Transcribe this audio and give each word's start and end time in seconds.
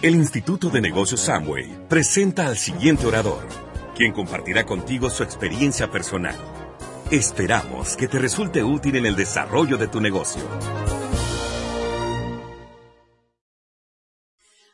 El 0.00 0.14
Instituto 0.14 0.70
de 0.70 0.80
Negocios 0.80 1.22
Samway 1.22 1.88
presenta 1.88 2.46
al 2.46 2.56
siguiente 2.56 3.04
orador, 3.04 3.44
quien 3.96 4.12
compartirá 4.12 4.64
contigo 4.64 5.10
su 5.10 5.24
experiencia 5.24 5.90
personal. 5.90 6.36
Esperamos 7.10 7.96
que 7.96 8.06
te 8.06 8.20
resulte 8.20 8.62
útil 8.62 8.94
en 8.94 9.06
el 9.06 9.16
desarrollo 9.16 9.76
de 9.76 9.88
tu 9.88 10.00
negocio. 10.00 10.40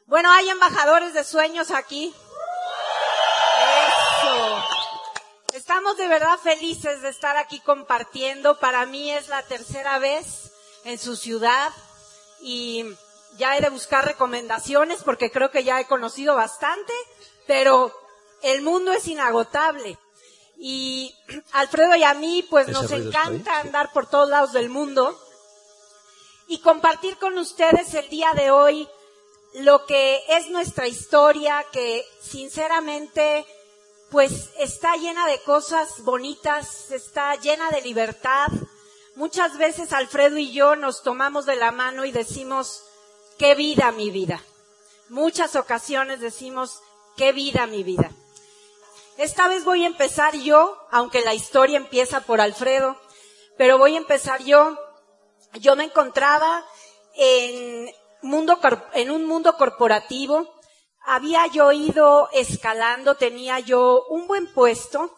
Bueno, 0.04 0.30
hay 0.30 0.50
embajadores 0.50 1.14
de 1.14 1.24
sueños 1.24 1.70
aquí. 1.70 2.14
Eso. 4.20 4.64
Estamos 5.54 5.96
de 5.96 6.06
verdad 6.06 6.36
felices 6.36 7.00
de 7.00 7.08
estar 7.08 7.38
aquí 7.38 7.60
compartiendo. 7.60 8.58
Para 8.60 8.84
mí 8.84 9.10
es 9.10 9.28
la 9.28 9.42
tercera 9.44 9.98
vez 9.98 10.52
en 10.84 10.98
su 10.98 11.16
ciudad 11.16 11.72
y 12.42 12.84
ya 13.36 13.56
he 13.56 13.60
de 13.60 13.70
buscar 13.70 14.04
recomendaciones 14.04 15.02
porque 15.02 15.30
creo 15.30 15.50
que 15.50 15.64
ya 15.64 15.80
he 15.80 15.86
conocido 15.86 16.34
bastante, 16.34 16.92
pero 17.46 17.92
el 18.42 18.62
mundo 18.62 18.92
es 18.92 19.06
inagotable. 19.08 19.98
Y 20.56 21.14
Alfredo 21.52 21.96
y 21.96 22.04
a 22.04 22.14
mí 22.14 22.46
pues 22.48 22.68
nos 22.68 22.90
encanta 22.90 23.60
andar 23.60 23.92
por 23.92 24.08
todos 24.08 24.28
lados 24.28 24.52
del 24.52 24.68
mundo 24.68 25.18
y 26.46 26.58
compartir 26.58 27.16
con 27.16 27.38
ustedes 27.38 27.94
el 27.94 28.08
día 28.08 28.32
de 28.34 28.50
hoy 28.50 28.88
lo 29.54 29.86
que 29.86 30.20
es 30.28 30.50
nuestra 30.50 30.88
historia, 30.88 31.64
que 31.72 32.04
sinceramente 32.20 33.46
pues 34.10 34.50
está 34.58 34.96
llena 34.96 35.26
de 35.26 35.40
cosas 35.42 36.02
bonitas, 36.02 36.90
está 36.90 37.34
llena 37.36 37.70
de 37.70 37.82
libertad. 37.82 38.48
Muchas 39.16 39.56
veces 39.58 39.92
Alfredo 39.92 40.38
y 40.38 40.52
yo 40.52 40.76
nos 40.76 41.02
tomamos 41.02 41.46
de 41.46 41.56
la 41.56 41.72
mano 41.72 42.04
y 42.04 42.12
decimos, 42.12 42.84
qué 43.38 43.54
vida 43.54 43.92
mi 43.92 44.10
vida. 44.10 44.42
Muchas 45.08 45.56
ocasiones 45.56 46.20
decimos, 46.20 46.80
qué 47.16 47.32
vida 47.32 47.66
mi 47.66 47.82
vida. 47.82 48.10
Esta 49.16 49.48
vez 49.48 49.64
voy 49.64 49.84
a 49.84 49.86
empezar 49.86 50.34
yo, 50.36 50.76
aunque 50.90 51.22
la 51.22 51.34
historia 51.34 51.76
empieza 51.76 52.20
por 52.20 52.40
Alfredo, 52.40 52.96
pero 53.56 53.78
voy 53.78 53.94
a 53.94 53.98
empezar 53.98 54.42
yo. 54.42 54.76
Yo 55.54 55.76
me 55.76 55.84
encontraba 55.84 56.64
en, 57.14 57.90
mundo, 58.22 58.58
en 58.94 59.10
un 59.10 59.24
mundo 59.24 59.56
corporativo, 59.56 60.52
había 61.06 61.46
yo 61.46 61.70
ido 61.70 62.28
escalando, 62.32 63.14
tenía 63.14 63.60
yo 63.60 64.04
un 64.08 64.26
buen 64.26 64.52
puesto, 64.52 65.14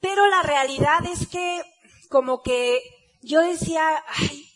pero 0.00 0.26
la 0.26 0.42
realidad 0.42 1.04
es 1.10 1.26
que 1.26 1.62
como 2.08 2.42
que 2.42 2.82
yo 3.22 3.40
decía, 3.40 4.04
ay, 4.08 4.49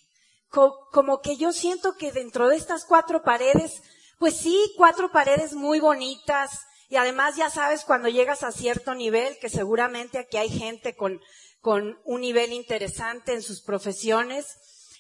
como 0.55 1.21
que 1.21 1.37
yo 1.37 1.53
siento 1.53 1.97
que 1.97 2.13
dentro 2.13 2.49
de 2.49 2.57
estas 2.57 2.85
cuatro 2.85 3.23
paredes, 3.23 3.83
pues 4.19 4.37
sí, 4.37 4.73
cuatro 4.77 5.11
paredes 5.11 5.55
muy 5.55 5.81
bonitas, 5.81 6.61
y 6.89 6.97
además 6.97 7.37
ya 7.37 7.51
sabes 7.51 7.85
cuando 7.85 8.09
llegas 8.09 8.43
a 8.45 8.53
cierto 8.53 8.95
nivel, 8.95 9.37
que 9.39 9.49
seguramente 9.49 10.19
aquí 10.19 10.37
hay 10.37 10.49
gente 10.49 10.95
con, 10.95 11.21
con 11.61 11.99
un 12.05 12.21
nivel 12.21 12.53
interesante 12.53 13.33
en 13.33 13.43
sus 13.43 13.63
profesiones, 13.63 14.57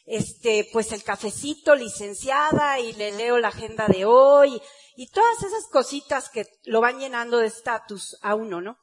este, 0.06 0.68
pues 0.72 0.92
el 0.92 1.04
cafecito, 1.04 1.74
licenciada, 1.74 2.80
y 2.80 2.92
le 2.94 3.12
leo 3.12 3.38
la 3.38 3.48
agenda 3.48 3.86
de 3.86 4.04
hoy, 4.04 4.60
y 4.96 5.08
todas 5.08 5.42
esas 5.42 5.66
cositas 5.70 6.28
que 6.30 6.46
lo 6.64 6.80
van 6.80 6.98
llenando 6.98 7.38
de 7.38 7.46
estatus 7.46 8.18
a 8.22 8.34
uno, 8.34 8.60
¿no? 8.60 8.78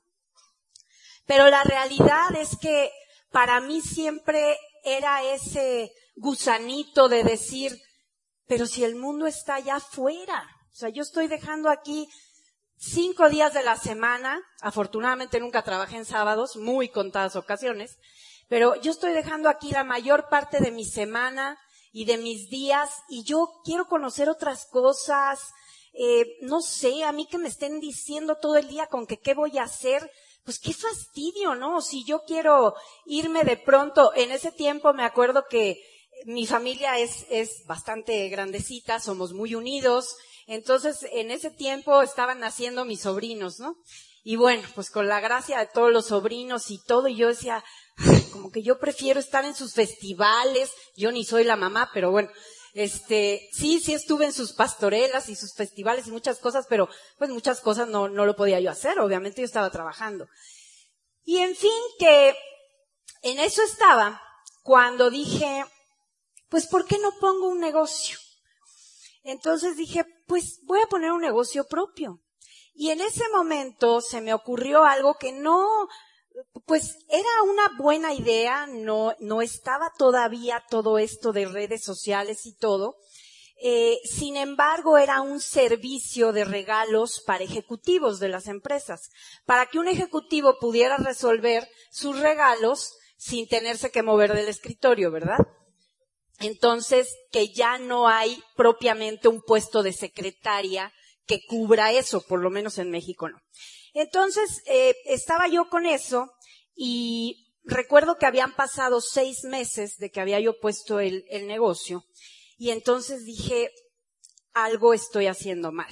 Pero 1.25 1.49
la 1.49 1.64
realidad 1.64 2.36
es 2.36 2.58
que 2.58 2.92
para 3.31 3.59
mí 3.61 3.81
siempre 3.81 4.58
era 4.83 5.23
ese 5.23 5.92
gusanito 6.16 7.09
de 7.09 7.23
decir, 7.23 7.78
pero 8.48 8.66
si 8.66 8.84
el 8.84 8.95
mundo 8.95 9.28
está 9.28 9.56
allá 9.56 9.76
afuera, 9.76 10.44
o 10.72 10.76
sea, 10.76 10.90
yo 10.90 11.02
estoy 11.04 11.28
dejando 11.28 11.70
aquí 11.70 12.08
cinco 12.78 13.30
días 13.30 13.54
de 13.54 13.64
la 13.64 13.78
semana, 13.78 14.42
afortunadamente 14.62 15.39
nunca 15.39 15.64
trabajé 15.64 15.98
en 15.98 16.06
sábados, 16.06 16.56
muy 16.56 16.89
contadas 16.89 17.36
ocasiones, 17.36 17.98
pero 18.49 18.76
yo 18.82 18.92
estoy 18.92 19.14
dejando 19.14 19.49
aquí 19.49 19.72
la 19.72 19.83
mayor 19.83 20.27
parte 20.30 20.60
de 20.60 20.72
mi 20.72 20.86
semana 20.86 21.58
y 21.92 22.05
de 22.05 22.17
mis 22.17 22.49
días 22.49 22.89
y 23.08 23.23
yo 23.23 23.49
quiero 23.64 23.86
conocer 23.86 24.30
otras 24.30 24.66
cosas, 24.66 25.39
eh, 25.93 26.38
no 26.42 26.61
sé, 26.61 27.04
a 27.04 27.11
mí 27.11 27.28
que 27.28 27.38
me 27.38 27.49
estén 27.49 27.80
diciendo 27.80 28.38
todo 28.42 28.58
el 28.58 28.67
día 28.67 28.88
con 28.88 29.05
que 29.05 29.20
qué 29.20 29.33
voy 29.33 29.58
a 29.58 29.64
hacer, 29.64 30.10
pues 30.43 30.60
qué 30.60 30.73
fastidio, 30.73 31.55
¿no? 31.55 31.82
Si 31.82 32.04
yo 32.05 32.23
quiero 32.23 32.73
irme 33.05 33.43
de 33.43 33.58
pronto, 33.58 34.11
en 34.16 34.32
ese 34.32 34.52
tiempo 34.52 34.93
me 34.93 35.04
acuerdo 35.04 35.45
que 35.49 35.82
mi 36.26 36.45
familia 36.48 36.98
es, 36.98 37.65
bastante 37.65 38.27
grandecita, 38.30 38.99
somos 38.99 39.33
muy 39.33 39.55
unidos, 39.55 40.15
entonces 40.48 41.05
en 41.11 41.32
ese 41.32 41.52
tiempo 41.52 42.02
estaban 42.02 42.39
naciendo 42.39 42.86
mis 42.86 43.02
sobrinos, 43.02 43.59
¿no? 43.59 43.76
Y 44.23 44.36
bueno, 44.36 44.67
pues 44.76 44.92
con 44.92 45.08
la 45.08 45.20
gracia 45.20 45.60
de 45.60 45.67
todos 45.67 45.92
los 45.92 46.08
sobrinos 46.08 46.70
y 46.70 46.80
todo, 46.83 47.08
y 47.08 47.15
yo 47.15 47.30
decía, 47.30 47.64
como 48.31 48.52
que 48.52 48.61
yo 48.61 48.80
prefiero 48.80 49.20
estar 49.20 49.45
en 49.45 49.55
sus 49.55 49.73
festivales, 49.73 50.71
yo 50.95 51.11
ni 51.11 51.26
soy 51.26 51.43
la 51.43 51.55
mamá, 51.55 51.89
pero 51.93 52.11
bueno, 52.11 52.30
este, 52.73 53.49
sí, 53.52 53.80
sí 53.80 53.93
estuve 53.93 54.26
en 54.26 54.33
sus 54.33 54.54
pastorelas 54.54 55.27
y 55.30 55.36
sus 55.36 55.54
festivales 55.55 56.08
y 56.08 56.11
muchas 56.11 56.39
cosas, 56.39 56.65
pero 56.70 56.87
pues 57.17 57.30
muchas 57.31 57.61
cosas 57.61 57.87
no 57.87 58.08
lo 58.08 58.36
podía 58.36 58.60
yo 58.60 58.70
hacer, 58.70 58.99
obviamente 58.99 59.42
yo 59.42 59.45
estaba 59.45 59.71
trabajando. 59.71 60.27
Y 61.23 61.37
en 61.37 61.55
fin, 61.55 61.71
que 61.99 62.36
en 63.23 63.39
eso 63.39 63.61
estaba 63.64 64.21
cuando 64.64 65.10
dije, 65.10 65.65
pues 66.52 66.67
¿por 66.67 66.86
qué 66.86 67.00
no 67.00 67.12
pongo 67.20 67.48
un 67.48 67.62
negocio? 67.62 68.20
Entonces 69.23 69.78
dije, 69.78 70.06
pues 70.28 70.60
voy 70.66 70.82
a 70.82 70.88
poner 70.88 71.14
un 71.14 71.22
negocio 71.22 71.66
propio. 71.66 72.20
Y 72.73 72.89
en 72.89 73.00
ese 73.00 73.23
momento 73.30 74.02
se 74.02 74.20
me 74.20 74.34
ocurrió 74.34 74.84
algo 74.84 75.16
que 75.16 75.32
no, 75.32 75.88
pues 76.66 76.98
era 77.08 77.44
una 77.44 77.72
buena 77.78 78.14
idea, 78.14 78.67
no, 78.67 79.16
no 79.20 79.42
estaba 79.42 79.94
todavía 79.98 80.61
todo 80.70 80.98
esto 80.98 81.32
de 81.32 81.45
redes 81.45 81.86
sociales 81.86 82.45
y 82.45 82.54
todo. 82.58 82.98
Eh, 83.64 84.00
sin 84.04 84.36
embargo, 84.36 84.98
era 84.98 85.22
un 85.22 85.40
servicio 85.40 86.34
de 86.34 86.44
regalos 86.44 87.22
para 87.26 87.45
ejecutivos 87.45 88.20
de 88.20 88.28
las 88.28 88.48
empresas, 88.48 89.10
para 89.45 89.67
que 89.67 89.80
un 89.80 89.88
ejecutivo 89.88 90.58
pudiera 90.60 90.98
resolver 90.98 91.70
sus 91.92 92.20
regalos 92.20 92.98
sin 93.16 93.48
tenerse 93.48 93.90
que 93.90 94.04
mover 94.04 94.34
del 94.34 94.50
escritorio, 94.50 95.11
¿verdad? 95.11 95.38
Entonces, 96.42 97.08
que 97.32 97.54
ya 97.54 97.78
no 97.78 98.08
hay 98.08 98.42
propiamente 98.56 99.28
un 99.28 99.42
puesto 99.42 99.84
de 99.84 99.94
secretaria 99.94 100.92
que 101.26 101.42
cubra 101.48 101.92
eso, 101.92 102.22
por 102.22 102.42
lo 102.42 102.50
menos 102.50 102.78
en 102.78 102.90
México 102.90 103.30
no. 103.30 103.40
Entonces, 103.94 104.62
eh, 104.66 104.96
estaba 105.06 105.48
yo 105.48 105.70
con 105.70 105.86
eso 105.86 106.32
y 106.76 107.48
recuerdo 107.64 108.18
que 108.18 108.26
habían 108.26 108.56
pasado 108.56 109.02
seis 109.02 109.44
meses 109.44 109.98
de 109.98 110.10
que 110.10 110.22
había 110.22 110.40
yo 110.40 110.60
puesto 110.60 111.00
el, 111.00 111.26
el 111.30 111.48
negocio 111.48 112.04
y 112.58 112.70
entonces 112.72 113.26
dije, 113.26 113.72
algo 114.54 114.94
estoy 114.94 115.28
haciendo 115.28 115.72
mal. 115.72 115.92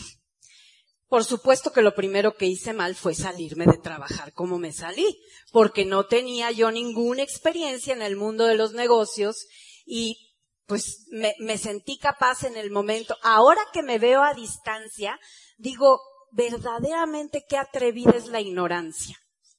Por 1.07 1.25
supuesto 1.25 1.71
que 1.71 1.81
lo 1.81 1.95
primero 1.95 2.37
que 2.37 2.45
hice 2.45 2.71
mal 2.71 2.93
fue 2.93 3.15
salirme 3.15 3.65
de 3.65 3.79
trabajar 3.79 4.31
como 4.33 4.59
me 4.59 4.71
salí, 4.71 5.19
porque 5.51 5.83
no 5.83 6.05
tenía 6.05 6.51
yo 6.51 6.69
ninguna 6.69 7.23
experiencia 7.23 7.93
en 7.93 8.03
el 8.03 8.15
mundo 8.15 8.45
de 8.45 8.53
los 8.53 8.73
negocios 8.73 9.47
y 9.87 10.28
pues 10.69 11.07
me, 11.09 11.57
sentí 11.57 11.97
capaz 11.97 12.43
en 12.43 12.55
el 12.55 12.69
momento. 12.69 13.17
Ahora 13.23 13.59
que 13.73 13.81
me 13.81 13.97
veo 13.97 14.21
a 14.21 14.35
distancia, 14.35 15.19
digo, 15.57 15.99
verdaderamente 16.31 17.43
qué 17.49 17.57
atrevida 17.57 18.11
es 18.11 18.27
la 18.27 18.39
ignorancia. 18.39 19.17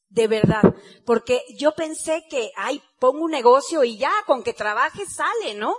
De 0.09 0.29
verdad. 0.29 0.63
Porque 1.05 1.43
yo 1.59 1.73
pensé 1.75 2.23
que, 2.31 2.53
ay, 2.57 2.81
pongo 3.01 3.25
un 3.25 3.33
negocio 3.33 3.83
y 3.83 3.99
ya, 3.99 4.13
con 4.25 4.45
que 4.45 4.53
trabaje 4.53 5.05
sale, 5.05 5.55
¿no? 5.55 5.75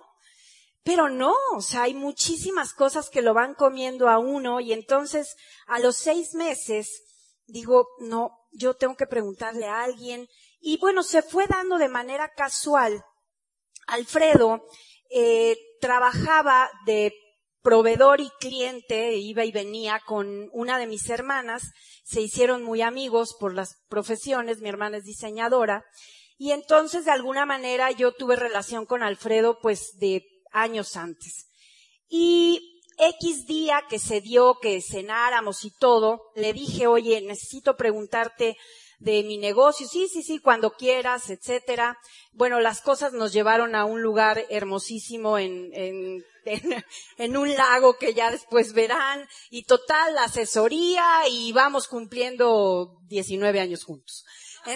Pero 0.84 1.08
no, 1.08 1.34
o 1.56 1.62
sea, 1.62 1.84
hay 1.84 1.94
muchísimas 1.94 2.74
cosas 2.74 3.10
que 3.10 3.22
lo 3.22 3.34
van 3.34 3.56
comiendo 3.56 4.10
a 4.10 4.20
uno 4.20 4.60
y 4.60 4.74
entonces 4.74 5.38
a 5.66 5.80
los 5.80 5.96
seis 5.96 6.34
meses 6.34 7.04
digo, 7.46 7.88
no, 8.00 8.38
yo 8.52 8.74
tengo 8.74 8.98
que 8.98 9.08
preguntarle 9.08 9.66
a 9.66 9.84
alguien. 9.84 10.28
Y 10.60 10.78
bueno, 10.78 11.04
se 11.04 11.22
fue 11.22 11.48
dando 11.48 11.78
de 11.78 11.88
manera 11.88 12.34
casual. 12.36 13.06
Alfredo 13.88 14.66
eh, 15.14 15.58
trabajaba 15.80 16.70
de 16.86 17.14
proveedor 17.62 18.22
y 18.22 18.30
cliente, 18.40 19.16
iba 19.16 19.46
y 19.46 19.52
venía 19.52 20.02
con 20.06 20.50
una 20.52 20.80
de 20.80 20.88
mis 20.88 21.10
hermanas, 21.10 21.64
se 22.04 22.22
hicieron 22.22 22.64
muy 22.64 22.82
amigos 22.82 23.36
por 23.40 23.54
las 23.54 23.76
profesiones, 23.88 24.62
mi 24.62 24.70
hermana 24.70 24.98
es 24.98 25.04
diseñadora, 25.04 25.86
y 26.38 26.52
entonces 26.52 27.06
de 27.06 27.12
alguna 27.12 27.46
manera 27.46 27.92
yo 27.92 28.14
tuve 28.14 28.36
relación 28.36 28.86
con 28.86 29.04
Alfredo 29.04 29.60
pues 29.62 29.98
de 30.00 30.26
años 30.52 30.96
antes. 30.96 31.48
Y 32.10 32.84
X 32.98 33.46
día 33.46 33.84
que 33.90 34.00
se 34.00 34.22
dio 34.22 34.58
que 34.60 34.82
cenáramos 34.82 35.66
y 35.66 35.72
todo, 35.72 36.32
le 36.36 36.54
dije, 36.54 36.88
oye, 36.88 37.22
necesito 37.22 37.78
preguntarte 37.78 38.58
de 39.02 39.24
mi 39.24 39.38
negocio, 39.38 39.88
sí, 39.88 40.08
sí, 40.08 40.24
sí, 40.24 40.40
cuando 40.40 40.72
quieras, 40.72 41.30
etcétera. 41.30 41.98
Bueno, 42.34 42.60
las 42.60 42.82
cosas 42.82 43.14
nos 43.14 43.34
llevaron 43.34 43.76
a 43.76 43.86
un 43.86 44.02
lugar 44.02 44.46
hermosísimo 44.50 45.38
en, 45.38 45.72
en 45.74 46.24
en, 47.18 47.38
un 47.38 47.54
lago 47.56 47.98
que 47.98 48.14
ya 48.14 48.30
después 48.32 48.74
verán, 48.74 49.28
y 49.50 49.64
total, 49.64 50.14
la 50.16 50.26
asesoría, 50.26 51.28
y 51.30 51.52
vamos 51.52 51.88
cumpliendo 51.88 52.98
19 53.08 53.60
años 53.60 53.84
juntos. 53.84 54.26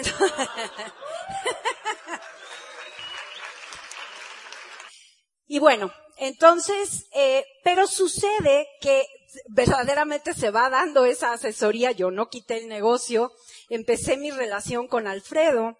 y 5.46 5.58
bueno, 5.58 5.92
entonces, 6.18 7.06
eh, 7.12 7.44
pero 7.62 7.86
sucede 7.86 8.68
que 8.80 9.06
verdaderamente 9.48 10.34
se 10.34 10.50
va 10.50 10.70
dando 10.70 11.04
esa 11.04 11.32
asesoría, 11.32 11.92
yo 11.92 12.10
no 12.10 12.28
quité 12.28 12.58
el 12.58 12.66
negocio, 12.68 13.32
empecé 13.68 14.16
mi 14.16 14.30
relación 14.30 14.88
con 14.88 15.06
Alfredo, 15.06 15.76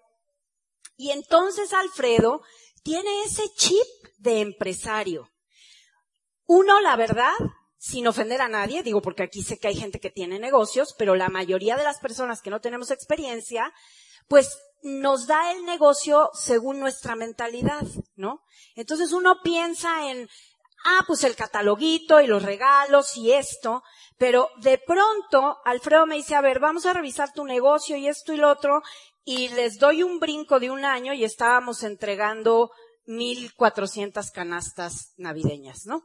y 0.97 1.11
entonces 1.11 1.73
Alfredo 1.73 2.41
tiene 2.83 3.23
ese 3.23 3.43
chip 3.55 3.87
de 4.17 4.41
empresario. 4.41 5.29
Uno, 6.45 6.81
la 6.81 6.95
verdad, 6.95 7.33
sin 7.77 8.07
ofender 8.07 8.41
a 8.41 8.47
nadie, 8.47 8.81
digo 8.81 9.01
porque 9.01 9.23
aquí 9.23 9.43
sé 9.43 9.59
que 9.59 9.67
hay 9.67 9.75
gente 9.75 9.99
que 9.99 10.09
tiene 10.09 10.39
negocios, 10.39 10.95
pero 10.97 11.15
la 11.15 11.29
mayoría 11.29 11.77
de 11.77 11.83
las 11.83 11.99
personas 11.99 12.41
que 12.41 12.49
no 12.49 12.61
tenemos 12.61 12.89
experiencia, 12.89 13.73
pues 14.27 14.57
nos 14.81 15.27
da 15.27 15.51
el 15.51 15.65
negocio 15.65 16.29
según 16.33 16.79
nuestra 16.79 17.15
mentalidad, 17.15 17.85
¿no? 18.15 18.41
Entonces 18.75 19.11
uno 19.11 19.41
piensa 19.43 20.09
en, 20.09 20.29
ah, 20.87 21.03
pues 21.05 21.23
el 21.23 21.35
cataloguito 21.35 22.21
y 22.21 22.27
los 22.27 22.43
regalos 22.43 23.17
y 23.17 23.33
esto, 23.33 23.83
pero 24.17 24.49
de 24.61 24.77
pronto 24.77 25.57
Alfredo 25.65 26.05
me 26.05 26.15
dice, 26.15 26.35
a 26.35 26.41
ver, 26.41 26.59
vamos 26.59 26.85
a 26.85 26.93
revisar 26.93 27.33
tu 27.33 27.43
negocio 27.43 27.97
y 27.97 28.07
esto 28.07 28.33
y 28.33 28.37
lo 28.37 28.49
otro, 28.49 28.81
y 29.25 29.49
les 29.49 29.77
doy 29.77 30.03
un 30.03 30.19
brinco 30.19 30.59
de 30.59 30.71
un 30.71 30.85
año 30.85 31.13
y 31.13 31.25
estábamos 31.25 31.83
entregando 31.83 32.71
1400 33.05 34.31
canastas 34.31 35.13
navideñas, 35.17 35.85
¿no? 35.85 36.03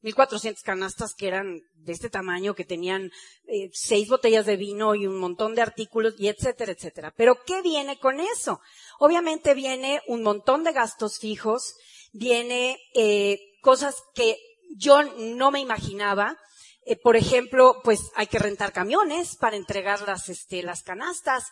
1400 0.00 0.62
canastas 0.62 1.14
que 1.14 1.28
eran 1.28 1.60
de 1.74 1.92
este 1.92 2.10
tamaño, 2.10 2.54
que 2.54 2.64
tenían 2.64 3.10
eh, 3.46 3.70
seis 3.72 4.08
botellas 4.08 4.46
de 4.46 4.56
vino 4.56 4.94
y 4.94 5.06
un 5.06 5.18
montón 5.18 5.54
de 5.54 5.62
artículos 5.62 6.14
y 6.18 6.28
etcétera, 6.28 6.72
etcétera. 6.72 7.14
Pero 7.16 7.36
¿qué 7.46 7.62
viene 7.62 7.98
con 7.98 8.18
eso? 8.18 8.60
Obviamente 8.98 9.54
viene 9.54 10.00
un 10.08 10.22
montón 10.22 10.64
de 10.64 10.72
gastos 10.72 11.18
fijos, 11.18 11.76
viene 12.12 12.78
eh, 12.94 13.38
cosas 13.62 13.96
que 14.14 14.36
yo 14.76 15.02
no 15.02 15.50
me 15.50 15.60
imaginaba. 15.60 16.36
Eh, 16.84 16.96
por 16.96 17.16
ejemplo, 17.16 17.80
pues 17.82 18.10
hay 18.14 18.26
que 18.26 18.38
rentar 18.38 18.72
camiones 18.72 19.36
para 19.36 19.56
entregar 19.56 20.02
las, 20.02 20.28
este, 20.28 20.62
las 20.62 20.82
canastas 20.82 21.44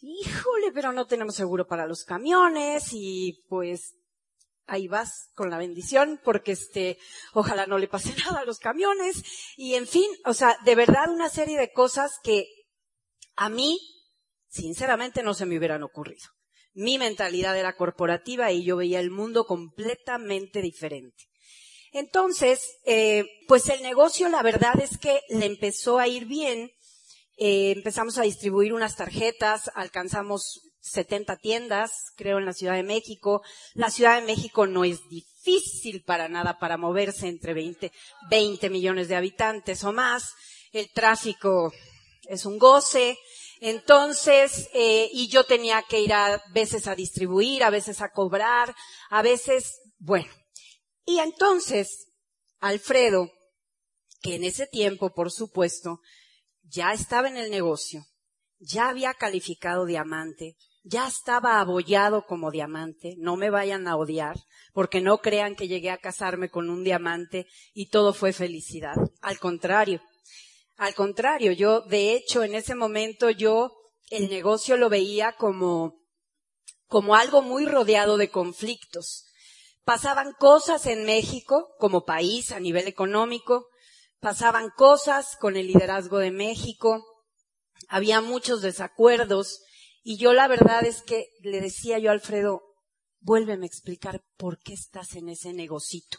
híjole, 0.00 0.72
pero 0.72 0.92
no 0.92 1.06
tenemos 1.06 1.34
seguro 1.34 1.66
para 1.66 1.86
los 1.86 2.04
camiones 2.04 2.88
y 2.92 3.44
pues 3.48 3.94
ahí 4.66 4.88
vas 4.88 5.30
con 5.34 5.50
la 5.50 5.58
bendición 5.58 6.20
porque 6.24 6.52
este, 6.52 6.98
ojalá 7.32 7.66
no 7.66 7.78
le 7.78 7.88
pase 7.88 8.14
nada 8.24 8.40
a 8.40 8.44
los 8.44 8.58
camiones 8.58 9.22
y 9.56 9.74
en 9.74 9.86
fin, 9.86 10.08
o 10.24 10.34
sea, 10.34 10.56
de 10.64 10.74
verdad 10.74 11.10
una 11.10 11.28
serie 11.28 11.58
de 11.58 11.72
cosas 11.72 12.18
que 12.22 12.46
a 13.36 13.48
mí, 13.48 13.78
sinceramente, 14.48 15.22
no 15.22 15.34
se 15.34 15.46
me 15.46 15.58
hubieran 15.58 15.82
ocurrido. 15.82 16.30
Mi 16.72 16.98
mentalidad 16.98 17.58
era 17.58 17.76
corporativa 17.76 18.50
y 18.52 18.64
yo 18.64 18.76
veía 18.76 19.00
el 19.00 19.10
mundo 19.10 19.44
completamente 19.44 20.62
diferente. 20.62 21.24
Entonces, 21.92 22.78
eh, 22.84 23.24
pues 23.48 23.68
el 23.68 23.82
negocio, 23.82 24.28
la 24.28 24.42
verdad 24.42 24.80
es 24.80 24.98
que 24.98 25.20
le 25.28 25.46
empezó 25.46 25.98
a 25.98 26.08
ir 26.08 26.26
bien 26.26 26.70
eh, 27.38 27.72
empezamos 27.72 28.16
a 28.16 28.22
distribuir 28.22 28.72
unas 28.72 28.96
tarjetas, 28.96 29.70
alcanzamos 29.74 30.62
70 30.80 31.36
tiendas, 31.36 32.12
creo, 32.16 32.38
en 32.38 32.46
la 32.46 32.54
Ciudad 32.54 32.74
de 32.74 32.82
México. 32.82 33.42
La 33.74 33.90
Ciudad 33.90 34.18
de 34.18 34.26
México 34.26 34.66
no 34.66 34.84
es 34.84 35.00
difícil 35.10 36.02
para 36.02 36.28
nada 36.28 36.58
para 36.58 36.78
moverse 36.78 37.28
entre 37.28 37.52
20, 37.52 37.92
20 38.30 38.70
millones 38.70 39.08
de 39.08 39.16
habitantes 39.16 39.84
o 39.84 39.92
más. 39.92 40.32
El 40.72 40.90
tráfico 40.92 41.72
es 42.22 42.46
un 42.46 42.58
goce. 42.58 43.18
Entonces, 43.60 44.70
eh, 44.72 45.08
y 45.12 45.28
yo 45.28 45.44
tenía 45.44 45.82
que 45.82 46.00
ir 46.00 46.14
a 46.14 46.42
veces 46.52 46.86
a 46.86 46.94
distribuir, 46.94 47.64
a 47.64 47.70
veces 47.70 48.00
a 48.00 48.10
cobrar, 48.10 48.74
a 49.10 49.22
veces, 49.22 49.78
bueno. 49.98 50.28
Y 51.06 51.20
entonces, 51.20 52.08
Alfredo, 52.58 53.30
que 54.20 54.34
en 54.34 54.44
ese 54.44 54.66
tiempo, 54.66 55.14
por 55.14 55.30
supuesto, 55.30 56.00
ya 56.62 56.92
estaba 56.92 57.28
en 57.28 57.36
el 57.36 57.50
negocio, 57.50 58.04
ya 58.58 58.88
había 58.88 59.14
calificado 59.14 59.86
diamante, 59.86 60.56
ya 60.82 61.06
estaba 61.06 61.60
abollado 61.60 62.26
como 62.26 62.50
diamante, 62.50 63.14
no 63.18 63.36
me 63.36 63.50
vayan 63.50 63.88
a 63.88 63.96
odiar, 63.96 64.36
porque 64.72 65.00
no 65.00 65.18
crean 65.18 65.54
que 65.54 65.68
llegué 65.68 65.90
a 65.90 65.98
casarme 65.98 66.50
con 66.50 66.70
un 66.70 66.84
diamante 66.84 67.46
y 67.72 67.88
todo 67.88 68.12
fue 68.12 68.32
felicidad. 68.32 68.96
Al 69.20 69.38
contrario, 69.38 70.02
al 70.76 70.94
contrario, 70.94 71.52
yo, 71.52 71.80
de 71.82 72.14
hecho, 72.14 72.44
en 72.44 72.54
ese 72.54 72.74
momento 72.74 73.30
yo 73.30 73.72
el 74.10 74.28
negocio 74.28 74.76
lo 74.76 74.88
veía 74.88 75.32
como, 75.32 75.94
como 76.86 77.14
algo 77.14 77.42
muy 77.42 77.64
rodeado 77.66 78.16
de 78.16 78.28
conflictos. 78.28 79.25
Pasaban 79.86 80.32
cosas 80.32 80.86
en 80.86 81.04
México 81.04 81.72
como 81.78 82.04
país 82.04 82.50
a 82.50 82.58
nivel 82.58 82.88
económico, 82.88 83.68
pasaban 84.18 84.70
cosas 84.76 85.36
con 85.40 85.56
el 85.56 85.68
liderazgo 85.68 86.18
de 86.18 86.32
México, 86.32 87.04
había 87.88 88.20
muchos 88.20 88.62
desacuerdos 88.62 89.62
y 90.02 90.18
yo 90.18 90.32
la 90.32 90.48
verdad 90.48 90.84
es 90.84 91.02
que 91.02 91.28
le 91.40 91.60
decía 91.60 92.00
yo 92.00 92.10
a 92.10 92.14
Alfredo, 92.14 92.62
vuélveme 93.20 93.64
a 93.64 93.68
explicar 93.68 94.24
por 94.36 94.58
qué 94.58 94.72
estás 94.74 95.14
en 95.14 95.28
ese 95.28 95.52
negocito. 95.52 96.18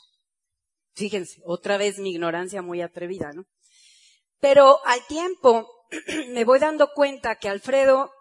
Fíjense, 0.94 1.42
otra 1.44 1.76
vez 1.76 2.00
mi 2.00 2.12
ignorancia 2.12 2.62
muy 2.62 2.82
atrevida, 2.82 3.34
¿no? 3.34 3.44
Pero 4.40 4.80
al 4.86 5.06
tiempo 5.08 5.70
me 6.30 6.46
voy 6.46 6.60
dando 6.60 6.94
cuenta 6.94 7.36
que 7.36 7.50
Alfredo, 7.50 8.12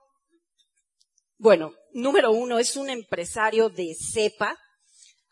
bueno, 1.38 1.72
número 1.92 2.32
uno, 2.32 2.58
es 2.58 2.76
un 2.76 2.90
empresario 2.90 3.68
de 3.68 3.94
cepa. 3.94 4.58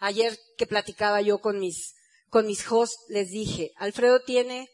Ayer 0.05 0.39
que 0.59 0.67
platicaba 0.67 1.23
yo 1.23 1.39
con 1.41 1.59
mis 1.59 1.95
con 2.29 2.47
mis 2.47 2.71
hosts 2.71 3.05
les 3.09 3.31
dije, 3.31 3.73
Alfredo 3.77 4.21
tiene 4.21 4.69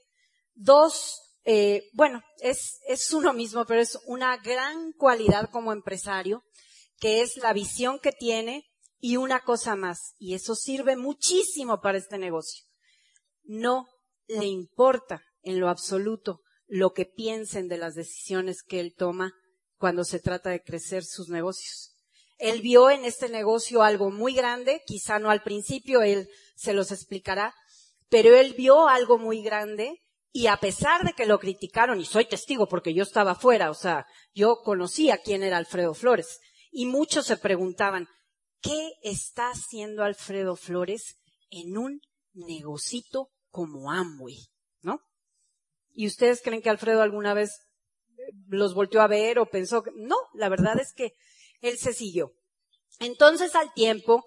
dos, 0.55 1.21
eh, 1.45 1.91
bueno, 1.93 2.23
es, 2.39 2.81
es 2.89 3.13
uno 3.13 3.35
mismo, 3.35 3.67
pero 3.67 3.83
es 3.83 3.99
una 4.07 4.39
gran 4.39 4.93
cualidad 4.93 5.51
como 5.51 5.73
empresario, 5.73 6.43
que 6.97 7.21
es 7.21 7.37
la 7.37 7.53
visión 7.53 7.99
que 7.99 8.13
tiene 8.13 8.65
y 8.99 9.19
una 9.19 9.41
cosa 9.41 9.77
más, 9.77 10.15
y 10.19 10.33
eso 10.33 10.55
sirve 10.55 10.97
muchísimo 10.97 11.83
para 11.83 11.99
este 11.99 12.17
negocio. 12.17 12.65
No 13.45 13.87
le 14.27 14.47
importa 14.47 15.23
en 15.43 15.61
lo 15.61 15.69
absoluto 15.69 16.41
lo 16.67 16.95
que 16.95 17.05
piensen 17.05 17.69
de 17.69 17.77
las 17.77 17.95
decisiones 17.95 18.63
que 18.63 18.81
él 18.81 18.95
toma 18.97 19.35
cuando 19.77 20.05
se 20.05 20.19
trata 20.19 20.49
de 20.49 20.63
crecer 20.63 21.05
sus 21.05 21.29
negocios. 21.29 21.90
Él 22.41 22.63
vio 22.63 22.91
en 22.91 23.05
este 23.05 23.29
negocio 23.29 23.83
algo 23.83 24.11
muy 24.11 24.35
grande, 24.35 24.83
quizá 24.87 25.19
no 25.19 25.31
al 25.31 25.43
principio, 25.43 26.03
él 26.03 26.29
se 26.57 26.73
los 26.73 26.91
explicará, 26.91 27.55
pero 28.09 28.35
él 28.35 28.55
vio 28.57 28.89
algo 28.89 29.19
muy 29.19 29.43
grande 29.43 30.03
y 30.33 30.47
a 30.47 30.57
pesar 30.57 31.05
de 31.05 31.13
que 31.13 31.27
lo 31.27 31.39
criticaron, 31.39 32.01
y 32.01 32.05
soy 32.05 32.25
testigo 32.25 32.67
porque 32.67 32.95
yo 32.95 33.03
estaba 33.03 33.35
fuera, 33.35 33.71
o 33.71 33.75
sea, 33.75 34.07
yo 34.33 34.61
conocía 34.65 35.19
quién 35.19 35.43
era 35.43 35.59
Alfredo 35.59 35.93
Flores, 35.93 36.41
y 36.71 36.87
muchos 36.87 37.27
se 37.27 37.37
preguntaban, 37.37 38.07
¿qué 38.63 38.93
está 39.03 39.51
haciendo 39.51 40.03
Alfredo 40.03 40.57
Flores 40.57 41.19
en 41.51 41.77
un 41.77 42.01
negocito 42.33 43.29
como 43.51 43.91
Amway? 43.91 44.37
¿No? 44.83 45.01
¿Y 45.91 46.07
ustedes 46.07 46.41
creen 46.43 46.63
que 46.63 46.71
Alfredo 46.71 47.03
alguna 47.03 47.35
vez 47.35 47.51
los 48.47 48.75
volteó 48.75 49.03
a 49.03 49.09
ver 49.09 49.39
o 49.39 49.47
pensó 49.47 49.83
no, 49.97 50.17
la 50.35 50.49
verdad 50.49 50.79
es 50.81 50.93
que 50.95 51.13
él 51.61 51.79
se 51.79 51.93
siguió. 51.93 52.33
Entonces 52.99 53.55
al 53.55 53.73
tiempo, 53.73 54.25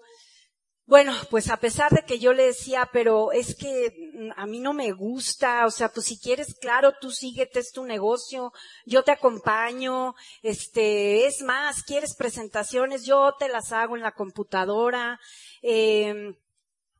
bueno, 0.86 1.14
pues 1.30 1.48
a 1.48 1.56
pesar 1.56 1.92
de 1.92 2.04
que 2.04 2.18
yo 2.18 2.34
le 2.34 2.46
decía, 2.46 2.90
pero 2.92 3.32
es 3.32 3.54
que 3.54 4.10
mm, 4.14 4.32
a 4.36 4.46
mí 4.46 4.60
no 4.60 4.74
me 4.74 4.92
gusta, 4.92 5.64
o 5.64 5.70
sea, 5.70 5.88
pues 5.88 6.06
si 6.06 6.18
quieres, 6.18 6.54
claro, 6.60 6.92
tú 7.00 7.10
síguete, 7.10 7.60
es 7.60 7.72
tu 7.72 7.84
negocio, 7.84 8.52
yo 8.84 9.02
te 9.02 9.12
acompaño, 9.12 10.14
este, 10.42 11.26
es 11.26 11.40
más, 11.40 11.82
quieres 11.84 12.14
presentaciones, 12.14 13.06
yo 13.06 13.34
te 13.38 13.48
las 13.48 13.72
hago 13.72 13.96
en 13.96 14.02
la 14.02 14.12
computadora, 14.12 15.18
em, 15.62 16.36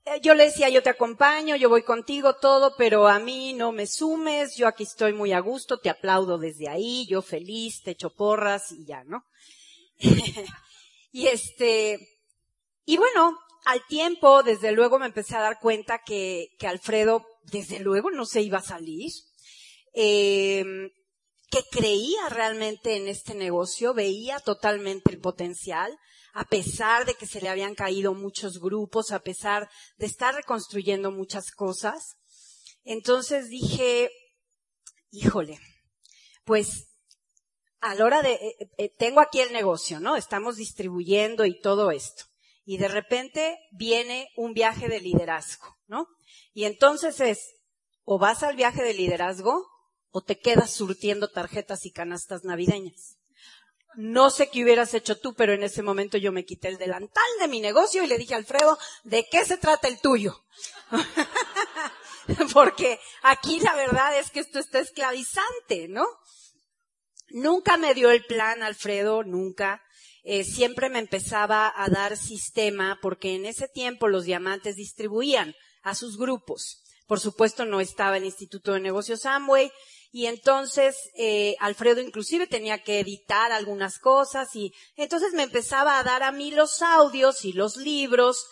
eh, 0.07 0.21
yo 0.23 0.35
le 0.35 0.45
decía, 0.45 0.71
yo 0.71 0.83
te 0.83 0.91
acompaño, 0.91 1.57
yo 1.57 1.69
voy 1.69 1.83
contigo, 1.83 2.37
todo, 2.37 2.75
pero 2.77 3.07
a 3.09 3.19
mí 3.19 3.53
no 3.53 3.71
me 3.73 3.87
sumes, 3.87 4.57
yo 4.57 4.67
aquí 4.67 4.85
estoy 4.85 5.13
muy 5.13 5.33
a 5.33 5.41
gusto, 5.41 5.79
te 5.79 5.91
aplaudo 5.91 6.39
desde 6.39 6.69
ahí, 6.69 7.07
yo 7.07 7.21
feliz, 7.21 7.83
te 7.83 7.93
echo 7.93 8.11
porras 8.11 8.73
y 8.73 8.87
ya, 8.87 9.05
¿no? 9.05 9.25
Y 11.17 11.29
este, 11.29 12.09
y 12.85 12.97
bueno, 12.97 13.39
al 13.67 13.87
tiempo, 13.87 14.43
desde 14.43 14.73
luego 14.73 14.99
me 14.99 15.07
empecé 15.07 15.37
a 15.37 15.43
dar 15.43 15.61
cuenta 15.61 16.01
que, 16.05 16.49
que 16.59 16.67
Alfredo, 16.67 17.25
desde 17.45 17.79
luego, 17.79 18.11
no 18.11 18.27
se 18.27 18.43
iba 18.43 18.59
a 18.59 18.63
salir. 18.63 19.13
Eh, 19.95 20.65
que 21.55 21.63
creía 21.71 22.29
realmente 22.31 22.97
en 22.97 23.07
este 23.07 23.35
negocio, 23.35 23.95
veía 23.95 24.41
totalmente 24.41 25.13
el 25.13 25.21
potencial. 25.21 25.97
a 26.37 26.45
pesar 26.47 27.07
de 27.07 27.15
que 27.15 27.29
se 27.29 27.41
le 27.41 27.49
habían 27.49 27.77
caído 27.77 28.13
muchos 28.13 28.59
grupos, 28.59 29.13
a 29.13 29.21
pesar 29.21 29.71
de 29.99 30.07
estar 30.07 30.35
reconstruyendo 30.35 31.13
muchas 31.13 31.53
cosas. 31.53 32.17
Entonces 32.83 33.49
dije, 33.51 34.11
híjole, 35.13 35.61
pues 36.45 36.89
a 37.85 37.95
la 37.95 38.05
hora 38.07 38.23
de, 38.23 38.33
eh, 38.33 38.71
eh, 38.79 38.89
tengo 38.97 39.21
aquí 39.21 39.41
el 39.41 39.53
negocio, 39.53 40.01
¿no? 40.01 40.17
Estamos 40.17 40.57
distribuyendo 40.57 41.45
y 41.45 41.61
todo 41.61 41.91
esto. 41.91 42.25
Y 42.65 42.79
de 42.79 42.89
repente 42.89 43.59
viene 43.73 44.31
un 44.37 44.55
viaje 44.55 44.89
de 44.89 45.01
liderazgo, 45.01 45.67
¿no? 45.87 46.09
Y 46.55 46.65
entonces 46.65 47.21
es, 47.21 47.57
o 48.05 48.19
vas 48.19 48.43
al 48.43 48.57
viaje 48.57 48.83
de 48.83 48.95
liderazgo 48.95 49.67
o 50.11 50.23
te 50.23 50.39
quedas 50.39 50.71
surtiendo 50.71 51.29
tarjetas 51.29 51.85
y 51.85 51.93
canastas 51.93 52.43
navideñas. 52.45 53.19
No 53.97 54.31
sé 54.31 54.49
qué 54.49 54.65
hubieras 54.65 54.95
hecho 54.95 55.21
tú, 55.21 55.35
pero 55.35 55.53
en 55.53 55.63
ese 55.63 55.83
momento 55.83 56.17
yo 56.17 56.33
me 56.33 56.47
quité 56.47 56.69
el 56.69 56.79
delantal 56.79 57.23
de 57.39 57.49
mi 57.49 57.61
negocio 57.61 58.03
y 58.03 58.07
le 58.07 58.17
dije 58.17 58.33
a 58.33 58.39
Alfredo, 58.39 58.79
¿de 59.03 59.27
qué 59.31 59.45
se 59.45 59.59
trata 59.59 59.89
el 59.89 60.01
tuyo? 60.01 60.43
Porque 62.55 62.99
aquí 63.23 63.61
la 63.61 63.75
verdad 63.75 64.19
es 64.19 64.31
que 64.31 64.41
esto 64.41 64.59
está 64.59 64.79
esclavizante, 64.79 65.87
¿no? 65.89 66.07
Nunca 67.35 67.77
me 67.79 67.95
dio 67.95 68.13
el 68.13 68.25
plan, 68.25 68.63
Alfredo, 68.63 69.25
nunca. 69.25 69.83
Eh, 70.23 70.45
siempre 70.45 70.89
me 70.89 71.01
empezaba 71.01 71.73
a 71.75 71.89
dar 71.89 72.17
sistema 72.17 72.97
porque 73.03 73.35
en 73.35 73.45
ese 73.45 73.67
tiempo 73.67 74.07
los 74.07 74.23
diamantes 74.23 74.77
distribuían 74.77 75.53
a 75.83 75.97
sus 75.97 76.17
grupos. 76.17 76.85
Por 77.09 77.19
supuesto 77.19 77.65
no 77.65 77.81
estaba 77.81 78.19
el 78.19 78.25
Instituto 78.25 78.75
de 78.75 78.79
Negocios 78.79 79.27
Amway 79.27 79.73
y 80.13 80.27
entonces 80.27 80.97
eh, 81.19 81.57
Alfredo 81.59 82.01
inclusive 82.01 82.47
tenía 82.47 82.85
que 82.85 83.01
editar 83.01 83.51
algunas 83.51 83.99
cosas 83.99 84.55
y 84.55 84.73
entonces 84.95 85.33
me 85.33 85.43
empezaba 85.43 85.99
a 85.99 86.05
dar 86.05 86.23
a 86.23 86.31
mí 86.31 86.53
los 86.53 86.83
audios 86.83 87.45
y 87.45 87.53
los 87.53 87.77
libros 87.77 88.47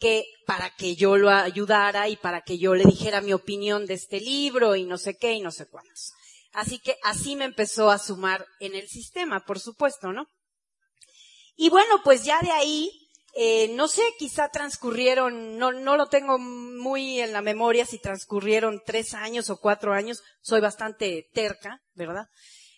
que 0.00 0.24
para 0.44 0.74
que 0.74 0.96
yo 0.96 1.16
lo 1.16 1.30
ayudara 1.30 2.08
y 2.08 2.16
para 2.16 2.40
que 2.40 2.58
yo 2.58 2.74
le 2.74 2.84
dijera 2.84 3.20
mi 3.20 3.32
opinión 3.32 3.86
de 3.86 3.94
este 3.94 4.18
libro 4.18 4.74
y 4.74 4.82
no 4.82 4.98
sé 4.98 5.16
qué 5.16 5.34
y 5.34 5.40
no 5.40 5.52
sé 5.52 5.66
cuántos. 5.66 6.14
Así 6.54 6.78
que 6.78 6.96
así 7.02 7.34
me 7.34 7.44
empezó 7.44 7.90
a 7.90 7.98
sumar 7.98 8.46
en 8.60 8.76
el 8.76 8.88
sistema, 8.88 9.44
por 9.44 9.58
supuesto, 9.58 10.12
¿no? 10.12 10.26
Y 11.56 11.68
bueno, 11.68 12.00
pues 12.04 12.24
ya 12.24 12.40
de 12.40 12.52
ahí, 12.52 12.90
eh, 13.34 13.68
no 13.74 13.88
sé, 13.88 14.02
quizá 14.18 14.48
transcurrieron, 14.48 15.58
no, 15.58 15.72
no 15.72 15.96
lo 15.96 16.06
tengo 16.06 16.38
muy 16.38 17.20
en 17.20 17.32
la 17.32 17.42
memoria 17.42 17.84
si 17.84 17.98
transcurrieron 17.98 18.82
tres 18.86 19.14
años 19.14 19.50
o 19.50 19.58
cuatro 19.58 19.92
años, 19.92 20.22
soy 20.42 20.60
bastante 20.60 21.28
terca, 21.32 21.80
¿verdad? 21.94 22.26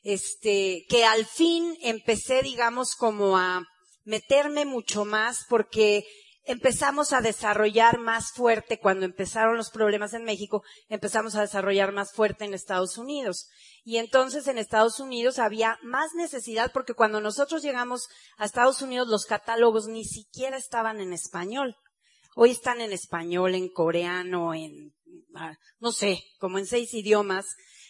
Este, 0.02 0.86
que 0.88 1.04
al 1.04 1.26
fin 1.26 1.76
empecé, 1.82 2.40
digamos, 2.42 2.94
como 2.94 3.36
a 3.36 3.62
meterme 4.04 4.64
mucho 4.64 5.04
más 5.04 5.44
porque 5.50 6.06
empezamos 6.46 7.12
a 7.12 7.20
desarrollar 7.20 7.98
más 7.98 8.32
fuerte, 8.32 8.78
cuando 8.78 9.04
empezaron 9.04 9.56
los 9.56 9.70
problemas 9.70 10.14
en 10.14 10.24
México, 10.24 10.62
empezamos 10.88 11.34
a 11.34 11.40
desarrollar 11.40 11.92
más 11.92 12.12
fuerte 12.12 12.44
en 12.44 12.54
Estados 12.54 12.98
Unidos. 12.98 13.48
Y 13.84 13.98
entonces 13.98 14.46
en 14.46 14.58
Estados 14.58 15.00
Unidos 15.00 15.38
había 15.38 15.78
más 15.82 16.14
necesidad 16.14 16.72
porque 16.72 16.94
cuando 16.94 17.20
nosotros 17.20 17.62
llegamos 17.62 18.08
a 18.38 18.44
Estados 18.44 18.80
Unidos 18.80 19.08
los 19.08 19.26
catálogos 19.26 19.88
ni 19.88 20.04
siquiera 20.04 20.56
estaban 20.56 21.00
en 21.00 21.12
español. 21.12 21.76
Hoy 22.36 22.50
están 22.50 22.80
en 22.80 22.92
español, 22.92 23.54
en 23.54 23.68
coreano, 23.68 24.54
en, 24.54 24.94
ah, 25.34 25.56
no 25.80 25.90
sé, 25.90 26.22
como 26.38 26.58
en 26.58 26.66
seis 26.66 26.94
idiomas. 26.94 27.46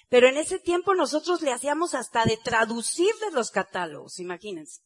Pero 0.09 0.29
en 0.29 0.37
ese 0.37 0.59
tiempo 0.59 0.95
nosotros 0.95 1.43
le 1.43 1.53
hacíamos 1.53 1.95
hasta 1.95 2.25
de 2.25 2.37
traducirles 2.37 3.33
los 3.33 3.51
catálogos, 3.51 4.19
imagínense. 4.19 4.81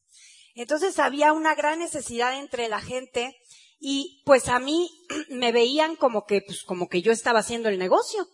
Entonces 0.55 0.99
había 0.99 1.31
una 1.31 1.55
gran 1.55 1.79
necesidad 1.79 2.37
entre 2.37 2.67
la 2.67 2.81
gente 2.81 3.35
y 3.83 4.21
pues 4.25 4.47
a 4.47 4.59
mí 4.59 4.89
me 5.29 5.51
veían 5.51 5.95
como 5.95 6.25
que, 6.25 6.41
pues 6.45 6.63
como 6.63 6.87
que 6.87 7.01
yo 7.01 7.11
estaba 7.11 7.39
haciendo 7.39 7.67
el 7.67 7.79
negocio. 7.79 8.27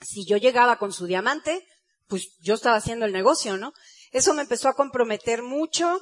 Si 0.00 0.24
yo 0.24 0.38
llegaba 0.38 0.78
con 0.78 0.92
su 0.92 1.06
diamante, 1.06 1.66
pues 2.06 2.38
yo 2.40 2.54
estaba 2.54 2.76
haciendo 2.76 3.04
el 3.04 3.12
negocio, 3.12 3.58
¿no? 3.58 3.72
Eso 4.12 4.32
me 4.32 4.42
empezó 4.42 4.68
a 4.68 4.74
comprometer 4.74 5.42
mucho 5.42 6.00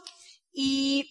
y 0.53 1.11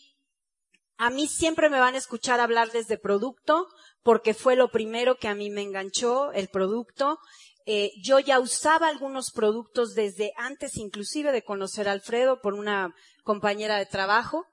a 0.98 1.10
mí 1.10 1.28
siempre 1.28 1.70
me 1.70 1.80
van 1.80 1.96
a 1.96 1.98
escuchar 1.98 2.40
hablarles 2.40 2.88
de 2.88 2.98
producto 2.98 3.68
porque 4.04 4.34
fue 4.34 4.56
lo 4.56 4.70
primero 4.70 5.18
que 5.18 5.28
a 5.28 5.36
mí 5.36 5.50
me 5.50 5.64
enganchó, 5.64 6.32
el 6.32 6.50
producto. 6.50 7.18
Eh, 7.66 7.92
yo 8.02 8.20
ya 8.20 8.40
usaba 8.40 8.88
algunos 8.88 9.32
productos 9.32 9.96
desde 9.96 10.32
antes 10.38 10.78
inclusive 10.78 11.32
de 11.32 11.44
conocer 11.44 11.90
a 11.90 11.92
Alfredo 11.92 12.40
por 12.40 12.54
una 12.54 12.96
compañera 13.24 13.78
de 13.78 13.88
trabajo 13.88 14.46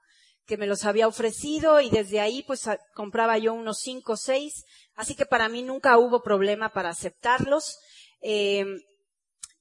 que 0.45 0.57
me 0.57 0.67
los 0.67 0.85
había 0.85 1.07
ofrecido 1.07 1.81
y 1.81 1.89
desde 1.89 2.19
ahí 2.19 2.43
pues 2.43 2.69
compraba 2.93 3.37
yo 3.37 3.53
unos 3.53 3.79
cinco 3.79 4.13
o 4.13 4.17
seis, 4.17 4.65
así 4.95 5.15
que 5.15 5.25
para 5.25 5.49
mí 5.49 5.63
nunca 5.63 5.97
hubo 5.97 6.21
problema 6.21 6.69
para 6.69 6.89
aceptarlos. 6.89 7.77
Eh, 8.21 8.65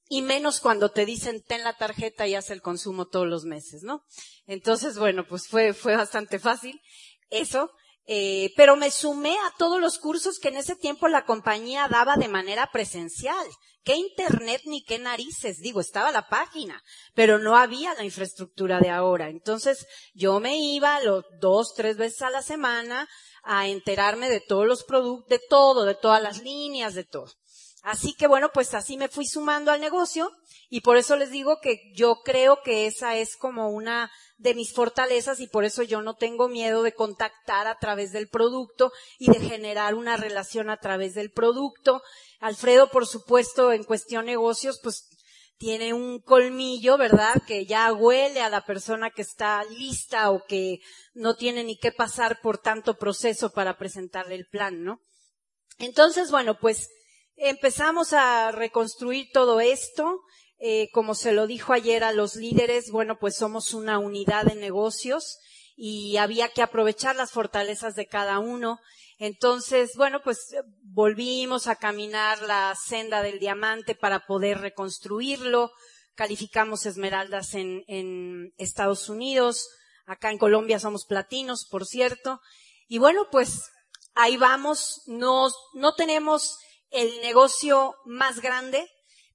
y 0.08 0.22
menos 0.22 0.60
cuando 0.60 0.90
te 0.90 1.06
dicen 1.06 1.42
ten 1.42 1.64
la 1.64 1.76
tarjeta 1.76 2.26
y 2.26 2.34
haz 2.34 2.50
el 2.50 2.60
consumo 2.60 3.06
todos 3.06 3.26
los 3.26 3.44
meses, 3.44 3.82
¿no? 3.82 4.02
Entonces, 4.46 4.98
bueno, 4.98 5.26
pues 5.26 5.48
fue, 5.48 5.72
fue 5.72 5.96
bastante 5.96 6.38
fácil 6.38 6.80
eso. 7.30 7.70
Eh, 8.06 8.52
pero 8.56 8.76
me 8.76 8.90
sumé 8.90 9.34
a 9.38 9.52
todos 9.56 9.80
los 9.80 9.98
cursos 9.98 10.38
que 10.38 10.48
en 10.48 10.58
ese 10.58 10.76
tiempo 10.76 11.08
la 11.08 11.24
compañía 11.24 11.88
daba 11.88 12.16
de 12.16 12.28
manera 12.28 12.70
presencial. 12.70 13.46
¿Qué 13.82 13.96
internet 13.96 14.62
ni 14.64 14.82
qué 14.82 14.98
narices? 14.98 15.60
Digo, 15.60 15.80
estaba 15.80 16.10
la 16.10 16.28
página, 16.28 16.82
pero 17.14 17.38
no 17.38 17.56
había 17.56 17.92
la 17.94 18.04
infraestructura 18.04 18.80
de 18.80 18.90
ahora. 18.90 19.28
Entonces, 19.28 19.86
yo 20.14 20.40
me 20.40 20.58
iba 20.58 21.00
los 21.00 21.24
dos, 21.38 21.74
tres 21.74 21.98
veces 21.98 22.22
a 22.22 22.30
la 22.30 22.42
semana 22.42 23.08
a 23.42 23.68
enterarme 23.68 24.30
de 24.30 24.40
todos 24.40 24.66
los 24.66 24.84
productos, 24.84 25.28
de 25.28 25.38
todo, 25.38 25.84
de 25.84 25.94
todas 25.94 26.22
las 26.22 26.42
líneas, 26.42 26.94
de 26.94 27.04
todo. 27.04 27.30
Así 27.82 28.14
que 28.14 28.26
bueno, 28.26 28.50
pues 28.52 28.72
así 28.72 28.96
me 28.96 29.08
fui 29.08 29.26
sumando 29.26 29.70
al 29.70 29.82
negocio 29.82 30.32
y 30.70 30.80
por 30.80 30.96
eso 30.96 31.16
les 31.16 31.30
digo 31.30 31.58
que 31.60 31.92
yo 31.94 32.22
creo 32.24 32.62
que 32.64 32.86
esa 32.86 33.16
es 33.16 33.36
como 33.36 33.68
una 33.68 34.10
de 34.44 34.54
mis 34.54 34.74
fortalezas 34.74 35.40
y 35.40 35.46
por 35.46 35.64
eso 35.64 35.82
yo 35.82 36.02
no 36.02 36.16
tengo 36.16 36.48
miedo 36.48 36.82
de 36.82 36.92
contactar 36.92 37.66
a 37.66 37.78
través 37.78 38.12
del 38.12 38.28
producto 38.28 38.92
y 39.18 39.30
de 39.30 39.40
generar 39.40 39.94
una 39.94 40.18
relación 40.18 40.68
a 40.68 40.76
través 40.76 41.14
del 41.14 41.32
producto. 41.32 42.02
Alfredo, 42.40 42.90
por 42.90 43.06
supuesto, 43.06 43.72
en 43.72 43.84
cuestión 43.84 44.26
negocios, 44.26 44.80
pues 44.82 45.08
tiene 45.56 45.94
un 45.94 46.20
colmillo, 46.20 46.98
¿verdad? 46.98 47.42
Que 47.46 47.64
ya 47.64 47.90
huele 47.94 48.42
a 48.42 48.50
la 48.50 48.66
persona 48.66 49.10
que 49.10 49.22
está 49.22 49.64
lista 49.64 50.30
o 50.30 50.44
que 50.44 50.80
no 51.14 51.36
tiene 51.36 51.64
ni 51.64 51.78
que 51.78 51.90
pasar 51.90 52.42
por 52.42 52.58
tanto 52.58 52.98
proceso 52.98 53.50
para 53.50 53.78
presentarle 53.78 54.34
el 54.34 54.46
plan, 54.46 54.84
¿no? 54.84 55.00
Entonces, 55.78 56.30
bueno, 56.30 56.58
pues 56.60 56.90
Empezamos 57.36 58.12
a 58.12 58.52
reconstruir 58.52 59.28
todo 59.32 59.60
esto. 59.60 60.20
Eh, 60.66 60.88
como 60.92 61.14
se 61.14 61.32
lo 61.32 61.46
dijo 61.46 61.74
ayer 61.74 62.04
a 62.04 62.12
los 62.12 62.36
líderes, 62.36 62.90
bueno, 62.90 63.18
pues 63.18 63.36
somos 63.36 63.74
una 63.74 63.98
unidad 63.98 64.46
de 64.46 64.54
negocios 64.54 65.36
y 65.76 66.16
había 66.16 66.48
que 66.48 66.62
aprovechar 66.62 67.16
las 67.16 67.32
fortalezas 67.32 67.94
de 67.96 68.06
cada 68.06 68.38
uno. 68.38 68.78
Entonces, 69.18 69.90
bueno, 69.94 70.22
pues 70.24 70.56
volvimos 70.80 71.66
a 71.66 71.76
caminar 71.76 72.40
la 72.40 72.74
senda 72.82 73.20
del 73.20 73.40
diamante 73.40 73.94
para 73.94 74.24
poder 74.24 74.62
reconstruirlo. 74.62 75.70
Calificamos 76.14 76.86
esmeraldas 76.86 77.52
en, 77.52 77.84
en 77.86 78.54
Estados 78.56 79.10
Unidos. 79.10 79.68
Acá 80.06 80.30
en 80.30 80.38
Colombia 80.38 80.78
somos 80.78 81.04
platinos, 81.04 81.66
por 81.70 81.84
cierto. 81.84 82.40
Y 82.88 82.96
bueno, 82.96 83.26
pues 83.30 83.70
ahí 84.14 84.38
vamos. 84.38 85.02
No, 85.08 85.46
no 85.74 85.94
tenemos 85.94 86.56
el 86.88 87.20
negocio 87.20 87.96
más 88.06 88.40
grande, 88.40 88.88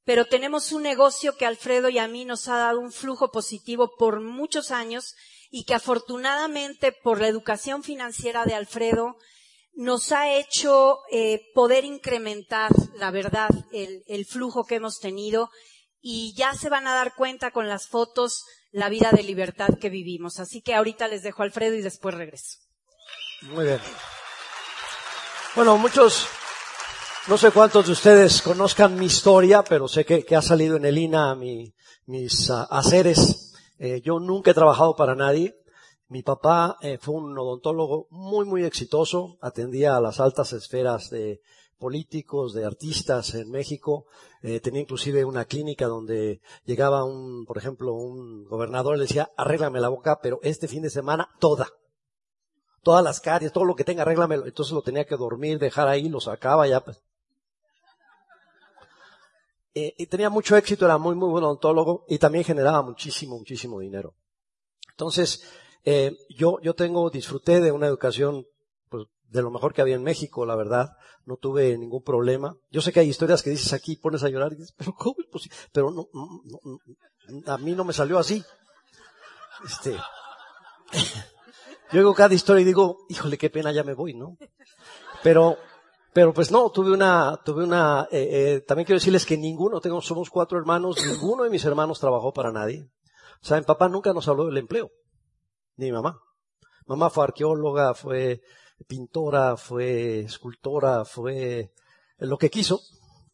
pero 0.09 0.25
tenemos 0.25 0.71
un 0.71 0.81
negocio 0.81 1.37
que 1.37 1.45
Alfredo 1.45 1.87
y 1.87 1.99
a 1.99 2.07
mí 2.07 2.25
nos 2.25 2.47
ha 2.47 2.57
dado 2.57 2.79
un 2.79 2.91
flujo 2.91 3.31
positivo 3.31 3.91
por 3.95 4.21
muchos 4.21 4.71
años 4.71 5.13
y 5.51 5.65
que 5.65 5.75
afortunadamente 5.75 6.91
por 6.91 7.21
la 7.21 7.27
educación 7.27 7.83
financiera 7.83 8.43
de 8.43 8.55
Alfredo 8.55 9.17
nos 9.75 10.11
ha 10.11 10.33
hecho 10.33 10.97
eh, 11.11 11.51
poder 11.53 11.85
incrementar, 11.85 12.71
la 12.95 13.11
verdad, 13.11 13.51
el, 13.71 14.03
el 14.07 14.25
flujo 14.25 14.65
que 14.65 14.77
hemos 14.77 14.99
tenido 14.99 15.51
y 16.01 16.33
ya 16.35 16.55
se 16.55 16.69
van 16.69 16.87
a 16.87 16.95
dar 16.95 17.13
cuenta 17.13 17.51
con 17.51 17.69
las 17.69 17.87
fotos 17.87 18.45
la 18.71 18.89
vida 18.89 19.11
de 19.11 19.21
libertad 19.21 19.77
que 19.79 19.91
vivimos. 19.91 20.39
Así 20.39 20.63
que 20.63 20.73
ahorita 20.73 21.07
les 21.07 21.21
dejo 21.21 21.43
a 21.43 21.45
Alfredo 21.45 21.75
y 21.75 21.83
después 21.83 22.15
regreso. 22.15 22.57
Muy 23.43 23.65
bien. 23.65 23.79
Bueno, 25.53 25.77
muchos 25.77 26.27
no 27.29 27.38
sé 27.38 27.51
cuántos 27.51 27.86
de 27.86 27.91
ustedes 27.91 28.41
conozcan 28.41 28.98
mi 28.98 29.05
historia, 29.05 29.63
pero 29.63 29.88
sé 29.88 30.03
que, 30.03 30.36
ha 30.36 30.41
salido 30.41 30.77
en 30.77 30.86
el 30.86 30.98
INA 30.98 31.36
mi, 31.36 31.75
mis 32.07 32.50
uh, 32.50 32.65
haceres. 32.71 33.53
Eh, 33.77 34.01
yo 34.01 34.19
nunca 34.19 34.50
he 34.50 34.55
trabajado 34.55 34.95
para 34.95 35.13
nadie. 35.13 35.55
Mi 36.07 36.24
papá 36.24 36.77
eh, 36.81 36.98
fue 37.00 37.13
un 37.13 37.38
odontólogo 37.38 38.07
muy, 38.09 38.48
muy 38.48 38.63
exitoso. 38.63 39.38
Atendía 39.41 39.95
a 39.95 40.01
las 40.01 40.19
altas 40.19 40.53
esferas 40.53 41.12
de 41.12 41.41
políticos, 41.77 42.55
de 42.55 42.65
artistas 42.65 43.36
en 43.36 43.51
México. 43.51 44.07
Eh, 44.41 44.59
tenía 44.59 44.81
inclusive 44.81 45.24
una 45.24 45.45
clínica 45.45 45.86
donde 45.86 46.41
llegaba 46.65 47.03
un, 47.03 47.45
por 47.45 47.59
ejemplo, 47.59 47.93
un 47.93 48.45
gobernador 48.45 48.95
y 48.95 49.01
le 49.01 49.05
decía, 49.05 49.29
arréglame 49.38 49.79
la 49.79 49.89
boca, 49.89 50.19
pero 50.19 50.39
este 50.41 50.67
fin 50.67 50.81
de 50.81 50.89
semana 50.89 51.29
toda. 51.39 51.67
Todas 52.81 53.03
las 53.03 53.19
caries, 53.19 53.53
todo 53.53 53.65
lo 53.65 53.75
que 53.75 53.83
tenga, 53.83 54.01
arréglamelo. 54.01 54.48
Entonces 54.48 54.74
lo 54.74 54.81
tenía 54.81 55.05
que 55.05 55.15
dormir, 55.15 55.59
dejar 55.59 55.88
ahí, 55.88 56.09
lo 56.09 56.19
sacaba 56.19 56.67
ya. 56.67 56.83
Pues. 56.83 57.03
Eh, 59.75 59.93
y 59.97 60.07
tenía 60.07 60.29
mucho 60.29 60.57
éxito, 60.57 60.85
era 60.85 60.97
muy, 60.97 61.15
muy 61.15 61.29
buen 61.29 61.43
odontólogo 61.43 62.05
y 62.07 62.17
también 62.17 62.43
generaba 62.43 62.81
muchísimo, 62.81 63.38
muchísimo 63.38 63.79
dinero. 63.79 64.15
Entonces, 64.91 65.43
eh, 65.85 66.17
yo, 66.29 66.59
yo 66.61 66.73
tengo, 66.73 67.09
disfruté 67.09 67.61
de 67.61 67.71
una 67.71 67.88
educación 67.88 68.45
pues, 68.89 69.07
de 69.29 69.41
lo 69.41 69.51
mejor 69.51 69.73
que 69.73 69.81
había 69.81 69.95
en 69.95 70.03
México, 70.03 70.45
la 70.45 70.55
verdad. 70.55 70.89
No 71.25 71.38
tuve 71.38 71.77
ningún 71.77 72.03
problema. 72.03 72.57
Yo 72.71 72.81
sé 72.81 72.91
que 72.91 72.99
hay 72.99 73.09
historias 73.09 73.43
que 73.43 73.51
dices 73.51 73.71
aquí, 73.73 73.95
pones 73.95 74.23
a 74.23 74.29
llorar 74.29 74.51
y 74.53 74.55
dices, 74.55 74.73
pero 74.77 74.93
¿cómo 74.93 75.15
es 75.19 75.27
posible? 75.27 75.57
Pero 75.71 75.91
no, 75.91 76.09
a 77.45 77.57
mí 77.57 77.73
no 77.73 77.83
me 77.83 77.93
salió 77.93 78.17
así. 78.17 78.43
Este, 79.65 79.95
yo 81.91 81.99
digo 81.99 82.13
cada 82.15 82.33
historia 82.33 82.61
y 82.61 82.65
digo, 82.65 83.05
híjole, 83.09 83.38
qué 83.38 83.49
pena, 83.49 83.71
ya 83.71 83.83
me 83.83 83.93
voy, 83.93 84.13
¿no? 84.13 84.38
Pero, 85.21 85.57
pero 86.13 86.33
pues 86.33 86.51
no, 86.51 86.69
tuve 86.71 86.91
una, 86.91 87.39
tuve 87.43 87.63
una, 87.63 88.07
eh, 88.11 88.29
eh, 88.31 88.61
también 88.61 88.85
quiero 88.85 88.99
decirles 88.99 89.25
que 89.25 89.37
ninguno, 89.37 89.79
tengo, 89.79 90.01
somos 90.01 90.29
cuatro 90.29 90.57
hermanos, 90.57 90.97
ninguno 91.05 91.43
de 91.43 91.49
mis 91.49 91.63
hermanos 91.65 91.99
trabajó 91.99 92.33
para 92.33 92.51
nadie. 92.51 92.89
O 93.41 93.45
sea, 93.45 93.57
mi 93.57 93.63
papá 93.63 93.87
nunca 93.87 94.13
nos 94.13 94.27
habló 94.27 94.45
del 94.45 94.57
empleo, 94.57 94.91
ni 95.77 95.85
mi 95.85 95.91
mamá. 95.91 96.19
Mamá 96.85 97.09
fue 97.09 97.23
arqueóloga, 97.23 97.93
fue 97.93 98.41
pintora, 98.87 99.57
fue 99.57 100.21
escultora, 100.21 101.05
fue 101.05 101.71
lo 102.17 102.37
que 102.37 102.49
quiso, 102.49 102.81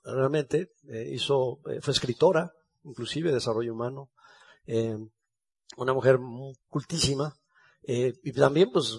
realmente, 0.03 0.74
eh, 0.88 1.10
hizo, 1.13 1.60
eh, 1.70 1.79
fue 1.82 1.94
escritora, 1.94 2.53
inclusive 2.84 3.32
desarrollo 3.32 3.74
humano, 3.74 4.12
eh, 4.67 4.98
una 5.77 5.94
mujer 5.94 6.20
cultísima, 6.70 7.36
y 7.88 8.32
también 8.32 8.72
pues 8.72 8.98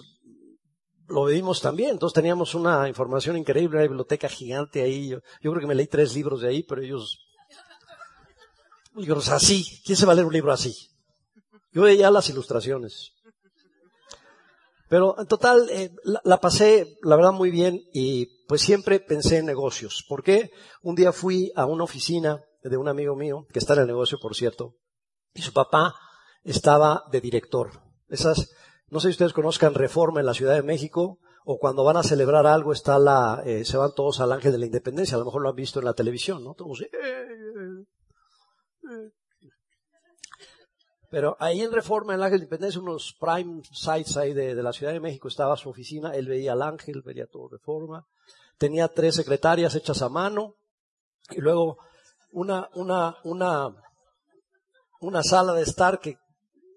lo 1.07 1.25
vimos 1.25 1.61
también, 1.61 1.91
entonces 1.91 2.13
teníamos 2.13 2.53
una 2.55 2.87
información 2.87 3.37
increíble, 3.37 3.77
una 3.77 3.87
biblioteca 3.87 4.27
gigante 4.27 4.81
ahí, 4.81 5.09
yo, 5.09 5.21
creo 5.41 5.59
que 5.59 5.67
me 5.67 5.75
leí 5.75 5.87
tres 5.87 6.13
libros 6.13 6.41
de 6.41 6.49
ahí, 6.49 6.63
pero 6.63 6.81
ellos, 6.81 7.17
libros 8.95 9.29
así, 9.29 9.65
¿quién 9.85 9.97
se 9.97 10.05
va 10.05 10.11
a 10.11 10.15
leer 10.15 10.27
un 10.27 10.33
libro 10.33 10.51
así? 10.51 10.73
Yo 11.71 11.83
veía 11.83 12.11
las 12.11 12.29
ilustraciones. 12.29 13.13
Pero 14.89 15.19
en 15.19 15.27
total 15.27 15.69
eh, 15.69 15.91
la, 16.03 16.39
pasé, 16.39 16.97
la 17.03 17.17
verdad, 17.17 17.33
muy 17.33 17.51
bien 17.51 17.81
y 17.93 18.45
pues 18.47 18.61
siempre 18.61 19.01
pensé 19.01 19.37
en 19.37 19.45
negocios. 19.45 20.05
¿Por 20.07 20.23
qué? 20.23 20.49
Un 20.81 20.95
día 20.95 21.11
fui 21.11 21.51
a 21.55 21.65
una 21.65 21.83
oficina 21.83 22.41
de 22.63 22.77
un 22.77 22.87
amigo 22.87 23.15
mío, 23.15 23.45
que 23.51 23.59
está 23.59 23.73
en 23.73 23.81
el 23.81 23.87
negocio, 23.87 24.17
por 24.21 24.35
cierto, 24.35 24.75
y 25.33 25.41
su 25.41 25.53
papá 25.53 25.93
estaba 26.43 27.03
de 27.11 27.21
director. 27.21 27.81
Esas, 28.07 28.49
no 28.89 28.99
sé 28.99 29.07
si 29.07 29.11
ustedes 29.11 29.33
conozcan 29.33 29.73
Reforma 29.73 30.19
en 30.19 30.25
la 30.25 30.33
Ciudad 30.33 30.55
de 30.55 30.63
México, 30.63 31.19
o 31.45 31.57
cuando 31.57 31.83
van 31.83 31.97
a 31.97 32.03
celebrar 32.03 32.45
algo 32.45 32.73
está 32.73 32.99
la, 32.99 33.41
eh, 33.45 33.63
se 33.65 33.77
van 33.77 33.93
todos 33.95 34.19
al 34.19 34.31
Ángel 34.31 34.51
de 34.51 34.57
la 34.57 34.65
Independencia, 34.65 35.15
a 35.15 35.19
lo 35.19 35.25
mejor 35.25 35.41
lo 35.41 35.49
han 35.49 35.55
visto 35.55 35.79
en 35.79 35.85
la 35.85 35.93
televisión, 35.93 36.43
¿no? 36.43 36.53
Todos, 36.53 36.81
eh, 36.81 36.91
pero 41.09 41.37
ahí 41.39 41.61
en 41.61 41.71
Reforma, 41.71 42.13
en 42.13 42.19
el 42.19 42.23
Ángel 42.23 42.39
de 42.39 42.43
Independencia, 42.45 42.81
unos 42.81 43.15
prime 43.19 43.61
sites 43.71 44.17
ahí 44.17 44.33
de, 44.33 44.55
la 44.55 44.73
Ciudad 44.73 44.91
de 44.91 44.99
México, 44.99 45.29
estaba 45.29 45.55
su 45.55 45.69
oficina, 45.69 46.11
él 46.11 46.27
veía 46.27 46.51
al 46.53 46.61
Ángel, 46.61 47.01
veía 47.01 47.27
todo 47.27 47.47
Reforma, 47.47 48.05
tenía 48.57 48.89
tres 48.89 49.15
secretarias 49.15 49.73
hechas 49.75 50.01
a 50.01 50.09
mano, 50.09 50.55
y 51.29 51.39
luego 51.39 51.77
una, 52.31 52.69
una, 52.73 53.15
una, 53.23 53.73
una 54.99 55.23
sala 55.23 55.53
de 55.53 55.63
estar 55.63 55.99
que 55.99 56.17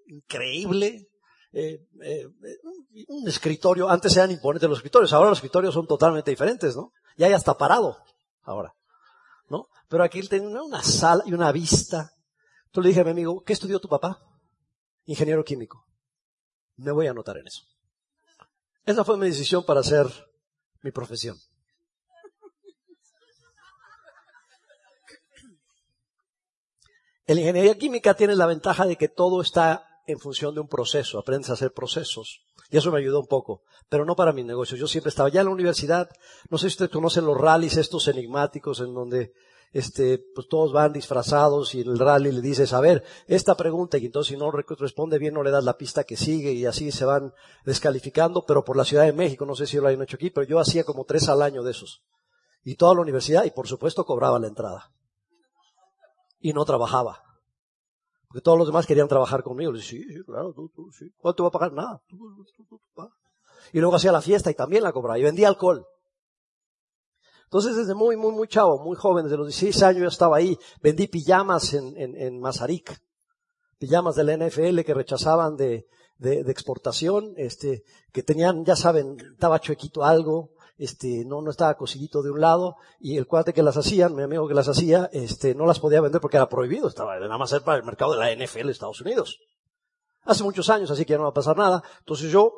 increíble, 0.06 1.08
eh, 1.52 1.86
eh, 2.02 2.26
un 3.08 3.28
escritorio, 3.28 3.88
antes 3.88 4.16
eran 4.16 4.30
imponentes 4.30 4.68
los 4.68 4.78
escritorios, 4.78 5.12
ahora 5.12 5.30
los 5.30 5.38
escritorios 5.38 5.74
son 5.74 5.86
totalmente 5.86 6.30
diferentes, 6.30 6.76
¿no? 6.76 6.92
Ya 7.16 7.26
hay 7.26 7.32
hasta 7.32 7.56
parado, 7.56 7.98
ahora, 8.42 8.74
¿no? 9.48 9.68
Pero 9.88 10.04
aquí 10.04 10.18
él 10.18 10.28
tenía 10.28 10.62
una 10.62 10.82
sala 10.82 11.22
y 11.26 11.32
una 11.32 11.50
vista 11.52 12.12
entonces 12.70 12.84
le 12.84 12.88
dije 12.90 13.00
a 13.00 13.04
mi 13.04 13.10
amigo, 13.10 13.42
¿qué 13.42 13.52
estudió 13.52 13.80
tu 13.80 13.88
papá? 13.88 14.22
Ingeniero 15.04 15.42
químico. 15.42 15.84
Me 16.76 16.92
voy 16.92 17.08
a 17.08 17.10
anotar 17.10 17.36
en 17.36 17.48
eso. 17.48 17.64
Esa 18.86 19.02
fue 19.02 19.16
mi 19.16 19.26
decisión 19.26 19.64
para 19.64 19.80
hacer 19.80 20.06
mi 20.82 20.92
profesión. 20.92 21.36
La 27.26 27.40
ingeniería 27.40 27.76
química 27.76 28.14
tiene 28.14 28.36
la 28.36 28.46
ventaja 28.46 28.86
de 28.86 28.94
que 28.94 29.08
todo 29.08 29.42
está 29.42 29.84
en 30.10 30.18
función 30.18 30.54
de 30.54 30.60
un 30.60 30.68
proceso, 30.68 31.18
aprendes 31.18 31.50
a 31.50 31.54
hacer 31.54 31.72
procesos. 31.72 32.40
Y 32.70 32.76
eso 32.76 32.92
me 32.92 32.98
ayudó 32.98 33.20
un 33.20 33.26
poco, 33.26 33.62
pero 33.88 34.04
no 34.04 34.14
para 34.14 34.32
mis 34.32 34.44
negocios. 34.44 34.78
Yo 34.78 34.86
siempre 34.86 35.08
estaba 35.08 35.28
ya 35.28 35.40
en 35.40 35.46
la 35.46 35.52
universidad, 35.52 36.08
no 36.48 36.58
sé 36.58 36.68
si 36.68 36.74
ustedes 36.74 36.90
conocen 36.90 37.24
los 37.24 37.36
rallies 37.36 37.76
estos 37.76 38.06
enigmáticos 38.08 38.80
en 38.80 38.94
donde 38.94 39.32
este, 39.72 40.18
pues 40.34 40.48
todos 40.48 40.72
van 40.72 40.92
disfrazados 40.92 41.74
y 41.74 41.82
en 41.82 41.88
el 41.88 41.98
rally 41.98 42.32
le 42.32 42.40
dices, 42.40 42.72
a 42.72 42.80
ver, 42.80 43.04
esta 43.26 43.56
pregunta, 43.56 43.98
y 43.98 44.06
entonces 44.06 44.32
si 44.32 44.36
no 44.36 44.50
responde 44.50 45.18
bien 45.18 45.34
no 45.34 45.42
le 45.42 45.50
das 45.50 45.64
la 45.64 45.76
pista 45.76 46.04
que 46.04 46.16
sigue 46.16 46.52
y 46.52 46.66
así 46.66 46.90
se 46.90 47.04
van 47.04 47.32
descalificando, 47.64 48.44
pero 48.46 48.64
por 48.64 48.76
la 48.76 48.84
Ciudad 48.84 49.04
de 49.04 49.12
México, 49.12 49.46
no 49.46 49.54
sé 49.54 49.66
si 49.66 49.76
lo 49.76 49.86
hayan 49.86 50.02
hecho 50.02 50.16
aquí, 50.16 50.30
pero 50.30 50.46
yo 50.46 50.58
hacía 50.58 50.84
como 50.84 51.04
tres 51.04 51.28
al 51.28 51.42
año 51.42 51.62
de 51.62 51.70
esos. 51.70 52.02
Y 52.62 52.74
toda 52.74 52.94
la 52.94 53.00
universidad, 53.00 53.44
y 53.44 53.50
por 53.50 53.68
supuesto 53.68 54.04
cobraba 54.04 54.38
la 54.38 54.48
entrada. 54.48 54.92
Y 56.40 56.52
no 56.52 56.64
trabajaba. 56.64 57.22
Porque 58.30 58.42
todos 58.42 58.56
los 58.56 58.68
demás 58.68 58.86
querían 58.86 59.08
trabajar 59.08 59.42
conmigo. 59.42 59.72
Le 59.72 59.80
dije, 59.80 59.90
sí, 59.90 60.04
sí, 60.04 60.22
claro, 60.24 60.52
tú, 60.54 60.68
tú, 60.68 60.88
sí. 60.92 61.10
¿Cuánto 61.18 61.42
va 61.42 61.48
a 61.48 61.50
pagar? 61.50 61.72
Nada. 61.72 62.00
Y 63.72 63.80
luego 63.80 63.96
hacía 63.96 64.12
la 64.12 64.22
fiesta 64.22 64.52
y 64.52 64.54
también 64.54 64.84
la 64.84 64.92
cobraba. 64.92 65.18
Y 65.18 65.24
vendía 65.24 65.48
alcohol. 65.48 65.84
Entonces 67.46 67.74
desde 67.74 67.96
muy, 67.96 68.16
muy, 68.16 68.30
muy 68.30 68.46
chavo, 68.46 68.78
muy 68.84 68.96
joven, 68.96 69.24
desde 69.24 69.36
los 69.36 69.48
16 69.48 69.82
años 69.82 70.02
yo 70.02 70.08
estaba 70.08 70.36
ahí, 70.36 70.56
vendí 70.80 71.08
pijamas 71.08 71.74
en, 71.74 71.96
en, 71.96 72.14
en 72.16 72.38
Mazarik, 72.38 73.02
pijamas 73.76 74.14
de 74.14 74.22
la 74.22 74.36
NFL 74.36 74.82
que 74.82 74.94
rechazaban 74.94 75.56
de, 75.56 75.88
de, 76.18 76.44
de, 76.44 76.52
exportación, 76.52 77.34
este, 77.36 77.82
que 78.12 78.22
tenían, 78.22 78.64
ya 78.64 78.76
saben, 78.76 79.16
estaba 79.32 79.58
chuequito 79.58 80.04
algo, 80.04 80.52
este, 80.80 81.26
no, 81.26 81.48
estaba 81.50 81.76
cosidito 81.76 82.22
de 82.22 82.30
un 82.30 82.40
lado, 82.40 82.76
y 82.98 83.18
el 83.18 83.26
cuate 83.26 83.52
que 83.52 83.62
las 83.62 83.76
hacían, 83.76 84.14
mi 84.14 84.22
amigo 84.22 84.48
que 84.48 84.54
las 84.54 84.66
hacía, 84.66 85.10
este, 85.12 85.54
no 85.54 85.66
las 85.66 85.78
podía 85.78 86.00
vender 86.00 86.22
porque 86.22 86.38
era 86.38 86.48
prohibido, 86.48 86.88
estaba 86.88 87.20
nada 87.20 87.36
más 87.36 87.52
para 87.60 87.76
el 87.76 87.84
mercado 87.84 88.14
de 88.14 88.18
la 88.18 88.32
NFL 88.32 88.64
de 88.64 88.72
Estados 88.72 89.02
Unidos. 89.02 89.38
Hace 90.24 90.42
muchos 90.42 90.70
años, 90.70 90.90
así 90.90 91.04
que 91.04 91.12
ya 91.12 91.18
no 91.18 91.24
va 91.24 91.30
a 91.30 91.34
pasar 91.34 91.58
nada. 91.58 91.82
Entonces 91.98 92.32
yo, 92.32 92.54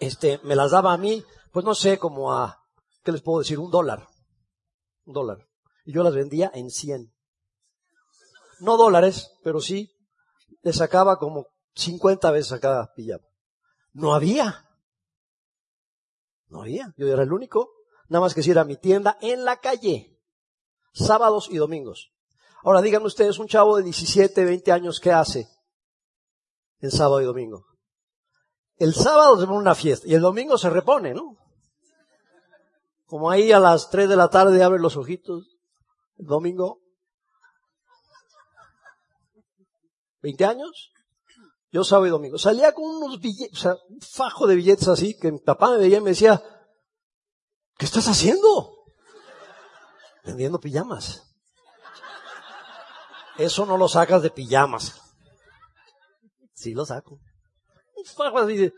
este, 0.00 0.38
me 0.42 0.54
las 0.54 0.72
daba 0.72 0.92
a 0.92 0.98
mí, 0.98 1.24
pues 1.50 1.64
no 1.64 1.74
sé, 1.74 1.98
como 1.98 2.30
a 2.30 2.58
¿qué 3.02 3.10
les 3.10 3.22
puedo 3.22 3.38
decir? 3.38 3.58
Un 3.58 3.70
dólar. 3.70 4.06
Un 5.06 5.14
dólar. 5.14 5.38
Y 5.86 5.94
yo 5.94 6.02
las 6.02 6.14
vendía 6.14 6.50
en 6.52 6.68
100. 6.68 7.10
No 8.60 8.76
dólares, 8.76 9.32
pero 9.42 9.60
sí 9.60 9.90
le 10.62 10.74
sacaba 10.74 11.18
como 11.18 11.46
50 11.74 12.30
veces 12.32 12.52
a 12.52 12.60
cada 12.60 12.92
pijama. 12.94 13.24
No 13.92 14.14
había. 14.14 14.66
No 16.50 16.62
había. 16.62 16.92
Yo 16.96 17.08
era 17.08 17.22
el 17.22 17.32
único. 17.32 17.70
Nada 18.08 18.22
más 18.22 18.34
que 18.34 18.42
si 18.42 18.50
era 18.50 18.64
mi 18.64 18.76
tienda 18.76 19.16
en 19.20 19.44
la 19.44 19.58
calle. 19.58 20.18
Sábados 20.92 21.48
y 21.50 21.56
domingos. 21.56 22.12
Ahora 22.62 22.82
díganme 22.82 23.06
ustedes, 23.06 23.38
un 23.38 23.46
chavo 23.46 23.76
de 23.76 23.84
17, 23.84 24.44
20 24.44 24.72
años, 24.72 25.00
¿qué 25.00 25.12
hace 25.12 25.48
en 26.80 26.90
sábado 26.90 27.22
y 27.22 27.24
domingo? 27.24 27.64
El 28.76 28.94
sábado 28.94 29.38
se 29.40 29.46
pone 29.46 29.58
una 29.58 29.74
fiesta 29.74 30.06
y 30.06 30.14
el 30.14 30.20
domingo 30.20 30.58
se 30.58 30.68
repone, 30.68 31.14
¿no? 31.14 31.36
Como 33.06 33.30
ahí 33.30 33.50
a 33.52 33.60
las 33.60 33.90
3 33.90 34.08
de 34.08 34.16
la 34.16 34.28
tarde 34.28 34.62
abre 34.62 34.78
los 34.78 34.96
ojitos, 34.96 35.56
el 36.16 36.26
domingo. 36.26 36.80
¿20 40.22 40.48
años? 40.48 40.92
Yo 41.70 41.84
sábado 41.84 42.06
y 42.06 42.10
domingo. 42.10 42.38
Salía 42.38 42.72
con 42.72 42.84
unos 42.84 43.20
billetes, 43.20 43.58
o 43.58 43.62
sea, 43.62 43.76
un 43.88 44.00
fajo 44.00 44.46
de 44.46 44.56
billetes 44.56 44.88
así, 44.88 45.16
que 45.16 45.30
mi 45.30 45.38
papá 45.38 45.70
me 45.70 45.78
veía 45.78 45.98
y 45.98 46.00
me 46.00 46.10
decía, 46.10 46.42
¿qué 47.76 47.84
estás 47.84 48.08
haciendo? 48.08 48.84
Vendiendo 50.24 50.58
pijamas. 50.58 51.22
Eso 53.38 53.64
no 53.66 53.76
lo 53.76 53.88
sacas 53.88 54.22
de 54.22 54.30
pijamas. 54.30 55.00
Sí 56.52 56.74
lo 56.74 56.84
saco. 56.84 57.20
Un 57.94 58.04
fajo 58.04 58.38
así 58.38 58.56
de, 58.56 58.74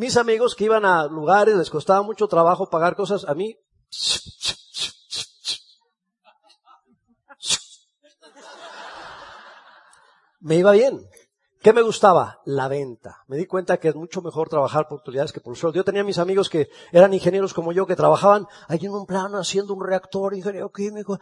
mis 0.00 0.16
amigos 0.16 0.54
que 0.54 0.64
iban 0.64 0.86
a 0.86 1.04
lugares, 1.08 1.56
les 1.56 1.68
costaba 1.68 2.00
mucho 2.00 2.26
trabajo 2.26 2.70
pagar 2.70 2.96
cosas, 2.96 3.26
a 3.26 3.34
mí... 3.34 3.54
Me 10.40 10.56
iba 10.56 10.72
bien. 10.72 11.06
¿Qué 11.62 11.74
me 11.74 11.82
gustaba? 11.82 12.40
La 12.46 12.68
venta. 12.68 13.18
Me 13.28 13.36
di 13.36 13.46
cuenta 13.46 13.76
que 13.76 13.88
es 13.88 13.94
mucho 13.94 14.22
mejor 14.22 14.48
trabajar 14.48 14.88
por 14.88 14.96
oportunidades 14.96 15.32
que 15.32 15.40
por 15.40 15.56
sueldo. 15.56 15.76
Yo 15.76 15.84
tenía 15.84 16.02
mis 16.02 16.18
amigos 16.18 16.48
que 16.48 16.70
eran 16.90 17.12
ingenieros 17.12 17.52
como 17.52 17.72
yo, 17.72 17.86
que 17.86 17.96
trabajaban 17.96 18.46
ahí 18.66 18.78
en 18.82 18.92
un 18.92 19.04
plano 19.04 19.38
haciendo 19.38 19.74
un 19.74 19.84
reactor, 19.84 20.34
ingeniero 20.34 20.72
químico. 20.72 21.20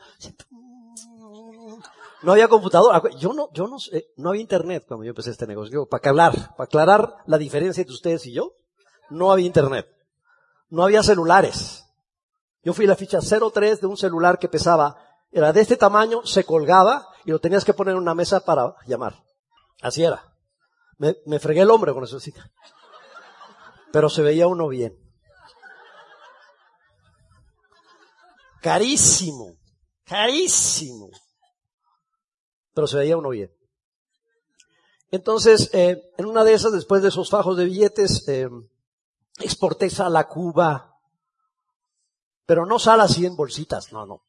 No 2.23 2.33
había 2.33 2.47
computadora. 2.47 3.03
Yo 3.19 3.33
no, 3.33 3.49
yo 3.53 3.67
no 3.67 3.79
no 4.17 4.29
había 4.29 4.41
internet 4.41 4.85
cuando 4.87 5.05
yo 5.05 5.11
empecé 5.11 5.31
este 5.31 5.47
negocio. 5.49 5.87
Para 5.87 5.99
aclarar, 5.99 6.55
para 6.57 6.65
aclarar 6.65 7.17
la 7.27 7.39
diferencia 7.39 7.81
entre 7.81 7.95
ustedes 7.95 8.25
y 8.27 8.33
yo, 8.33 8.53
no 9.11 9.33
había 9.33 9.47
internet. 9.47 9.89
No 10.69 10.85
había 10.85 11.03
celulares. 11.03 11.85
Yo 12.63 12.75
fui 12.75 12.87
la 12.87 12.97
ficha 12.97 13.19
03 13.21 13.81
de 13.81 13.87
un 13.89 13.97
celular 13.97 14.39
que 14.39 14.49
pesaba, 14.49 14.97
era 15.31 15.53
de 15.53 15.61
este 15.61 15.77
tamaño, 15.77 16.25
se 16.25 16.45
colgaba 16.45 17.09
y 17.29 17.31
lo 17.31 17.41
tenías 17.41 17.63
que 17.63 17.75
poner 17.75 17.93
en 17.93 18.01
una 18.01 18.15
mesa 18.15 18.41
para 18.41 18.75
llamar. 18.87 19.23
Así 19.83 20.03
era. 20.03 20.35
Me, 20.97 21.39
fregué 21.39 21.61
el 21.61 21.71
hombre 21.71 21.93
con 21.93 22.03
eso. 22.03 22.19
Sí. 22.19 22.33
Pero 23.93 24.09
se 24.09 24.23
veía 24.23 24.47
uno 24.47 24.67
bien. 24.67 24.99
Carísimo. 28.63 29.59
Carísimo. 30.05 31.11
Pero 32.73 32.87
se 32.87 32.97
veía 32.97 33.19
uno 33.19 33.29
bien. 33.29 33.55
Entonces, 35.11 35.69
eh, 35.75 36.11
en 36.17 36.25
una 36.25 36.45
de 36.45 36.55
esas, 36.55 36.73
después 36.73 37.03
de 37.03 37.09
esos 37.09 37.29
fajos 37.29 37.59
de 37.59 37.67
billetes, 37.67 38.27
eh, 38.27 38.49
exporté 39.39 39.91
sal 39.91 40.17
a 40.17 40.27
Cuba. 40.27 40.99
Pero 42.47 42.65
no 42.65 42.79
sal 42.79 43.03
así 43.03 43.27
en 43.27 43.37
bolsitas, 43.37 43.93
no, 43.93 44.07
no. 44.07 44.23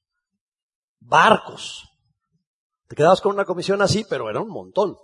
Barcos. 0.99 1.88
Te 2.89 2.95
quedabas 2.95 3.21
con 3.21 3.35
una 3.35 3.45
comisión 3.45 3.83
así, 3.83 4.03
pero 4.09 4.31
era 4.31 4.41
un 4.41 4.49
montón. 4.49 4.97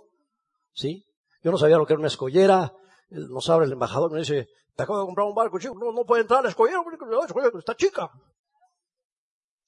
¿Sí? 0.74 1.06
Yo 1.42 1.52
no 1.52 1.56
sabía 1.56 1.78
lo 1.78 1.86
que 1.86 1.92
era 1.92 2.00
una 2.00 2.08
escollera. 2.08 2.74
Nos 3.10 3.48
abre 3.48 3.66
el 3.66 3.72
embajador 3.72 4.10
me 4.10 4.18
dice, 4.18 4.48
te 4.74 4.82
acabo 4.82 4.98
de 4.98 5.06
comprar 5.06 5.28
un 5.28 5.36
barco, 5.36 5.60
chico. 5.60 5.76
No, 5.78 5.92
no 5.92 6.04
puede 6.04 6.22
entrar 6.22 6.42
la 6.42 6.50
escollera, 6.50 6.82
está 7.56 7.76
chica. 7.76 8.10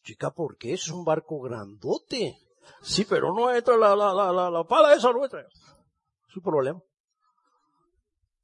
Chica, 0.02 0.32
¿por 0.32 0.56
qué? 0.56 0.72
Es 0.72 0.88
un 0.88 1.04
barco 1.04 1.40
grandote. 1.40 2.36
Sí, 2.82 3.06
pero 3.08 3.32
no 3.32 3.52
entra 3.52 3.76
la, 3.76 3.94
la, 3.94 4.12
la, 4.12 4.50
la, 4.50 4.64
pala 4.64 4.94
esa, 4.94 5.12
no 5.12 5.22
entra. 5.22 5.40
Es 5.40 6.36
un 6.36 6.42
problema. 6.42 6.82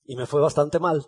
Y 0.04 0.14
me 0.14 0.26
fue 0.26 0.40
bastante 0.40 0.78
mal. 0.78 1.04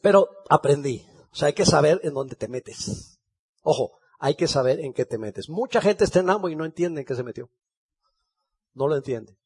Pero 0.00 0.28
aprendí. 0.48 1.04
O 1.32 1.34
sea, 1.34 1.48
hay 1.48 1.54
que 1.54 1.66
saber 1.66 2.00
en 2.04 2.14
dónde 2.14 2.36
te 2.36 2.46
metes. 2.46 3.18
Ojo, 3.62 3.98
hay 4.20 4.36
que 4.36 4.46
saber 4.46 4.78
en 4.78 4.92
qué 4.92 5.04
te 5.06 5.18
metes. 5.18 5.48
Mucha 5.48 5.80
gente 5.80 6.04
está 6.04 6.20
en 6.20 6.30
amo 6.30 6.48
y 6.48 6.54
no 6.54 6.64
entiende 6.64 7.00
en 7.00 7.06
qué 7.06 7.16
se 7.16 7.24
metió. 7.24 7.50
No 8.80 8.88
lo 8.88 8.96
entiende. 8.96 9.36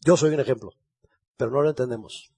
Yo 0.00 0.16
soy 0.16 0.32
un 0.32 0.40
ejemplo, 0.40 0.70
pero 1.36 1.50
no 1.50 1.60
lo 1.60 1.68
entendemos. 1.68 2.32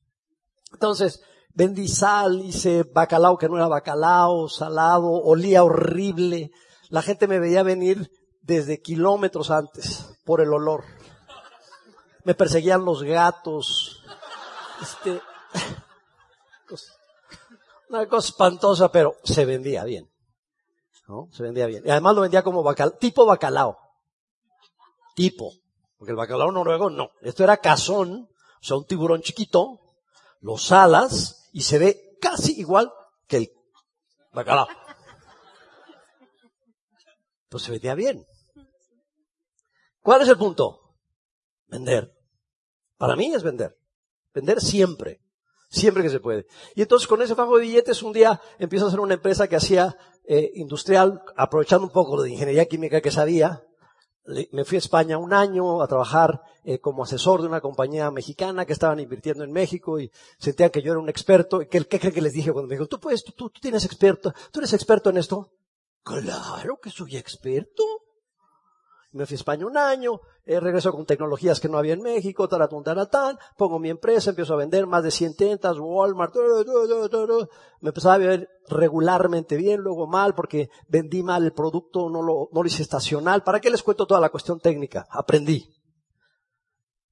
Entonces, 0.72 1.22
vendí 1.54 1.86
sal, 1.86 2.40
hice 2.40 2.82
bacalao 2.82 3.38
que 3.38 3.48
no 3.48 3.58
era 3.58 3.68
bacalao, 3.68 4.48
salado, 4.48 5.08
olía 5.08 5.62
horrible. 5.62 6.50
La 6.88 7.00
gente 7.00 7.28
me 7.28 7.38
veía 7.38 7.62
venir 7.62 8.10
desde 8.40 8.82
kilómetros 8.82 9.52
antes 9.52 10.18
por 10.24 10.40
el 10.40 10.52
olor. 10.52 10.82
Me 12.24 12.34
perseguían 12.34 12.84
los 12.84 13.04
gatos. 13.04 14.02
Este, 14.80 15.10
una 17.88 18.08
cosa 18.08 18.30
espantosa, 18.30 18.90
pero 18.90 19.14
se 19.22 19.44
vendía 19.44 19.84
bien. 19.84 20.10
¿No? 21.06 21.28
Se 21.30 21.44
vendía 21.44 21.66
bien. 21.66 21.84
Y 21.86 21.90
además 21.90 22.16
lo 22.16 22.22
vendía 22.22 22.42
como 22.42 22.64
bacalao, 22.64 22.98
tipo 22.98 23.26
bacalao. 23.26 23.78
Tipo. 25.14 25.61
Porque 26.02 26.10
el 26.10 26.16
bacalao 26.16 26.50
noruego 26.50 26.90
no. 26.90 27.12
Esto 27.20 27.44
era 27.44 27.58
cazón, 27.58 28.28
o 28.28 28.64
sea, 28.64 28.76
un 28.76 28.84
tiburón 28.86 29.22
chiquito, 29.22 29.78
los 30.40 30.72
alas, 30.72 31.48
y 31.52 31.60
se 31.60 31.78
ve 31.78 32.18
casi 32.20 32.58
igual 32.58 32.92
que 33.28 33.36
el 33.36 33.52
bacalao. 34.32 34.66
Pues 37.48 37.62
se 37.62 37.70
vendía 37.70 37.94
bien. 37.94 38.26
¿Cuál 40.00 40.22
es 40.22 40.28
el 40.28 40.36
punto? 40.36 40.96
Vender. 41.68 42.12
Para 42.96 43.14
mí 43.14 43.32
es 43.32 43.44
vender. 43.44 43.78
Vender 44.34 44.60
siempre. 44.60 45.20
Siempre 45.68 46.02
que 46.02 46.10
se 46.10 46.18
puede. 46.18 46.46
Y 46.74 46.82
entonces 46.82 47.06
con 47.06 47.22
ese 47.22 47.36
fajo 47.36 47.58
de 47.58 47.62
billetes 47.62 48.02
un 48.02 48.12
día 48.12 48.40
empiezo 48.58 48.86
a 48.86 48.88
hacer 48.88 48.98
una 48.98 49.14
empresa 49.14 49.46
que 49.46 49.54
hacía 49.54 49.96
eh, 50.24 50.50
industrial, 50.56 51.22
aprovechando 51.36 51.86
un 51.86 51.92
poco 51.92 52.20
de 52.20 52.32
ingeniería 52.32 52.66
química 52.66 53.00
que 53.00 53.12
sabía. 53.12 53.64
Me 54.24 54.64
fui 54.64 54.76
a 54.76 54.78
España 54.78 55.18
un 55.18 55.32
año 55.32 55.82
a 55.82 55.88
trabajar 55.88 56.42
eh, 56.64 56.78
como 56.78 57.02
asesor 57.02 57.40
de 57.42 57.48
una 57.48 57.60
compañía 57.60 58.10
mexicana 58.10 58.64
que 58.64 58.72
estaban 58.72 59.00
invirtiendo 59.00 59.42
en 59.42 59.52
México 59.52 59.98
y 59.98 60.10
sentían 60.38 60.70
que 60.70 60.82
yo 60.82 60.92
era 60.92 61.00
un 61.00 61.08
experto. 61.08 61.58
¿Qué, 61.60 61.84
qué 61.86 61.98
creen 61.98 62.14
que 62.14 62.22
les 62.22 62.32
dije 62.32 62.52
cuando 62.52 62.68
me 62.68 62.76
dijo, 62.76 62.86
tú 62.86 63.00
puedes, 63.00 63.24
tú, 63.24 63.32
tú 63.32 63.60
tienes 63.60 63.84
experto, 63.84 64.32
tú 64.52 64.60
eres 64.60 64.72
experto 64.72 65.10
en 65.10 65.18
esto? 65.18 65.50
Claro 66.04 66.78
que 66.80 66.90
soy 66.90 67.16
experto. 67.16 67.82
Me 69.12 69.26
fui 69.26 69.34
a 69.34 69.36
España 69.36 69.66
un 69.66 69.76
año, 69.76 70.20
eh, 70.46 70.58
regreso 70.58 70.90
con 70.90 71.04
tecnologías 71.04 71.60
que 71.60 71.68
no 71.68 71.76
había 71.76 71.92
en 71.92 72.00
México, 72.00 72.48
taratun, 72.48 72.82
taratán, 72.82 73.38
pongo 73.58 73.78
mi 73.78 73.90
empresa, 73.90 74.30
empiezo 74.30 74.54
a 74.54 74.56
vender 74.56 74.86
más 74.86 75.04
de 75.04 75.10
100 75.10 75.36
tentas, 75.36 75.76
Walmart, 75.78 76.34
me 77.80 77.90
empezaba 77.90 78.14
a 78.14 78.18
ver 78.18 78.48
regularmente 78.68 79.56
bien, 79.56 79.80
luego 79.80 80.06
mal, 80.06 80.34
porque 80.34 80.70
vendí 80.88 81.22
mal 81.22 81.44
el 81.44 81.52
producto, 81.52 82.08
no 82.08 82.22
lo, 82.22 82.64
hice 82.64 82.82
estacional. 82.82 83.42
¿Para 83.42 83.60
qué 83.60 83.68
les 83.68 83.82
cuento 83.82 84.06
toda 84.06 84.20
la 84.20 84.30
cuestión 84.30 84.60
técnica? 84.60 85.06
Aprendí. 85.10 85.68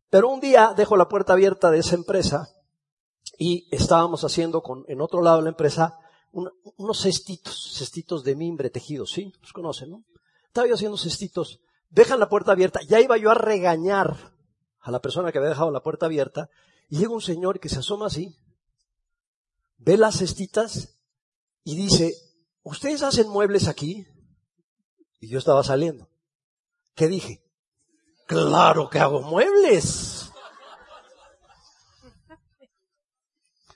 Pero 0.08 0.30
un 0.30 0.40
día 0.40 0.72
dejo 0.74 0.96
la 0.96 1.08
puerta 1.08 1.34
abierta 1.34 1.70
de 1.70 1.80
esa 1.80 1.96
empresa 1.96 2.48
y 3.38 3.68
estábamos 3.70 4.24
haciendo 4.24 4.62
con, 4.62 4.84
en 4.88 5.02
otro 5.02 5.20
lado 5.20 5.36
de 5.36 5.44
la 5.44 5.50
empresa, 5.50 5.98
unos 6.32 7.00
cestitos, 7.00 7.74
cestitos 7.74 8.24
de 8.24 8.36
mimbre 8.36 8.70
tejidos, 8.70 9.10
¿sí? 9.12 9.32
Los 9.40 9.52
conocen, 9.52 9.90
¿no? 9.90 10.04
Estaba 10.46 10.66
yo 10.66 10.74
haciendo 10.74 10.96
cestitos, 10.96 11.60
dejan 11.90 12.20
la 12.20 12.28
puerta 12.28 12.52
abierta, 12.52 12.80
ya 12.88 13.00
iba 13.00 13.16
yo 13.16 13.30
a 13.30 13.34
regañar 13.34 14.32
a 14.80 14.90
la 14.90 15.00
persona 15.00 15.30
que 15.30 15.38
había 15.38 15.50
dejado 15.50 15.70
la 15.70 15.82
puerta 15.82 16.06
abierta, 16.06 16.48
y 16.88 16.98
llega 16.98 17.12
un 17.12 17.20
señor 17.20 17.60
que 17.60 17.68
se 17.68 17.78
asoma 17.78 18.06
así, 18.06 18.36
ve 19.76 19.96
las 19.96 20.18
cestitas 20.18 20.98
y 21.64 21.76
dice, 21.76 22.14
¿ustedes 22.62 23.02
hacen 23.02 23.28
muebles 23.28 23.68
aquí? 23.68 24.06
Y 25.20 25.28
yo 25.28 25.38
estaba 25.38 25.62
saliendo. 25.62 26.08
¿Qué 26.94 27.08
dije? 27.08 27.44
Claro 28.26 28.88
que 28.88 28.98
hago 28.98 29.22
muebles. 29.22 30.30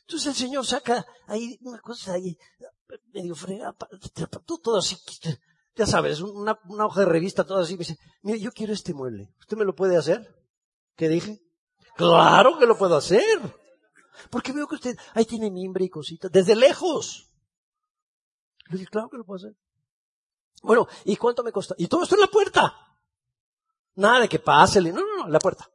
Entonces 0.03 0.27
el 0.29 0.35
Señor 0.35 0.67
saca 0.67 1.05
ahí 1.27 1.59
una 1.63 1.81
cosa 1.81 2.13
ahí, 2.13 2.39
medio 3.13 3.35
fregada, 3.35 3.75
todo 4.47 4.79
así, 4.79 4.97
ya 5.77 5.87
sabes, 5.87 6.21
una, 6.21 6.59
hoja 6.81 7.01
de 7.01 7.07
revista, 7.07 7.45
todo 7.45 7.59
así, 7.59 7.75
me 7.75 7.81
dice, 7.81 7.99
mire, 8.23 8.41
yo 8.41 8.53
quiero 8.53 8.73
este 8.73 8.95
mueble, 8.95 9.33
¿usted 9.41 9.57
me 9.57 9.65
lo 9.65 9.75
puede 9.75 9.97
hacer? 9.97 10.35
¿Qué 10.97 11.09
dije? 11.09 11.43
Claro 11.97 12.59
que 12.59 12.67
lo 12.67 12.77
puedo 12.77 12.97
hacer. 12.97 13.41
Porque 14.31 14.53
veo 14.53 14.69
que 14.69 14.77
usted 14.77 14.97
ahí 15.15 15.25
tiene 15.25 15.51
mimbre 15.51 15.85
y 15.85 15.89
cositas, 15.89 16.31
desde 16.31 16.55
lejos. 16.55 17.33
Le 18.69 18.79
dije, 18.79 18.91
claro 18.91 19.09
que 19.11 19.17
lo 19.17 19.25
puedo 19.25 19.39
hacer. 19.39 19.57
Bueno, 20.63 20.87
¿y 21.05 21.17
cuánto 21.17 21.43
me 21.43 21.53
cuesta? 21.53 21.75
Y 21.77 21.89
todo 21.89 22.05
esto 22.05 22.15
en 22.15 22.21
la 22.21 22.29
puerta. 22.29 22.75
Nada 23.97 24.21
de 24.21 24.29
que 24.29 24.39
pásele, 24.39 24.93
no, 24.93 25.01
no, 25.01 25.17
no, 25.19 25.27
en 25.27 25.33
la 25.33 25.39
puerta. 25.39 25.69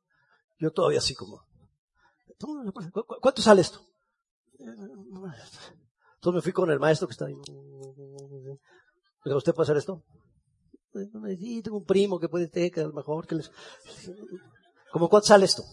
Yo 0.57 0.71
todavía 0.71 0.99
así 0.99 1.15
como, 1.15 1.45
¿cuánto 3.21 3.41
sale 3.41 3.62
esto? 3.62 3.81
Entonces 4.59 6.33
me 6.33 6.41
fui 6.41 6.51
con 6.51 6.69
el 6.69 6.79
maestro 6.79 7.07
que 7.07 7.13
está 7.13 7.25
ahí. 7.25 7.35
¿Usted 9.25 9.53
puede 9.53 9.65
hacer 9.65 9.77
esto? 9.77 10.03
Sí, 11.38 11.62
tengo 11.62 11.77
un 11.77 11.86
primo 11.86 12.19
que 12.19 12.29
puede 12.29 12.47
tener, 12.47 12.71
que 12.71 12.82
a 12.82 12.88
lo 12.88 12.93
mejor 12.93 13.27
que 13.27 13.36
les... 13.36 13.51
¿Cómo 14.91 15.08
cuánto 15.10 15.27
sale 15.27 15.45
esto? 15.45 15.63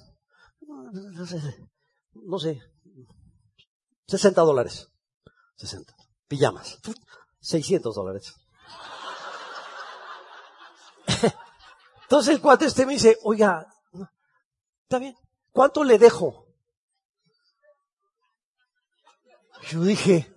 No 0.58 1.26
sé, 1.26 1.40
no 2.12 2.38
sé. 2.38 2.60
60 4.08 4.40
dólares. 4.42 4.88
60. 5.56 5.94
Pijamas. 6.28 6.78
600 7.40 7.94
dólares. 7.94 8.34
Entonces 12.02 12.34
el 12.34 12.40
cuate 12.40 12.66
este 12.66 12.86
me 12.86 12.92
dice, 12.94 13.18
oiga, 13.22 13.66
está 14.82 14.98
bien, 14.98 15.16
¿cuánto 15.50 15.82
le 15.82 15.98
dejo? 15.98 16.46
Yo 19.70 19.82
dije, 19.82 20.32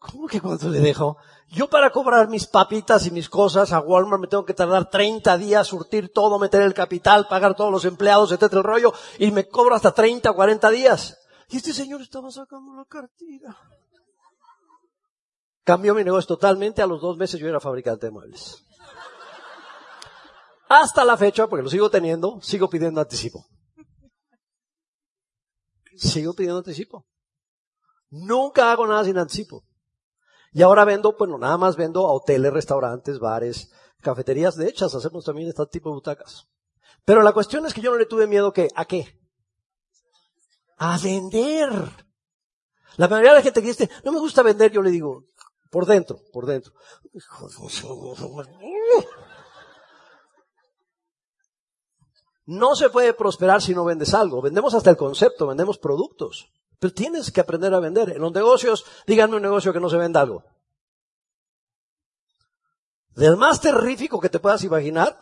¿cómo 0.00 0.26
que 0.26 0.40
cuánto 0.40 0.68
le 0.68 0.80
dejo? 0.80 1.16
Yo 1.46 1.70
para 1.70 1.90
cobrar 1.90 2.28
mis 2.28 2.48
papitas 2.48 3.06
y 3.06 3.12
mis 3.12 3.28
cosas 3.28 3.72
a 3.72 3.78
Walmart 3.78 4.20
me 4.20 4.26
tengo 4.26 4.44
que 4.44 4.54
tardar 4.54 4.90
30 4.90 5.38
días, 5.38 5.68
surtir 5.68 6.12
todo, 6.12 6.40
meter 6.40 6.62
el 6.62 6.74
capital, 6.74 7.28
pagar 7.28 7.54
todos 7.54 7.70
los 7.70 7.84
empleados, 7.84 8.32
etcétera, 8.32 8.58
el 8.58 8.64
rollo, 8.64 8.92
y 9.20 9.30
me 9.30 9.46
cobro 9.46 9.76
hasta 9.76 9.92
30, 9.92 10.32
40 10.32 10.70
días. 10.70 11.16
Y 11.48 11.58
este 11.58 11.72
señor 11.72 12.02
estaba 12.02 12.32
sacando 12.32 12.74
la 12.74 12.84
cartilla. 12.84 13.56
Cambió 15.62 15.94
mi 15.94 16.02
negocio 16.02 16.26
totalmente, 16.26 16.82
a 16.82 16.86
los 16.88 17.00
dos 17.00 17.16
meses 17.16 17.38
yo 17.38 17.48
era 17.48 17.60
fabricante 17.60 18.06
de 18.06 18.12
muebles. 18.12 18.64
Hasta 20.68 21.04
la 21.04 21.16
fecha, 21.16 21.46
porque 21.46 21.62
lo 21.62 21.70
sigo 21.70 21.88
teniendo, 21.88 22.40
sigo 22.42 22.68
pidiendo 22.68 23.00
anticipo 23.00 23.46
sigo 26.00 26.32
pidiendo 26.34 26.58
anticipo. 26.58 27.06
Nunca 28.10 28.72
hago 28.72 28.86
nada 28.86 29.04
sin 29.04 29.18
anticipo. 29.18 29.64
Y 30.52 30.62
ahora 30.62 30.84
vendo, 30.84 31.14
bueno, 31.16 31.38
nada 31.38 31.56
más 31.56 31.76
vendo 31.76 32.06
a 32.06 32.12
hoteles, 32.12 32.52
restaurantes, 32.52 33.18
bares, 33.18 33.70
cafeterías. 34.00 34.56
De 34.56 34.68
hecho, 34.68 34.86
hacemos 34.86 35.24
también 35.24 35.48
este 35.48 35.64
tipo 35.66 35.90
de 35.90 35.94
butacas. 35.94 36.48
Pero 37.04 37.22
la 37.22 37.32
cuestión 37.32 37.66
es 37.66 37.74
que 37.74 37.80
yo 37.80 37.90
no 37.90 37.98
le 37.98 38.06
tuve 38.06 38.26
miedo 38.26 38.52
que, 38.52 38.68
¿a 38.74 38.84
qué? 38.84 39.18
A 40.76 40.98
vender. 40.98 41.70
La 42.96 43.08
mayoría 43.08 43.32
de 43.32 43.38
la 43.38 43.42
gente 43.42 43.62
que 43.62 43.68
dice, 43.68 43.90
no 44.04 44.12
me 44.12 44.18
gusta 44.18 44.42
vender, 44.42 44.72
yo 44.72 44.82
le 44.82 44.90
digo, 44.90 45.24
por 45.70 45.86
dentro, 45.86 46.20
por 46.32 46.46
dentro. 46.46 46.72
No 52.46 52.74
se 52.74 52.90
puede 52.90 53.14
prosperar 53.14 53.62
si 53.62 53.74
no 53.74 53.84
vendes 53.84 54.12
algo. 54.12 54.42
Vendemos 54.42 54.74
hasta 54.74 54.90
el 54.90 54.96
concepto, 54.96 55.46
vendemos 55.46 55.78
productos. 55.78 56.50
Pero 56.80 56.94
tienes 56.94 57.30
que 57.30 57.42
aprender 57.42 57.72
a 57.74 57.78
vender. 57.78 58.08
En 58.08 58.22
los 58.22 58.32
negocios, 58.32 58.86
díganme 59.06 59.36
un 59.36 59.42
negocio 59.42 59.72
que 59.72 59.80
no 59.80 59.90
se 59.90 59.98
venda 59.98 60.22
algo. 60.22 60.44
Del 63.10 63.36
más 63.36 63.60
terrífico 63.60 64.18
que 64.18 64.30
te 64.30 64.40
puedas 64.40 64.64
imaginar 64.64 65.18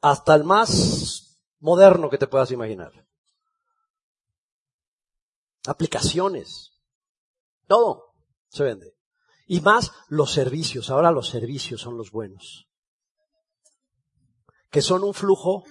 hasta 0.00 0.36
el 0.36 0.44
más 0.44 1.40
moderno 1.58 2.08
que 2.08 2.16
te 2.16 2.28
puedas 2.28 2.52
imaginar. 2.52 2.92
Aplicaciones. 5.66 6.80
Todo 7.66 8.14
se 8.48 8.62
vende. 8.62 8.94
Y 9.48 9.60
más 9.62 9.90
los 10.08 10.32
servicios. 10.32 10.90
Ahora 10.90 11.10
los 11.10 11.28
servicios 11.28 11.80
son 11.80 11.96
los 11.96 12.12
buenos. 12.12 12.68
Que 14.70 14.80
son 14.80 15.02
un 15.02 15.12
flujo 15.12 15.64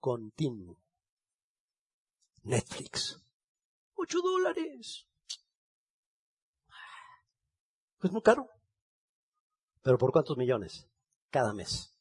continuo. 0.00 0.78
Netflix. 2.44 3.21
Ocho 4.02 4.18
dólares. 4.20 5.06
Es 8.02 8.10
muy 8.10 8.20
caro. 8.20 8.48
Pero 9.80 9.96
¿por 9.96 10.10
cuántos 10.10 10.36
millones? 10.36 10.88
Cada 11.30 11.54
mes. 11.54 11.94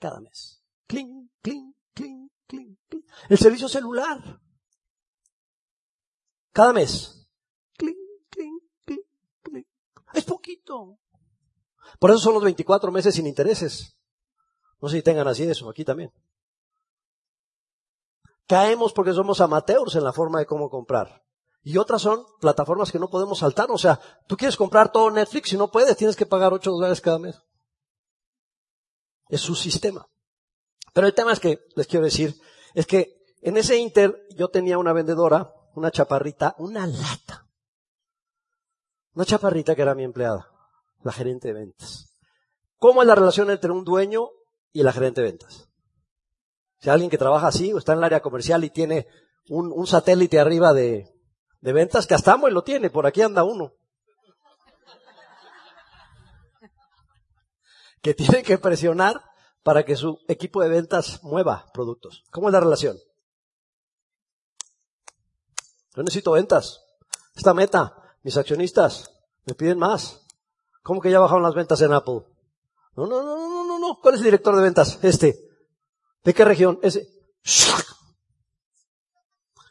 Cada 0.00 0.18
mes. 0.20 0.60
Cling, 0.88 1.30
cling, 1.40 1.72
cling, 1.94 2.30
cling, 2.48 2.76
cling. 2.88 3.06
El 3.28 3.38
servicio 3.38 3.68
celular. 3.68 4.40
Cada 6.50 6.72
mes. 6.72 7.28
Cling, 7.78 7.96
cling, 8.28 8.58
cling, 8.84 9.04
cling. 9.42 9.66
Es 10.14 10.24
poquito. 10.24 10.98
Por 12.00 12.10
eso 12.10 12.18
son 12.18 12.34
los 12.34 12.42
24 12.42 12.90
meses 12.90 13.14
sin 13.14 13.28
intereses. 13.28 13.96
No 14.80 14.88
sé 14.88 14.96
si 14.96 15.02
tengan 15.04 15.28
así 15.28 15.44
eso, 15.44 15.70
aquí 15.70 15.84
también. 15.84 16.12
Caemos 18.46 18.92
porque 18.92 19.12
somos 19.12 19.40
amateurs 19.40 19.94
en 19.94 20.04
la 20.04 20.12
forma 20.12 20.38
de 20.38 20.46
cómo 20.46 20.68
comprar. 20.68 21.22
Y 21.62 21.78
otras 21.78 22.02
son 22.02 22.24
plataformas 22.40 22.90
que 22.90 22.98
no 22.98 23.08
podemos 23.08 23.38
saltar. 23.38 23.70
O 23.70 23.78
sea, 23.78 24.00
tú 24.26 24.36
quieres 24.36 24.56
comprar 24.56 24.90
todo 24.90 25.10
Netflix 25.10 25.52
y 25.52 25.56
no 25.56 25.70
puedes, 25.70 25.96
tienes 25.96 26.16
que 26.16 26.26
pagar 26.26 26.52
8 26.52 26.70
dólares 26.70 27.00
cada 27.00 27.18
mes. 27.18 27.40
Es 29.28 29.40
su 29.40 29.54
sistema. 29.54 30.06
Pero 30.92 31.06
el 31.06 31.14
tema 31.14 31.32
es 31.32 31.40
que, 31.40 31.60
les 31.76 31.86
quiero 31.86 32.04
decir, 32.04 32.34
es 32.74 32.86
que 32.86 33.22
en 33.40 33.56
ese 33.56 33.76
Inter 33.76 34.26
yo 34.36 34.48
tenía 34.48 34.78
una 34.78 34.92
vendedora, 34.92 35.52
una 35.74 35.90
chaparrita, 35.90 36.54
una 36.58 36.86
lata. 36.86 37.48
Una 39.14 39.24
chaparrita 39.24 39.74
que 39.74 39.82
era 39.82 39.94
mi 39.94 40.04
empleada, 40.04 40.50
la 41.02 41.12
gerente 41.12 41.48
de 41.48 41.54
ventas. 41.54 42.12
¿Cómo 42.78 43.02
es 43.02 43.08
la 43.08 43.14
relación 43.14 43.50
entre 43.50 43.70
un 43.70 43.84
dueño 43.84 44.30
y 44.72 44.82
la 44.82 44.92
gerente 44.92 45.20
de 45.20 45.28
ventas? 45.28 45.68
Si 46.82 46.90
alguien 46.90 47.10
que 47.10 47.18
trabaja 47.18 47.46
así 47.46 47.72
o 47.72 47.78
está 47.78 47.92
en 47.92 47.98
el 47.98 48.04
área 48.04 48.20
comercial 48.20 48.64
y 48.64 48.70
tiene 48.70 49.06
un, 49.48 49.86
satélite 49.86 50.40
arriba 50.40 50.72
de, 50.72 51.14
de 51.60 51.72
ventas, 51.72 52.08
que 52.08 52.14
hasta 52.14 52.36
y 52.36 52.50
lo 52.50 52.64
tiene, 52.64 52.90
por 52.90 53.06
aquí 53.06 53.22
anda 53.22 53.44
uno. 53.44 53.72
Que 58.02 58.14
tiene 58.14 58.42
que 58.42 58.58
presionar 58.58 59.22
para 59.62 59.84
que 59.84 59.94
su 59.94 60.18
equipo 60.26 60.60
de 60.60 60.70
ventas 60.70 61.22
mueva 61.22 61.66
productos. 61.72 62.24
¿Cómo 62.32 62.48
es 62.48 62.52
la 62.52 62.58
relación? 62.58 62.98
Yo 65.94 66.02
necesito 66.02 66.32
ventas. 66.32 66.80
Esta 67.36 67.54
meta, 67.54 67.94
mis 68.24 68.36
accionistas 68.36 69.08
me 69.44 69.54
piden 69.54 69.78
más. 69.78 70.26
¿Cómo 70.82 71.00
que 71.00 71.12
ya 71.12 71.20
bajaron 71.20 71.44
las 71.44 71.54
ventas 71.54 71.80
en 71.80 71.92
Apple? 71.92 72.22
No, 72.96 73.06
no, 73.06 73.22
no, 73.22 73.36
no, 73.36 73.64
no, 73.64 73.78
no. 73.78 74.00
¿Cuál 74.02 74.16
es 74.16 74.20
el 74.22 74.24
director 74.24 74.56
de 74.56 74.62
ventas? 74.62 74.98
Este. 75.04 75.51
¿De 76.24 76.34
qué 76.34 76.44
región? 76.44 76.78
Ese. 76.82 77.08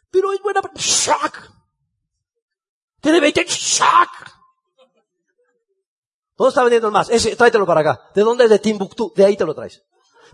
Pero 0.10 0.34
es 0.34 0.42
buena. 0.42 0.62
Tiene 3.00 3.20
20. 3.20 3.46
Shack. 3.46 4.32
¿Dónde 6.36 6.50
está 6.50 6.64
vendiendo 6.64 6.92
más? 6.92 7.10
Ese, 7.10 7.36
tráetelo 7.36 7.66
para 7.66 7.82
acá. 7.82 8.10
¿De 8.14 8.22
dónde 8.22 8.46
es? 8.46 8.50
De 8.50 8.60
Timbuktu. 8.60 9.14
De 9.16 9.26
ahí 9.26 9.38
te 9.38 9.46
lo 9.46 9.56
traes. 9.56 9.84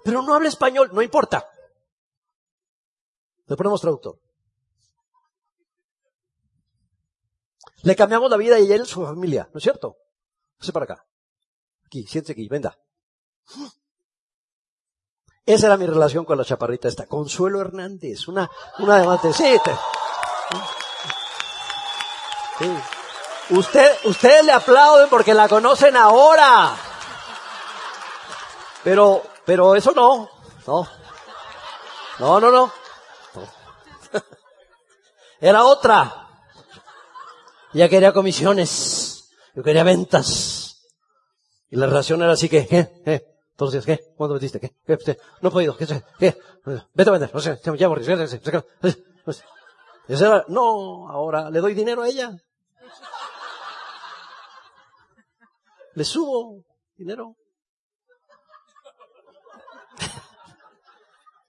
Pero 0.03 0.21
no 0.21 0.34
habla 0.34 0.49
español, 0.49 0.89
no 0.93 1.01
importa. 1.01 1.49
Le 3.45 3.56
ponemos 3.56 3.82
traductor. 3.82 4.19
Le 7.84 7.95
cambiamos 7.95 8.30
la 8.30 8.38
vida 8.38 8.60
y 8.60 8.71
él 8.71 8.86
su 8.86 9.06
familia, 9.06 9.49
¿no 9.53 9.60
es 9.60 9.63
cierto? 9.63 9.97
Pase 10.58 10.73
para 10.73 10.86
acá. 10.86 11.06
Aquí, 11.86 12.06
siéntese 12.06 12.34
aquí, 12.34 12.47
venga. 12.47 12.77
Esa 15.48 15.68
era 15.68 15.78
mi 15.78 15.86
relación 15.88 16.26
con 16.26 16.38
la 16.38 16.44
chaparrita 16.44 16.90
esta. 16.90 17.08
Consuelo 17.08 17.62
Hernández, 17.62 18.28
una, 18.28 18.52
una 18.80 19.18
de 19.18 19.34
Sí. 19.34 19.56
Usted, 23.52 23.98
ustedes 24.04 24.44
le 24.44 24.52
aplauden 24.52 25.08
porque 25.10 25.34
la 25.34 25.48
conocen 25.48 25.96
ahora. 25.96 26.76
Pero, 28.84 29.24
pero 29.46 29.74
eso 29.76 29.94
no. 29.94 30.30
No. 30.68 30.86
No, 32.20 32.40
no, 32.42 32.52
no. 32.52 32.74
Era 35.40 35.64
otra. 35.64 36.28
Ella 37.74 37.88
quería 37.88 38.12
comisiones. 38.12 39.30
Yo 39.56 39.64
quería 39.64 39.86
ventas. 39.86 40.82
Y 41.70 41.78
la 41.78 41.86
relación 41.86 42.22
era 42.22 42.34
así 42.34 42.50
que. 42.50 43.37
Entonces, 43.58 43.88
¿qué? 43.88 44.00
¿Cuándo 44.15 44.36
metiste? 44.36 44.60
¿Qué? 44.60 44.76
¿Qué? 44.86 45.17
No 45.41 45.50
he 45.50 45.52
podido. 45.52 45.76
¿Qué? 45.76 45.88
¿Qué? 46.20 46.38
Vete 46.93 47.10
a 47.10 47.13
vender. 47.13 47.34
No 47.34 47.41
sé, 47.41 47.60
ya 47.76 47.89
morí. 47.89 48.06
No, 50.48 51.10
ahora 51.10 51.50
le 51.50 51.60
doy 51.60 51.74
dinero 51.74 52.04
a 52.04 52.08
ella. 52.08 52.38
Le 55.96 56.04
subo 56.04 56.63
dinero. 56.96 57.36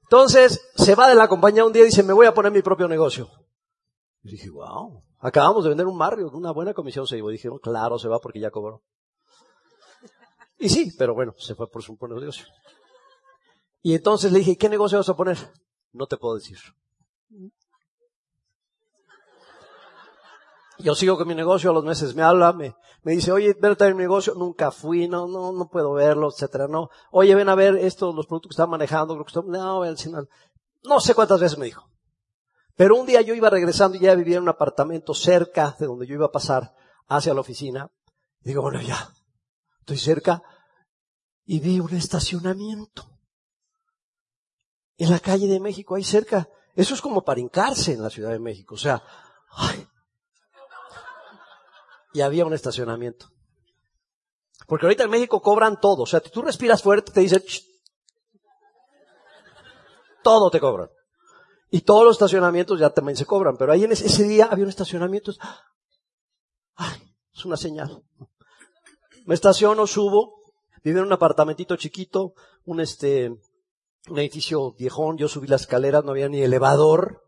Entonces, 0.05 0.66
se 0.77 0.94
va 0.94 1.11
de 1.11 1.14
la 1.14 1.29
compañía 1.29 1.66
un 1.66 1.75
día 1.75 1.83
y 1.83 1.87
dice, 1.87 2.03
me 2.03 2.14
voy 2.14 2.25
a 2.25 2.33
poner 2.33 2.51
mi 2.51 2.62
propio 2.62 2.88
negocio. 2.88 3.29
Y 4.23 4.31
dije, 4.31 4.49
wow, 4.49 5.05
acabamos 5.18 5.62
de 5.62 5.68
vender 5.68 5.87
un 5.87 5.99
barrio, 5.99 6.31
una 6.31 6.53
buena 6.53 6.73
comisión 6.73 7.07
se 7.07 7.16
llevó. 7.16 7.29
dije, 7.29 7.51
claro, 7.62 7.99
se 7.99 8.09
va 8.09 8.18
porque 8.18 8.40
ya 8.40 8.51
cobró. 8.51 8.83
Y 10.59 10.68
sí, 10.68 10.92
pero 10.99 11.14
bueno, 11.14 11.35
se 11.38 11.55
fue 11.55 11.71
por 11.71 11.83
su 11.83 11.97
negocio. 12.01 12.47
Y 13.83 13.94
entonces 13.94 14.33
le 14.33 14.40
dije, 14.40 14.57
¿qué 14.57 14.68
negocio 14.68 14.99
vas 14.99 15.09
a 15.09 15.16
poner? 15.16 15.38
No 15.92 16.07
te 16.07 16.16
puedo 16.16 16.35
decir. 16.35 16.59
Yo 20.81 20.94
sigo 20.94 21.16
con 21.16 21.27
mi 21.27 21.35
negocio, 21.35 21.71
a 21.71 21.73
los 21.73 21.85
meses 21.85 22.14
me 22.14 22.23
habla, 22.23 22.53
me, 22.53 22.75
me 23.03 23.12
dice, 23.12 23.33
oye, 23.33 23.57
ven 23.61 23.73
a 23.73 23.75
traer 23.75 23.94
mi 23.94 24.03
negocio, 24.03 24.35
nunca 24.35 24.71
fui, 24.71 25.09
no, 25.09 25.27
no, 25.27 25.53
no 25.53 25.68
puedo 25.68 25.92
verlo, 25.92 26.29
etcétera, 26.29 26.68
no. 26.68 26.88
Oye, 27.11 27.35
ven 27.35 27.49
a 27.49 27.55
ver 27.55 27.77
estos, 27.77 28.14
los 28.14 28.27
productos 28.27 28.51
que 28.51 28.55
están 28.55 28.71
manejando, 28.71 29.14
creo 29.14 29.25
que 29.25 29.31
están, 29.31 29.51
no, 29.51 30.29
no 30.85 31.01
sé 31.01 31.14
cuántas 31.14 31.40
veces 31.40 31.59
me 31.59 31.66
dijo. 31.66 31.88
Pero 32.77 32.97
un 32.97 33.07
día 33.07 33.21
yo 33.23 33.35
iba 33.35 33.51
regresando 33.51 33.97
y 33.97 34.01
ya 34.01 34.14
vivía 34.14 34.37
en 34.37 34.44
un 34.44 34.49
apartamento 34.51 35.14
cerca 35.14 35.75
de 35.81 35.87
donde 35.87 36.07
yo 36.07 36.14
iba 36.14 36.27
a 36.27 36.31
pasar 36.31 36.75
hacia 37.09 37.35
la 37.35 37.40
oficina. 37.40 37.90
Digo, 38.40 38.62
bueno, 38.62 38.81
ya, 38.81 39.11
estoy 39.88 39.98
cerca. 39.98 40.42
Y 41.46 41.61
vi 41.61 41.81
un 41.81 41.94
estacionamiento. 41.94 43.18
En 44.98 45.11
la 45.11 45.18
calle 45.18 45.46
de 45.46 45.61
México, 45.61 45.94
ahí 45.94 46.05
cerca. 46.05 46.48
Eso 46.74 46.94
es 46.94 47.01
como 47.01 47.24
para 47.24 47.40
hincarse 47.40 47.94
en 47.94 48.03
la 48.03 48.11
Ciudad 48.11 48.31
de 48.31 48.38
México. 48.38 48.74
O 48.74 48.79
sea, 48.79 49.03
y 52.12 52.20
había 52.20 52.44
un 52.44 52.53
estacionamiento. 52.53 53.31
Porque 54.66 54.85
ahorita 54.85 55.05
en 55.05 55.11
México 55.11 55.40
cobran 55.40 55.81
todo. 55.81 56.03
O 56.03 56.07
sea, 56.07 56.20
si 56.20 56.31
tú 56.31 56.42
respiras 56.42 56.83
fuerte, 56.83 57.12
te 57.12 57.20
dicen, 57.20 57.42
todo 60.22 60.51
te 60.51 60.61
cobran. 60.61 60.90
Y 61.70 61.81
todos 61.83 62.05
los 62.05 62.16
estacionamientos 62.16 62.79
ya 62.79 62.90
también 62.90 63.16
se 63.16 63.24
cobran. 63.24 63.57
Pero 63.57 63.72
ahí 63.72 63.85
en 63.85 63.92
ese, 63.92 64.24
día 64.24 64.48
había 64.51 64.64
un 64.64 64.70
estacionamiento. 64.70 65.33
Ay, 66.74 67.14
es 67.33 67.44
una 67.46 67.57
señal. 67.57 68.03
Me 69.29 69.35
estaciono, 69.35 69.87
subo, 69.87 70.41
vivo 70.83 71.01
en 71.01 71.05
un 71.05 71.12
apartamentito 71.12 71.77
chiquito, 71.77 72.33
un 72.64 72.81
este, 72.81 73.29
un 74.09 74.19
edificio 74.19 74.73
viejón, 74.73 75.19
yo 75.19 75.29
subí 75.29 75.47
las 75.47 75.61
escaleras, 75.61 76.03
no 76.03 76.12
había 76.12 76.31
ni 76.31 76.41
elevador, 76.41 77.23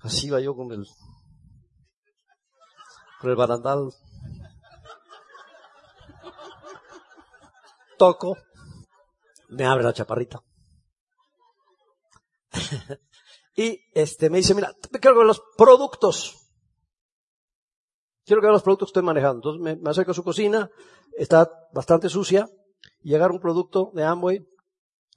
así 0.00 0.26
iba 0.26 0.40
yo 0.40 0.56
con 0.56 0.72
el, 0.72 0.84
con 3.20 3.30
el 3.30 3.36
barandal. 3.36 3.92
Toco, 7.98 8.36
me 9.50 9.64
abre 9.64 9.84
la 9.84 9.92
chaparrita. 9.92 10.42
y 13.54 13.78
este, 13.94 14.28
me 14.28 14.38
dice, 14.38 14.56
mira, 14.56 14.74
te 14.90 14.98
quiero 14.98 15.18
ver 15.18 15.26
los 15.28 15.40
productos. 15.56 16.43
Quiero 18.24 18.40
que 18.40 18.46
ver 18.46 18.54
los 18.54 18.62
productos 18.62 18.88
que 18.88 18.90
estoy 18.90 19.02
manejando. 19.02 19.54
Entonces 19.54 19.80
me, 19.80 19.90
acerco 19.90 20.12
a 20.12 20.14
su 20.14 20.24
cocina, 20.24 20.70
está 21.16 21.50
bastante 21.72 22.08
sucia, 22.08 22.48
y 23.02 23.14
agarra 23.14 23.34
un 23.34 23.40
producto 23.40 23.90
de 23.94 24.04
Amway, 24.04 24.46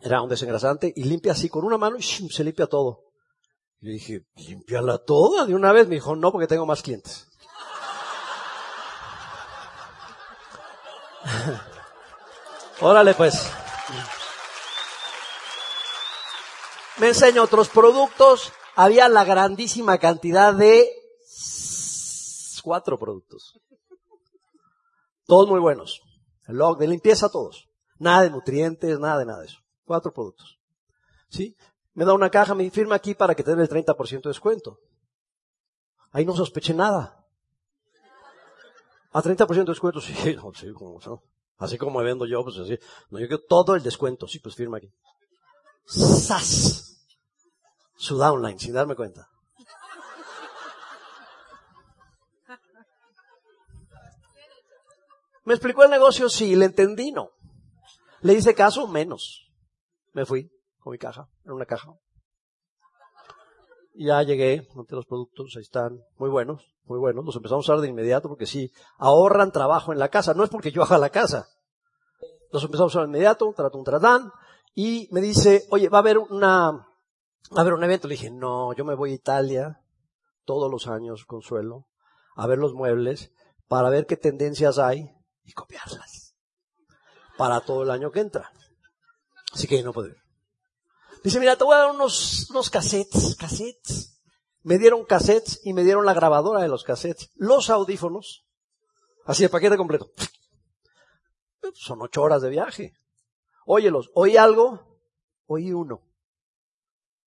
era 0.02 0.22
un 0.22 0.30
desengrasante, 0.30 0.92
y 0.96 1.04
limpia 1.04 1.32
así 1.32 1.50
con 1.50 1.64
una 1.64 1.78
mano 1.78 1.98
y 1.98 2.02
se 2.04 2.44
limpia 2.44 2.68
todo. 2.68 3.06
Y 3.80 3.92
dije, 3.92 4.26
limpiala 4.36 4.98
toda 4.98 5.46
de 5.46 5.54
una 5.54 5.72
vez. 5.72 5.88
Me 5.88 5.96
dijo, 5.96 6.16
no, 6.16 6.32
porque 6.32 6.48
tengo 6.48 6.66
más 6.66 6.82
clientes. 6.82 7.28
Órale 12.82 13.14
pues. 13.14 13.52
Me 16.98 17.10
enseño 17.10 17.44
otros 17.44 17.70
productos. 17.70 18.52
Había 18.76 19.08
la 19.10 19.24
grandísima 19.24 20.00
cantidad 20.00 20.54
de 20.54 20.90
cuatro 22.68 23.00
productos. 23.00 23.58
Todos 25.26 25.48
muy 25.48 25.62
buenos. 25.62 26.02
El 26.48 26.58
log 26.58 26.78
de 26.78 26.86
limpieza, 26.86 27.30
todos. 27.30 27.70
Nada 27.98 28.24
de 28.24 28.30
nutrientes, 28.30 29.00
nada 29.00 29.20
de 29.20 29.26
nada 29.26 29.40
de 29.40 29.46
eso. 29.46 29.60
Cuatro 29.86 30.12
productos. 30.12 30.60
¿Sí? 31.30 31.56
Me 31.94 32.04
da 32.04 32.14
una 32.14 32.30
caja, 32.30 32.54
me 32.56 32.70
firma 32.70 32.96
aquí 32.96 33.16
para 33.16 33.36
que 33.36 33.44
te 33.44 33.52
den 33.52 33.62
el 33.62 33.70
30% 33.70 34.22
de 34.22 34.30
descuento. 34.30 34.82
Ahí 36.12 36.26
no 36.26 36.36
sospeché 36.36 36.74
nada. 36.74 37.26
A 39.14 39.22
30% 39.22 39.48
de 39.48 39.64
descuento, 39.64 40.02
sí, 40.02 40.14
sí, 40.56 40.74
como, 40.74 41.00
así 41.60 41.78
como 41.78 42.00
vendo 42.00 42.26
yo, 42.26 42.44
pues 42.44 42.58
así. 42.58 42.78
No, 43.10 43.18
yo 43.18 43.28
quiero 43.30 43.44
todo 43.48 43.76
el 43.76 43.82
descuento, 43.82 44.28
sí, 44.28 44.40
pues 44.40 44.56
firma 44.56 44.80
aquí. 44.80 44.92
¡Sas! 45.86 47.08
Su 47.96 48.18
downline, 48.18 48.60
sin 48.60 48.74
darme 48.74 48.98
cuenta. 48.98 49.30
¿Me 55.48 55.54
explicó 55.54 55.86
el 55.86 55.90
negocio? 55.90 56.28
Sí, 56.28 56.58
le 56.58 56.66
entendí, 56.66 57.14
no. 57.14 57.30
Le 58.20 58.34
hice 58.34 58.54
caso, 58.54 58.86
menos. 58.86 59.50
Me 60.12 60.26
fui 60.26 60.52
con 60.78 60.92
mi 60.92 60.98
caja, 60.98 61.30
en 61.46 61.54
una 61.54 61.66
caja. 61.66 61.94
Ya 63.94 64.22
llegué, 64.24 64.68
monté 64.76 64.96
los 64.96 65.06
productos, 65.06 65.54
ahí 65.56 65.62
están, 65.62 66.02
muy 66.18 66.30
buenos, 66.30 66.76
muy 66.84 67.00
buenos. 67.00 67.24
Los 67.24 67.38
empezamos 67.38 67.64
a 67.64 67.72
usar 67.72 67.82
de 67.82 67.88
inmediato 67.88 68.28
porque 68.28 68.46
sí, 68.46 68.74
ahorran 68.98 69.54
trabajo 69.54 69.94
en 69.94 70.00
la 70.00 70.10
casa. 70.10 70.34
No 70.34 70.44
es 70.44 70.50
porque 70.50 70.72
yo 70.72 70.84
haga 70.84 70.98
la 70.98 71.12
casa. 71.12 71.48
Los 72.52 72.66
empezamos 72.66 72.94
a 72.94 72.98
usar 72.98 73.04
de 73.04 73.12
inmediato, 73.12 73.54
tratón, 73.56 73.86
tratán. 73.86 74.30
Y 74.76 75.08
me 75.14 75.22
dice, 75.22 75.66
oye, 75.70 75.88
va 75.88 76.00
a 76.00 76.02
haber 76.02 76.18
una, 76.18 76.72
va 76.72 77.56
a 77.56 77.62
haber 77.62 77.74
un 77.74 77.86
evento. 77.86 78.10
Le 78.10 78.16
dije, 78.16 78.32
no, 78.32 78.74
yo 78.74 78.84
me 78.84 78.96
voy 78.96 79.12
a 79.12 79.16
Italia 79.16 79.80
todos 80.44 80.70
los 80.70 80.90
años, 80.90 81.24
Consuelo, 81.24 81.88
a 82.36 82.48
ver 82.48 82.58
los 82.58 82.74
muebles 82.74 83.32
para 83.70 83.90
ver 83.90 84.08
qué 84.08 84.18
tendencias 84.18 84.78
hay 84.78 85.17
y 85.48 85.54
copiarlas 85.54 86.36
para 87.38 87.62
todo 87.62 87.84
el 87.84 87.92
año 87.92 88.12
que 88.12 88.20
entra. 88.20 88.52
Así 89.54 89.68
que 89.68 89.82
no 89.82 89.94
puedo 89.94 90.10
ir. 90.10 90.18
Dice, 91.24 91.40
mira, 91.40 91.56
te 91.56 91.64
voy 91.64 91.76
a 91.76 91.80
dar 91.80 91.92
unos, 91.92 92.50
unos 92.50 92.70
cassettes, 92.70 93.36
cassettes. 93.36 94.22
Me 94.62 94.78
dieron 94.78 95.06
cassettes 95.06 95.62
y 95.64 95.74
me 95.74 95.84
dieron 95.84 96.06
la 96.06 96.14
grabadora 96.14 96.62
de 96.62 96.68
los 96.68 96.84
cassettes, 96.84 97.32
los 97.36 97.70
audífonos, 97.70 98.46
así 99.26 99.46
el 99.46 99.50
paquete 99.50 99.78
completo. 99.78 100.12
Son 101.74 102.02
ocho 102.02 102.22
horas 102.22 102.42
de 102.42 102.50
viaje. 102.50 102.94
Óyelos, 103.66 104.10
oí 104.14 104.38
algo, 104.38 105.00
oí 105.46 105.72
uno. 105.72 106.02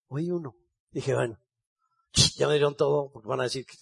Oí 0.09 0.31
uno. 0.31 0.57
Dije, 0.91 1.15
bueno, 1.15 1.39
ya 2.13 2.47
me 2.47 2.55
dieron 2.55 2.77
todo, 2.77 3.11
porque 3.11 3.29
van 3.29 3.41
a 3.41 3.45
decir 3.45 3.65
que... 3.65 3.77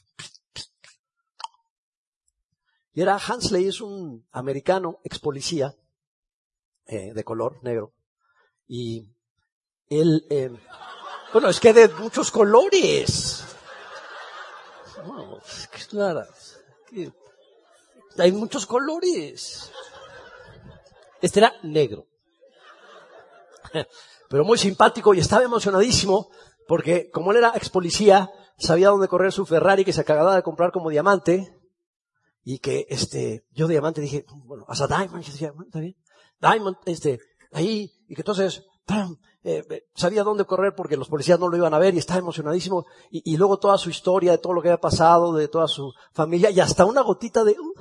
Y 2.98 3.02
era 3.02 3.14
Hansley, 3.14 3.68
es 3.68 3.80
un 3.80 4.26
americano, 4.32 4.98
ex 5.04 5.20
policía, 5.20 5.72
eh, 6.84 7.12
de 7.14 7.22
color 7.22 7.62
negro. 7.62 7.92
Y 8.66 9.14
él, 9.88 10.26
eh, 10.30 10.50
bueno, 11.32 11.48
es 11.48 11.60
que 11.60 11.72
de 11.72 11.86
muchos 11.90 12.32
colores. 12.32 13.44
hay 18.18 18.32
muchos 18.32 18.66
colores. 18.66 19.70
Este 21.22 21.38
era 21.38 21.54
negro. 21.62 22.08
Pero 24.28 24.44
muy 24.44 24.58
simpático 24.58 25.14
y 25.14 25.20
estaba 25.20 25.44
emocionadísimo 25.44 26.32
porque 26.66 27.12
como 27.12 27.30
él 27.30 27.36
era 27.36 27.52
ex 27.54 27.70
policía, 27.70 28.28
sabía 28.58 28.88
dónde 28.88 29.06
correr 29.06 29.30
su 29.30 29.46
Ferrari 29.46 29.84
que 29.84 29.92
se 29.92 30.00
acababa 30.00 30.34
de 30.34 30.42
comprar 30.42 30.72
como 30.72 30.90
diamante 30.90 31.57
y 32.50 32.60
que 32.60 32.86
este, 32.88 33.44
yo 33.50 33.68
diamante 33.68 34.00
dije, 34.00 34.24
bueno, 34.46 34.64
hasta 34.68 34.86
Diamond, 34.86 35.22
está 35.22 35.80
bien. 35.80 35.94
Diamond, 36.40 36.78
este, 36.86 37.20
ahí, 37.52 37.92
y 38.08 38.14
que 38.14 38.22
entonces, 38.22 38.64
eh, 39.44 39.62
eh, 39.68 39.82
sabía 39.94 40.22
dónde 40.22 40.46
correr 40.46 40.72
porque 40.74 40.96
los 40.96 41.10
policías 41.10 41.38
no 41.38 41.48
lo 41.48 41.58
iban 41.58 41.74
a 41.74 41.78
ver 41.78 41.94
y 41.94 41.98
estaba 41.98 42.20
emocionadísimo. 42.20 42.86
Y, 43.10 43.36
luego 43.36 43.58
toda 43.58 43.76
su 43.76 43.90
historia 43.90 44.32
de 44.32 44.38
todo 44.38 44.54
lo 44.54 44.62
que 44.62 44.68
había 44.68 44.80
pasado, 44.80 45.34
de 45.34 45.48
toda 45.48 45.68
su 45.68 45.92
familia 46.14 46.48
y 46.48 46.58
hasta 46.58 46.86
una 46.86 47.02
gotita 47.02 47.44
de... 47.44 47.52
Uh. 47.52 47.74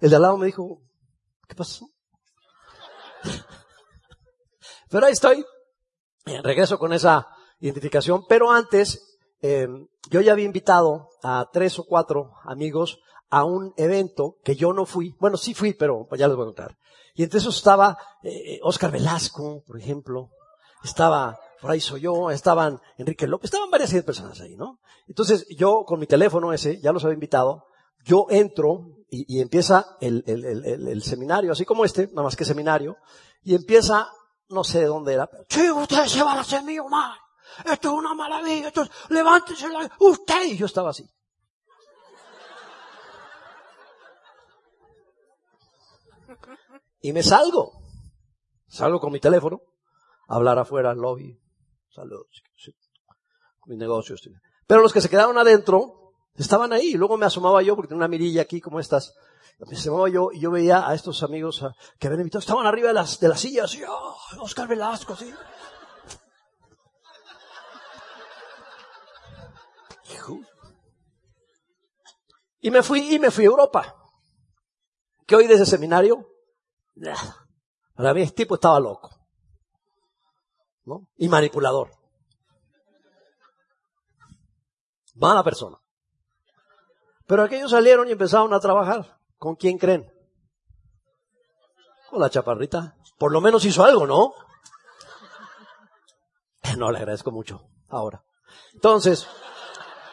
El 0.00 0.10
de 0.10 0.16
al 0.16 0.22
lado 0.22 0.36
me 0.36 0.44
dijo, 0.44 0.82
¿qué 1.48 1.54
pasó? 1.54 1.88
Pero 4.90 5.06
ahí 5.06 5.12
estoy. 5.12 5.42
Eh, 6.26 6.42
regreso 6.42 6.78
con 6.78 6.92
esa 6.92 7.26
identificación. 7.60 8.26
Pero 8.28 8.50
antes, 8.50 9.09
yo 9.42 10.20
ya 10.20 10.32
había 10.32 10.44
invitado 10.44 11.08
a 11.22 11.48
tres 11.52 11.78
o 11.78 11.84
cuatro 11.84 12.32
amigos 12.44 13.00
a 13.30 13.44
un 13.44 13.72
evento 13.76 14.36
que 14.44 14.56
yo 14.56 14.72
no 14.72 14.86
fui. 14.86 15.14
Bueno, 15.18 15.36
sí 15.36 15.54
fui, 15.54 15.72
pero 15.72 16.08
ya 16.16 16.26
les 16.26 16.36
voy 16.36 16.44
a 16.44 16.46
contar. 16.46 16.76
Y 17.14 17.22
entre 17.22 17.38
estaba 17.38 17.96
eh, 18.22 18.58
Oscar 18.62 18.90
Velasco, 18.90 19.62
por 19.66 19.78
ejemplo. 19.78 20.30
Estaba, 20.82 21.38
por 21.60 21.70
ahí 21.70 21.80
soy 21.80 22.00
yo, 22.00 22.30
estaban 22.30 22.80
Enrique 22.96 23.26
López, 23.26 23.48
estaban 23.48 23.70
varias 23.70 23.92
personas 24.02 24.40
ahí, 24.40 24.56
¿no? 24.56 24.80
Entonces 25.06 25.46
yo 25.50 25.84
con 25.84 26.00
mi 26.00 26.06
teléfono 26.06 26.54
ese, 26.54 26.80
ya 26.80 26.92
los 26.92 27.04
había 27.04 27.14
invitado, 27.14 27.66
yo 28.04 28.26
entro 28.30 28.96
y, 29.10 29.40
empieza 29.40 29.96
el, 30.00 30.22
el, 30.26 31.02
seminario, 31.02 31.52
así 31.52 31.64
como 31.64 31.84
este, 31.84 32.06
nada 32.08 32.22
más 32.22 32.36
que 32.36 32.44
seminario, 32.44 32.96
y 33.42 33.54
empieza, 33.54 34.08
no 34.48 34.64
sé 34.64 34.78
de 34.78 34.86
dónde 34.86 35.12
era, 35.12 35.28
sí, 35.48 35.70
usted 35.70 36.06
se 36.06 36.22
va 36.22 36.32
a 36.32 36.40
hacer 36.40 36.62
mío, 36.62 36.86
mal. 36.88 37.18
Esto 37.64 37.88
es 37.88 37.94
una 37.94 38.14
maravilla, 38.14 38.68
esto 38.68 38.82
es, 38.82 38.90
levántese, 39.08 39.66
usted, 39.98 40.44
y 40.44 40.56
yo 40.56 40.66
estaba 40.66 40.90
así. 40.90 41.08
Y 47.02 47.12
me 47.12 47.22
salgo. 47.22 47.80
Salgo 48.68 49.00
con 49.00 49.12
mi 49.12 49.18
teléfono, 49.18 49.62
a 50.28 50.36
hablar 50.36 50.58
afuera, 50.58 50.90
al 50.90 50.98
lobby, 50.98 51.40
saludos, 51.88 52.42
mis 53.66 53.78
negocios. 53.78 54.22
Pero 54.66 54.82
los 54.82 54.92
que 54.92 55.00
se 55.00 55.08
quedaron 55.08 55.36
adentro, 55.38 56.12
estaban 56.36 56.72
ahí. 56.72 56.92
Luego 56.92 57.16
me 57.16 57.26
asomaba 57.26 57.62
yo, 57.62 57.74
porque 57.74 57.88
tenía 57.88 57.98
una 57.98 58.08
mirilla 58.08 58.42
aquí 58.42 58.60
como 58.60 58.78
estas. 58.78 59.14
Me 59.58 59.76
asomaba 59.76 60.08
yo 60.08 60.30
y 60.32 60.40
yo 60.40 60.50
veía 60.50 60.88
a 60.88 60.94
estos 60.94 61.22
amigos 61.22 61.64
que 61.98 62.06
habían 62.06 62.20
invitado. 62.20 62.40
Estaban 62.40 62.66
arriba 62.66 62.88
de 62.88 62.94
las, 62.94 63.18
de 63.20 63.28
las 63.28 63.40
sillas. 63.40 63.74
Y, 63.74 63.82
oh, 63.82 64.16
Oscar 64.38 64.68
Velasco. 64.68 65.16
Y 72.60 72.70
me 72.70 72.82
fui, 72.82 73.14
y 73.14 73.18
me 73.18 73.30
fui 73.30 73.44
a 73.44 73.48
Europa. 73.48 73.96
¿Qué 75.26 75.36
oí 75.36 75.46
de 75.46 75.54
ese 75.54 75.66
seminario? 75.66 76.26
Para 77.94 78.14
mí 78.14 78.22
este 78.22 78.36
tipo 78.36 78.54
estaba 78.54 78.80
loco. 78.80 79.20
¿no? 80.84 81.08
Y 81.16 81.28
manipulador. 81.28 81.90
Mala 85.14 85.42
persona. 85.42 85.78
Pero 87.26 87.44
aquellos 87.44 87.70
salieron 87.70 88.08
y 88.08 88.12
empezaron 88.12 88.52
a 88.54 88.60
trabajar. 88.60 89.18
¿Con 89.38 89.54
quién 89.54 89.78
creen? 89.78 90.10
Con 92.08 92.20
la 92.20 92.30
chaparrita. 92.30 92.96
Por 93.18 93.32
lo 93.32 93.40
menos 93.40 93.64
hizo 93.64 93.84
algo, 93.84 94.06
¿no? 94.06 94.34
No, 96.76 96.90
le 96.90 96.98
agradezco 96.98 97.32
mucho. 97.32 97.68
Ahora. 97.88 98.22
Entonces, 98.74 99.26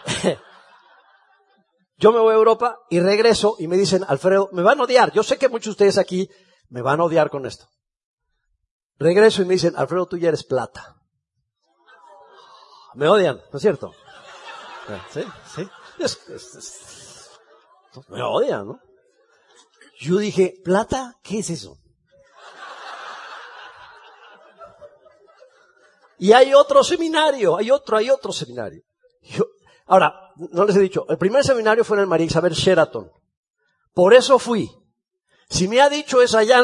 Yo 1.97 2.11
me 2.11 2.19
voy 2.19 2.33
a 2.33 2.37
Europa 2.37 2.79
y 2.89 2.99
regreso 2.99 3.55
y 3.57 3.67
me 3.67 3.75
dicen, 3.75 4.03
Alfredo, 4.07 4.49
me 4.51 4.61
van 4.61 4.79
a 4.79 4.83
odiar. 4.83 5.11
Yo 5.13 5.23
sé 5.23 5.37
que 5.37 5.49
muchos 5.49 5.65
de 5.65 5.71
ustedes 5.71 5.97
aquí 5.97 6.29
me 6.69 6.81
van 6.81 6.99
a 6.99 7.05
odiar 7.05 7.29
con 7.29 7.45
esto. 7.45 7.67
Regreso 8.99 9.41
y 9.41 9.45
me 9.45 9.55
dicen, 9.55 9.73
Alfredo, 9.75 10.05
tú 10.05 10.17
ya 10.17 10.27
eres 10.29 10.43
plata. 10.43 10.95
Me 12.93 13.07
odian, 13.07 13.37
¿no 13.51 13.57
es 13.57 13.61
cierto? 13.61 13.93
Sí, 15.11 15.23
sí. 15.55 15.69
Me 18.09 18.21
odian, 18.21 18.67
¿no? 18.67 18.79
Yo 19.99 20.17
dije, 20.17 20.53
¿plata? 20.63 21.15
¿Qué 21.23 21.39
es 21.39 21.49
eso? 21.49 21.77
Y 26.19 26.31
hay 26.31 26.53
otro 26.53 26.83
seminario, 26.83 27.57
hay 27.57 27.71
otro, 27.71 27.97
hay 27.97 28.09
otro 28.09 28.31
seminario. 28.31 28.83
Yo, 29.21 29.45
ahora, 29.87 30.13
no 30.35 30.65
les 30.65 30.75
he 30.75 30.79
dicho, 30.79 31.05
el 31.09 31.17
primer 31.17 31.43
seminario 31.43 31.83
fue 31.83 31.97
en 31.97 32.01
el 32.01 32.07
María 32.07 32.27
Isabel 32.27 32.53
Sheraton. 32.53 33.11
Por 33.93 34.13
eso 34.13 34.37
fui. 34.37 34.69
Si 35.49 35.67
me 35.67 35.81
ha 35.81 35.89
dicho 35.89 36.21
es 36.21 36.35
allá 36.35 36.63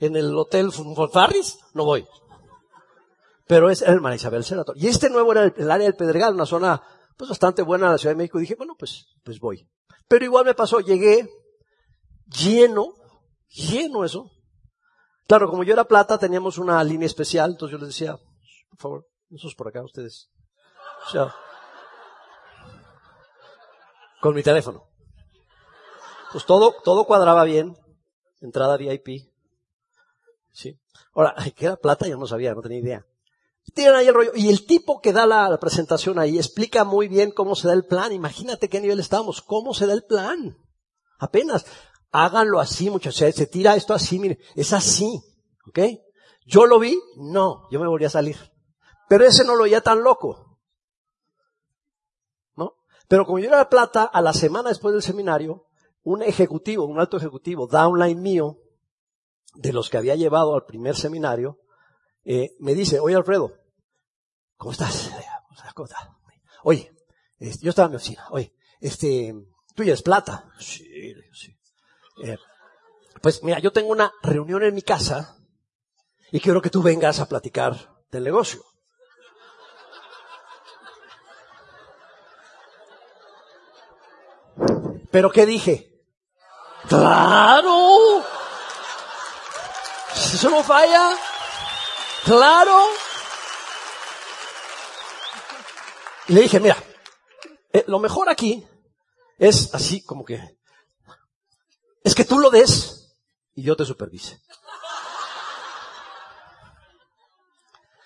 en 0.00 0.16
el 0.16 0.36
Hotel 0.36 0.70
Farris, 1.12 1.58
no 1.74 1.84
voy. 1.84 2.06
Pero 3.46 3.70
es 3.70 3.82
el 3.82 4.00
María 4.00 4.16
Isabel 4.16 4.42
Sheraton. 4.42 4.74
Y 4.78 4.88
este 4.88 5.10
nuevo 5.10 5.32
era 5.32 5.44
el, 5.44 5.70
área 5.70 5.86
del 5.86 5.96
Pedregal, 5.96 6.34
una 6.34 6.46
zona 6.46 6.82
pues 7.16 7.28
bastante 7.28 7.62
buena 7.62 7.86
de 7.86 7.92
la 7.92 7.98
Ciudad 7.98 8.14
de 8.14 8.18
México. 8.18 8.38
Y 8.38 8.42
dije, 8.42 8.54
bueno, 8.56 8.74
pues, 8.78 9.06
pues 9.22 9.38
voy. 9.38 9.68
Pero 10.08 10.24
igual 10.24 10.44
me 10.44 10.54
pasó, 10.54 10.80
llegué 10.80 11.28
lleno, 12.26 12.94
lleno 13.48 14.04
eso. 14.04 14.30
Claro, 15.26 15.48
como 15.48 15.64
yo 15.64 15.72
era 15.72 15.84
plata, 15.84 16.18
teníamos 16.18 16.58
una 16.58 16.82
línea 16.82 17.06
especial, 17.06 17.52
entonces 17.52 17.72
yo 17.72 17.78
les 17.78 17.94
decía, 17.94 18.16
por 18.70 18.78
favor, 18.78 19.06
esos 19.30 19.54
por 19.54 19.68
acá, 19.68 19.82
ustedes. 19.82 20.30
Con 24.20 24.34
mi 24.34 24.42
teléfono. 24.42 24.84
Pues 26.32 26.46
todo, 26.46 26.74
todo 26.84 27.04
cuadraba 27.04 27.44
bien. 27.44 27.76
Entrada 28.40 28.76
VIP. 28.76 29.28
Sí. 30.52 30.78
Ahora, 31.14 31.34
¿qué 31.56 31.66
era 31.66 31.76
plata? 31.76 32.06
Yo 32.06 32.16
no 32.16 32.26
sabía, 32.26 32.54
no 32.54 32.62
tenía 32.62 32.78
idea. 32.78 33.06
Tienen 33.74 33.94
ahí 33.94 34.08
el 34.08 34.14
rollo. 34.14 34.32
Y 34.34 34.48
el 34.48 34.66
tipo 34.66 35.00
que 35.00 35.12
da 35.12 35.26
la, 35.26 35.58
presentación 35.58 36.18
ahí 36.18 36.36
explica 36.36 36.84
muy 36.84 37.08
bien 37.08 37.30
cómo 37.30 37.54
se 37.54 37.68
da 37.68 37.74
el 37.74 37.84
plan. 37.84 38.12
Imagínate 38.12 38.68
qué 38.68 38.80
nivel 38.80 39.00
estamos. 39.00 39.40
¿Cómo 39.40 39.72
se 39.72 39.86
da 39.86 39.92
el 39.92 40.04
plan? 40.04 40.56
Apenas. 41.18 41.64
Háganlo 42.10 42.60
así, 42.60 42.90
muchachos. 42.90 43.34
Se 43.34 43.46
tira 43.46 43.76
esto 43.76 43.94
así, 43.94 44.18
mire. 44.18 44.38
Es 44.54 44.72
así. 44.72 45.22
¿Ok? 45.68 45.78
Yo 46.46 46.66
lo 46.66 46.78
vi. 46.78 46.98
No. 47.16 47.68
Yo 47.70 47.80
me 47.80 47.88
volví 47.88 48.04
a 48.04 48.10
salir. 48.10 48.36
Pero 49.08 49.24
ese 49.24 49.44
no 49.44 49.54
lo 49.56 49.64
oía 49.64 49.80
tan 49.80 50.02
loco. 50.02 50.41
Pero 53.12 53.26
como 53.26 53.40
yo 53.40 53.48
era 53.48 53.68
plata, 53.68 54.04
a 54.04 54.22
la 54.22 54.32
semana 54.32 54.70
después 54.70 54.94
del 54.94 55.02
seminario, 55.02 55.66
un 56.02 56.22
ejecutivo, 56.22 56.86
un 56.86 56.98
alto 56.98 57.18
ejecutivo, 57.18 57.66
downline 57.66 58.18
mío, 58.18 58.56
de 59.54 59.74
los 59.74 59.90
que 59.90 59.98
había 59.98 60.16
llevado 60.16 60.54
al 60.54 60.64
primer 60.64 60.96
seminario, 60.96 61.60
eh, 62.24 62.56
me 62.58 62.74
dice, 62.74 63.00
oye 63.00 63.14
Alfredo, 63.14 63.52
¿cómo 64.56 64.72
estás? 64.72 65.10
¿Cómo 65.74 65.84
estás? 65.84 66.08
Oye, 66.64 66.90
yo 67.60 67.68
estaba 67.68 67.84
en 67.84 67.90
mi 67.90 67.96
oficina, 67.96 68.26
oye, 68.30 68.54
este, 68.80 69.34
tú 69.76 69.84
ya 69.84 69.92
es 69.92 70.00
plata. 70.00 70.50
Sí, 70.58 71.14
sí. 71.34 71.54
Eh, 72.24 72.38
pues 73.20 73.42
mira, 73.42 73.58
yo 73.58 73.72
tengo 73.72 73.90
una 73.90 74.10
reunión 74.22 74.62
en 74.62 74.74
mi 74.74 74.80
casa 74.80 75.36
y 76.30 76.40
quiero 76.40 76.62
que 76.62 76.70
tú 76.70 76.80
vengas 76.80 77.20
a 77.20 77.28
platicar 77.28 77.76
del 78.10 78.24
negocio. 78.24 78.64
Pero 85.12 85.30
¿qué 85.30 85.46
dije? 85.46 86.02
Claro. 86.88 88.24
Eso 90.14 90.50
no 90.50 90.64
falla. 90.64 91.16
Claro. 92.24 92.78
Y 96.28 96.32
le 96.32 96.40
dije, 96.40 96.58
mira, 96.58 96.76
eh, 97.72 97.84
lo 97.86 97.98
mejor 97.98 98.28
aquí 98.30 98.66
es 99.38 99.74
así 99.74 100.02
como 100.04 100.24
que, 100.24 100.40
es 102.02 102.14
que 102.14 102.24
tú 102.24 102.38
lo 102.38 102.50
des 102.50 103.14
y 103.54 103.64
yo 103.64 103.76
te 103.76 103.84
supervise. 103.84 104.40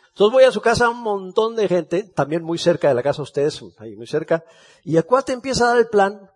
Entonces 0.09 0.33
voy 0.33 0.45
a 0.45 0.51
su 0.51 0.63
casa 0.63 0.89
un 0.89 1.03
montón 1.03 1.57
de 1.57 1.69
gente, 1.69 2.03
también 2.03 2.43
muy 2.43 2.59
cerca 2.59 2.89
de 2.89 2.95
la 2.95 3.03
casa 3.03 3.19
de 3.19 3.25
ustedes, 3.25 3.63
ahí 3.79 3.95
muy 3.97 4.07
cerca, 4.07 4.45
y 4.83 4.97
el 4.97 5.23
te 5.27 5.35
empieza 5.35 5.65
a 5.65 5.69
dar 5.69 5.77
el 5.77 5.89
plan, 5.89 6.31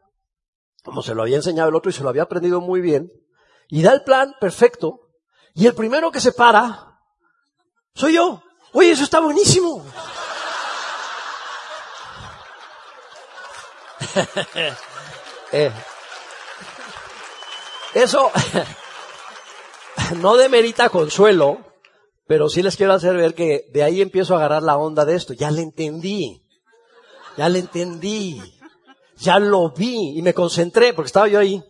como 0.85 1.03
se 1.03 1.15
lo 1.15 1.23
había 1.23 1.37
enseñado 1.37 1.69
el 1.69 1.75
otro 1.75 1.91
y 1.91 1.95
se 1.95 2.03
lo 2.03 2.09
había 2.09 2.23
aprendido 2.23 2.61
muy 2.61 2.81
bien, 2.81 3.11
y 3.69 3.83
da 3.83 3.93
el 3.93 4.03
plan 4.03 4.35
perfecto, 4.41 5.09
y 5.55 5.67
el 5.67 5.75
primero 5.75 6.11
que 6.11 6.21
se 6.21 6.33
para 6.33 6.91
soy 7.95 8.15
yo. 8.15 8.43
Oye, 8.73 8.93
eso 8.93 9.05
está 9.05 9.21
buenísimo. 9.21 9.85
Eh, 15.53 15.73
eso 17.93 18.31
no 20.19 20.37
demerita 20.37 20.91
consuelo, 20.91 21.59
pero 22.29 22.49
sí 22.49 22.63
les 22.63 22.77
quiero 22.77 22.93
hacer 22.93 23.17
ver 23.17 23.35
que 23.35 23.69
de 23.73 23.83
ahí 23.83 24.01
empiezo 24.01 24.35
a 24.35 24.37
agarrar 24.37 24.63
la 24.63 24.77
onda 24.77 25.05
de 25.05 25.17
esto. 25.17 25.33
Ya 25.33 25.51
le 25.51 25.63
entendí. 25.63 26.47
Ya 27.37 27.49
le 27.49 27.59
entendí. 27.59 28.60
Ya 29.21 29.39
lo 29.39 29.71
vi 29.71 30.19
y 30.19 30.23
me 30.23 30.35
concentré 30.35 30.95
porque 30.95 31.07
estaba 31.07 31.29
yo 31.29 31.39
ahí 31.39 31.63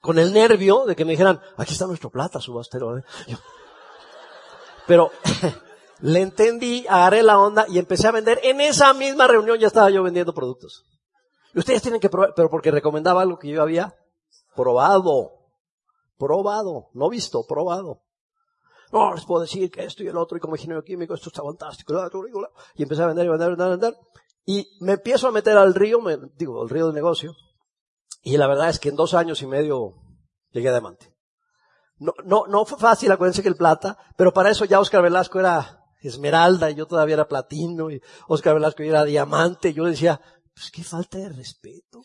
con 0.00 0.18
el 0.18 0.32
nervio 0.32 0.84
de 0.86 0.96
que 0.96 1.04
me 1.04 1.12
dijeran, 1.12 1.40
aquí 1.56 1.72
está 1.72 1.86
nuestro 1.86 2.10
plata, 2.10 2.40
subastero. 2.40 2.98
¿eh? 2.98 3.04
Pero 4.86 5.10
le 6.00 6.20
entendí, 6.20 6.86
agarré 6.88 7.22
la 7.22 7.38
onda 7.38 7.66
y 7.68 7.78
empecé 7.78 8.08
a 8.08 8.12
vender. 8.12 8.40
En 8.42 8.60
esa 8.60 8.94
misma 8.94 9.26
reunión 9.26 9.58
ya 9.58 9.66
estaba 9.66 9.90
yo 9.90 10.02
vendiendo 10.02 10.32
productos. 10.32 10.84
Y 11.54 11.58
ustedes 11.58 11.82
tienen 11.82 12.00
que 12.00 12.08
probar, 12.08 12.32
pero 12.34 12.48
porque 12.48 12.70
recomendaba 12.70 13.22
algo 13.22 13.38
que 13.38 13.48
yo 13.48 13.62
había 13.62 13.94
probado. 14.54 15.32
Probado, 16.16 16.88
no 16.94 17.08
visto, 17.08 17.44
probado. 17.46 18.02
No, 18.90 19.12
les 19.12 19.24
puedo 19.26 19.42
decir 19.42 19.70
que 19.70 19.84
esto 19.84 20.02
y 20.02 20.08
el 20.08 20.16
otro, 20.16 20.38
y 20.38 20.40
como 20.40 20.56
ingeniero 20.56 20.82
químico, 20.82 21.14
esto 21.14 21.28
está 21.28 21.42
fantástico. 21.42 21.94
Y 22.74 22.82
empecé 22.82 23.02
a 23.02 23.06
vender 23.06 23.26
y 23.26 23.28
vender, 23.28 23.50
vender, 23.50 23.70
vender. 23.70 23.96
Y 24.50 24.78
me 24.80 24.92
empiezo 24.92 25.28
a 25.28 25.30
meter 25.30 25.58
al 25.58 25.74
río, 25.74 26.00
me, 26.00 26.16
digo, 26.38 26.62
al 26.62 26.70
río 26.70 26.86
del 26.86 26.94
negocio. 26.94 27.36
Y 28.22 28.38
la 28.38 28.46
verdad 28.46 28.70
es 28.70 28.80
que 28.80 28.88
en 28.88 28.96
dos 28.96 29.12
años 29.12 29.42
y 29.42 29.46
medio 29.46 29.96
llegué 30.52 30.70
a 30.70 30.72
diamante. 30.72 31.14
No, 31.98 32.14
no, 32.24 32.46
no 32.46 32.64
fue 32.64 32.78
fácil, 32.78 33.12
acuérdense 33.12 33.42
que 33.42 33.50
el 33.50 33.56
plata, 33.56 33.98
pero 34.16 34.32
para 34.32 34.48
eso 34.48 34.64
ya 34.64 34.80
Oscar 34.80 35.02
Velasco 35.02 35.38
era 35.38 35.84
esmeralda 36.00 36.70
y 36.70 36.76
yo 36.76 36.86
todavía 36.86 37.16
era 37.16 37.28
platino 37.28 37.90
y 37.90 38.00
Oscar 38.26 38.54
Velasco 38.54 38.82
era 38.82 39.04
diamante. 39.04 39.74
Yo 39.74 39.84
decía, 39.84 40.18
pues 40.54 40.70
qué 40.70 40.82
falta 40.82 41.18
de 41.18 41.28
respeto, 41.28 42.00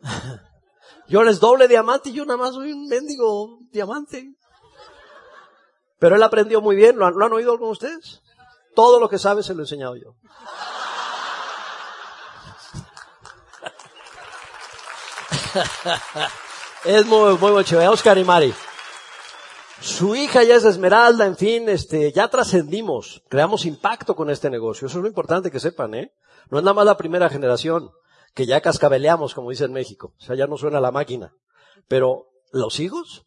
Yo 1.08 1.22
eres 1.22 1.40
doble 1.40 1.66
diamante 1.66 2.10
y 2.10 2.12
yo 2.12 2.24
nada 2.24 2.36
más 2.36 2.54
soy 2.54 2.70
un 2.70 2.86
mendigo 2.86 3.58
diamante. 3.72 4.36
Pero 6.00 6.16
él 6.16 6.22
aprendió 6.22 6.60
muy 6.60 6.74
bien, 6.74 6.96
¿lo 6.96 7.06
han, 7.06 7.14
¿lo 7.14 7.24
han 7.26 7.32
oído 7.32 7.52
algunos 7.52 7.78
de 7.78 7.86
ustedes? 7.86 8.22
Todo 8.74 8.98
lo 8.98 9.08
que 9.08 9.18
sabe 9.18 9.44
se 9.44 9.54
lo 9.54 9.60
he 9.60 9.64
enseñado 9.64 9.94
yo. 9.96 10.16
es 16.84 17.06
muy, 17.06 17.36
muy, 17.36 17.52
muy 17.52 17.64
chévere. 17.64 17.88
Oscar 17.88 18.16
y 18.18 18.24
Mari. 18.24 18.54
Su 19.80 20.14
hija 20.16 20.42
ya 20.42 20.56
es 20.56 20.64
Esmeralda, 20.64 21.26
en 21.26 21.36
fin, 21.36 21.68
este, 21.68 22.12
ya 22.12 22.28
trascendimos, 22.28 23.22
creamos 23.28 23.64
impacto 23.64 24.14
con 24.14 24.28
este 24.30 24.50
negocio. 24.50 24.86
Eso 24.86 24.98
es 24.98 25.02
lo 25.02 25.08
importante 25.08 25.50
que 25.50 25.60
sepan, 25.60 25.94
¿eh? 25.94 26.14
No 26.50 26.58
es 26.58 26.64
nada 26.64 26.74
más 26.74 26.84
la 26.84 26.96
primera 26.96 27.30
generación, 27.30 27.90
que 28.34 28.46
ya 28.46 28.60
cascabeleamos, 28.60 29.34
como 29.34 29.50
dice 29.50 29.64
en 29.64 29.72
México. 29.72 30.14
O 30.18 30.22
sea, 30.22 30.36
ya 30.36 30.46
no 30.46 30.56
suena 30.56 30.80
la 30.80 30.90
máquina. 30.92 31.34
Pero, 31.88 32.26
¿los 32.52 32.78
hijos? 32.78 33.26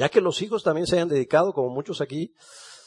Ya 0.00 0.08
que 0.08 0.22
los 0.22 0.40
hijos 0.40 0.62
también 0.62 0.86
se 0.86 0.96
hayan 0.96 1.10
dedicado, 1.10 1.52
como 1.52 1.68
muchos 1.68 2.00
aquí, 2.00 2.34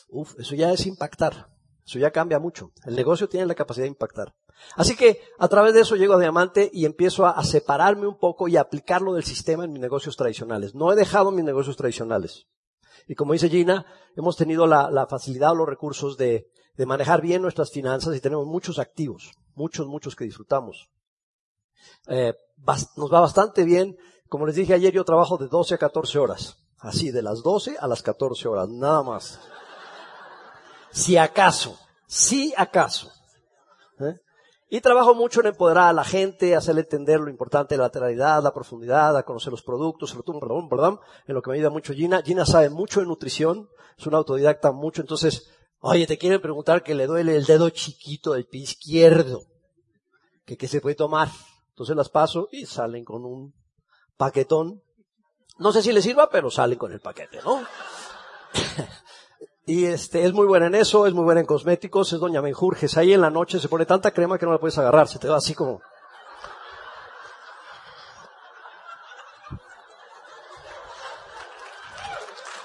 uff, 0.09 0.33
eso 0.39 0.55
ya 0.55 0.71
es 0.71 0.87
impactar. 0.87 1.47
Eso 1.85 1.99
ya 1.99 2.09
cambia 2.09 2.39
mucho. 2.39 2.71
El 2.87 2.95
negocio 2.95 3.29
tiene 3.29 3.45
la 3.45 3.53
capacidad 3.53 3.83
de 3.83 3.89
impactar. 3.89 4.33
Así 4.77 4.95
que 4.95 5.21
a 5.37 5.47
través 5.47 5.75
de 5.75 5.81
eso 5.81 5.95
llego 5.95 6.15
a 6.15 6.19
Diamante 6.19 6.71
y 6.73 6.85
empiezo 6.85 7.27
a, 7.27 7.43
separarme 7.43 8.07
un 8.07 8.17
poco 8.17 8.47
y 8.47 8.57
a 8.57 8.61
aplicarlo 8.61 9.13
del 9.13 9.25
sistema 9.25 9.63
en 9.63 9.73
mis 9.73 9.79
negocios 9.79 10.17
tradicionales. 10.17 10.73
No 10.73 10.91
he 10.91 10.95
dejado 10.95 11.29
mis 11.29 11.45
negocios 11.45 11.77
tradicionales. 11.77 12.47
Y 13.07 13.13
como 13.13 13.33
dice 13.33 13.47
Gina, 13.47 13.85
hemos 14.15 14.35
tenido 14.35 14.65
la, 14.65 15.05
facilidad 15.07 15.51
o 15.51 15.55
los 15.55 15.69
recursos 15.69 16.17
de, 16.17 16.47
manejar 16.79 17.21
bien 17.21 17.43
nuestras 17.43 17.69
finanzas 17.69 18.15
y 18.15 18.21
tenemos 18.21 18.47
muchos 18.47 18.79
activos, 18.79 19.33
muchos, 19.53 19.85
muchos 19.85 20.15
que 20.15 20.23
disfrutamos. 20.23 20.89
Eh, 22.07 22.33
nos 22.97 23.13
va 23.13 23.19
bastante 23.19 23.65
bien. 23.65 23.97
Como 24.29 24.47
les 24.47 24.55
dije 24.55 24.73
ayer, 24.73 24.91
yo 24.91 25.05
trabajo 25.05 25.37
de 25.37 25.47
12 25.47 25.75
a 25.75 25.77
14 25.77 26.17
horas. 26.17 26.62
Así, 26.83 27.11
de 27.11 27.21
las 27.21 27.41
12 27.41 27.77
a 27.79 27.87
las 27.87 28.03
14 28.03 28.45
horas, 28.49 28.67
nada 28.67 29.03
más. 29.03 29.39
Si 30.91 31.15
acaso, 31.15 31.79
si 32.07 32.53
acaso. 32.57 33.09
¿Eh? 34.01 34.17
Y 34.69 34.81
trabajo 34.81 35.15
mucho 35.15 35.39
en 35.39 35.47
empoderar 35.47 35.87
a 35.87 35.93
la 35.93 36.03
gente, 36.03 36.57
hacerle 36.57 36.81
entender 36.81 37.21
lo 37.21 37.29
importante 37.29 37.73
de 37.73 37.77
la 37.77 37.85
lateralidad, 37.85 38.43
la 38.43 38.53
profundidad, 38.53 39.15
a 39.15 39.23
conocer 39.23 39.51
los 39.51 39.63
productos, 39.63 40.13
perdón, 40.13 40.67
perdón, 40.67 40.99
en 41.25 41.35
lo 41.35 41.41
que 41.41 41.51
me 41.51 41.55
ayuda 41.55 41.69
mucho 41.69 41.93
Gina. 41.93 42.21
Gina 42.21 42.45
sabe 42.45 42.69
mucho 42.69 42.99
de 42.99 43.05
nutrición, 43.05 43.69
es 43.97 44.05
una 44.05 44.17
autodidacta 44.17 44.73
mucho, 44.73 44.99
entonces, 44.99 45.49
oye, 45.79 46.05
te 46.05 46.17
quieren 46.17 46.41
preguntar 46.41 46.83
que 46.83 46.95
le 46.95 47.07
duele 47.07 47.37
el 47.37 47.45
dedo 47.45 47.69
chiquito 47.69 48.33
del 48.33 48.45
pie 48.45 48.63
izquierdo, 48.63 49.43
que 50.45 50.57
qué 50.57 50.67
se 50.67 50.81
puede 50.81 50.95
tomar. 50.95 51.29
Entonces 51.69 51.95
las 51.95 52.09
paso 52.09 52.49
y 52.51 52.65
salen 52.65 53.05
con 53.05 53.23
un 53.23 53.53
paquetón 54.17 54.82
No 55.57 55.71
sé 55.71 55.81
si 55.81 55.91
les 55.91 56.03
sirva, 56.03 56.29
pero 56.29 56.49
salen 56.49 56.77
con 56.77 56.91
el 56.91 56.99
paquete, 56.99 57.39
¿no? 57.43 57.63
y 59.65 59.85
este, 59.85 60.25
es 60.25 60.33
muy 60.33 60.47
buena 60.47 60.67
en 60.67 60.75
eso, 60.75 61.05
es 61.05 61.13
muy 61.13 61.23
buena 61.23 61.41
en 61.41 61.47
cosméticos, 61.47 62.11
es 62.13 62.19
doña 62.19 62.41
Menjurjes. 62.41 62.97
Ahí 62.97 63.13
en 63.13 63.21
la 63.21 63.29
noche 63.29 63.59
se 63.59 63.69
pone 63.69 63.85
tanta 63.85 64.11
crema 64.11 64.37
que 64.37 64.45
no 64.45 64.51
la 64.51 64.59
puedes 64.59 64.77
agarrar, 64.77 65.07
se 65.07 65.19
te 65.19 65.27
va 65.27 65.37
así 65.37 65.53
como... 65.53 65.81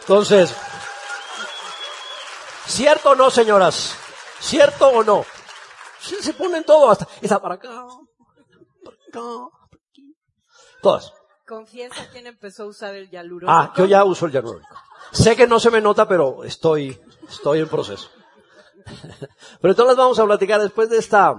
Entonces, 0.00 0.54
¿cierto 2.66 3.10
o 3.10 3.14
no, 3.14 3.30
señoras? 3.30 3.94
¿Cierto 4.40 4.88
o 4.88 5.04
no? 5.04 5.26
Se 6.00 6.32
ponen 6.32 6.64
todo 6.64 6.90
hasta, 6.90 7.06
esa 7.20 7.42
para 7.42 7.56
acá, 7.56 7.84
para 8.82 8.96
acá, 8.96 9.58
Todas. 10.80 11.17
Confiesa 11.48 12.06
quién 12.12 12.26
empezó 12.26 12.64
a 12.64 12.66
usar 12.66 12.94
el 12.94 13.08
hialurónico. 13.08 13.50
Ah, 13.50 13.72
yo 13.74 13.86
ya 13.86 14.04
uso 14.04 14.26
el 14.26 14.32
hialurónico. 14.32 14.68
Sé 15.12 15.34
que 15.34 15.46
no 15.46 15.58
se 15.58 15.70
me 15.70 15.80
nota, 15.80 16.06
pero 16.06 16.44
estoy, 16.44 17.00
estoy 17.26 17.60
en 17.60 17.68
proceso. 17.68 18.10
Pero 19.60 19.72
entonces 19.72 19.96
vamos 19.96 20.18
a 20.18 20.24
platicar 20.24 20.60
después 20.62 20.88
de 20.88 20.96
esta, 20.96 21.34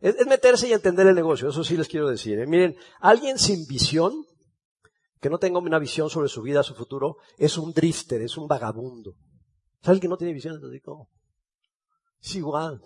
es, 0.00 0.26
meterse 0.26 0.68
y 0.68 0.72
entender 0.72 1.06
el 1.06 1.14
negocio, 1.14 1.48
eso 1.48 1.62
sí 1.62 1.76
les 1.76 1.86
quiero 1.86 2.08
decir. 2.08 2.38
¿eh? 2.38 2.46
Miren, 2.46 2.76
alguien 3.00 3.38
sin 3.38 3.66
visión, 3.66 4.24
que 5.20 5.30
no 5.30 5.38
tenga 5.38 5.58
una 5.58 5.78
visión 5.78 6.10
sobre 6.10 6.28
su 6.28 6.42
vida, 6.42 6.62
su 6.62 6.74
futuro, 6.74 7.16
es 7.36 7.56
un 7.58 7.72
drifter, 7.72 8.22
es 8.22 8.36
un 8.36 8.46
vagabundo. 8.46 9.14
¿Sabes 9.82 10.00
que 10.00 10.08
no 10.08 10.16
tiene 10.16 10.32
visión? 10.32 10.54
Entonces 10.54 10.80
digo, 10.80 11.08
es 12.20 12.34
igual. 12.36 12.80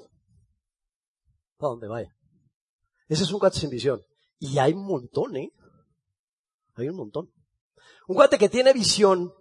¿A 1.59 1.67
dónde 1.67 1.89
vaya? 1.89 2.15
Ese 3.09 3.25
es 3.25 3.33
un 3.33 3.39
cuate 3.39 3.59
sin 3.59 3.71
visión. 3.71 4.03
Y 4.39 4.59
hay 4.59 4.73
un 4.73 4.87
montón, 4.87 5.37
¿eh? 5.37 5.53
Hay 6.83 6.89
un 6.89 6.97
montón. 6.97 7.33
Un 8.07 8.17
cuate 8.17 8.39
que 8.39 8.49
tiene 8.49 8.73
visión 8.73 9.33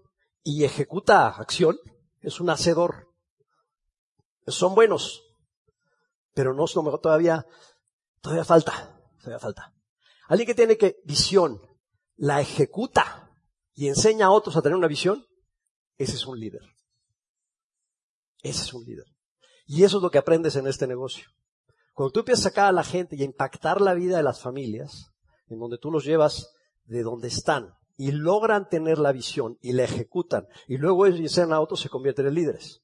y 0.43 0.63
ejecuta 0.63 1.27
acción 1.27 1.77
es 2.21 2.39
un 2.39 2.49
hacedor. 2.49 3.07
Son 4.47 4.75
buenos, 4.75 5.23
pero 6.33 6.53
no 6.53 6.65
todavía, 6.99 7.45
todavía 8.21 8.45
falta, 8.45 8.99
todavía 9.19 9.39
falta. 9.39 9.73
Alguien 10.27 10.47
que 10.47 10.55
tiene 10.55 10.77
que 10.77 10.97
visión, 11.03 11.61
la 12.15 12.41
ejecuta 12.41 13.29
y 13.73 13.87
enseña 13.87 14.27
a 14.27 14.31
otros 14.31 14.55
a 14.55 14.61
tener 14.61 14.77
una 14.77 14.87
visión, 14.87 15.25
ese 15.97 16.15
es 16.15 16.25
un 16.25 16.39
líder. 16.39 16.61
Ese 18.41 18.63
es 18.63 18.73
un 18.73 18.83
líder. 18.83 19.05
Y 19.65 19.83
eso 19.83 19.97
es 19.97 20.03
lo 20.03 20.09
que 20.09 20.17
aprendes 20.17 20.55
en 20.55 20.67
este 20.67 20.87
negocio. 20.87 21.25
Cuando 21.93 22.11
tú 22.11 22.19
empiezas 22.21 22.45
a 22.45 22.49
sacar 22.49 22.65
a 22.67 22.71
la 22.71 22.83
gente 22.83 23.15
y 23.15 23.21
a 23.21 23.25
impactar 23.25 23.81
la 23.81 23.93
vida 23.93 24.17
de 24.17 24.23
las 24.23 24.41
familias, 24.41 25.11
en 25.47 25.59
donde 25.59 25.77
tú 25.77 25.91
los 25.91 26.05
llevas 26.05 26.51
de 26.91 27.03
donde 27.03 27.29
están 27.29 27.73
y 27.95 28.11
logran 28.11 28.67
tener 28.67 28.97
la 28.97 29.13
visión 29.13 29.57
y 29.61 29.71
la 29.71 29.83
ejecutan 29.83 30.47
y 30.67 30.77
luego 30.77 31.05
ellos 31.05 31.31
sean 31.31 31.53
autos 31.53 31.79
se 31.79 31.89
convierten 31.89 32.27
en 32.27 32.33
líderes. 32.33 32.81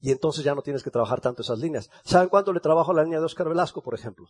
Y 0.00 0.10
entonces 0.10 0.42
ya 0.42 0.54
no 0.54 0.62
tienes 0.62 0.82
que 0.82 0.90
trabajar 0.90 1.20
tanto 1.20 1.42
esas 1.42 1.58
líneas. 1.58 1.90
¿Saben 2.04 2.30
cuánto 2.30 2.54
le 2.54 2.60
trabajo 2.60 2.92
a 2.92 2.94
la 2.94 3.02
línea 3.02 3.18
de 3.18 3.26
Oscar 3.26 3.48
Velasco, 3.48 3.82
por 3.82 3.94
ejemplo? 3.94 4.26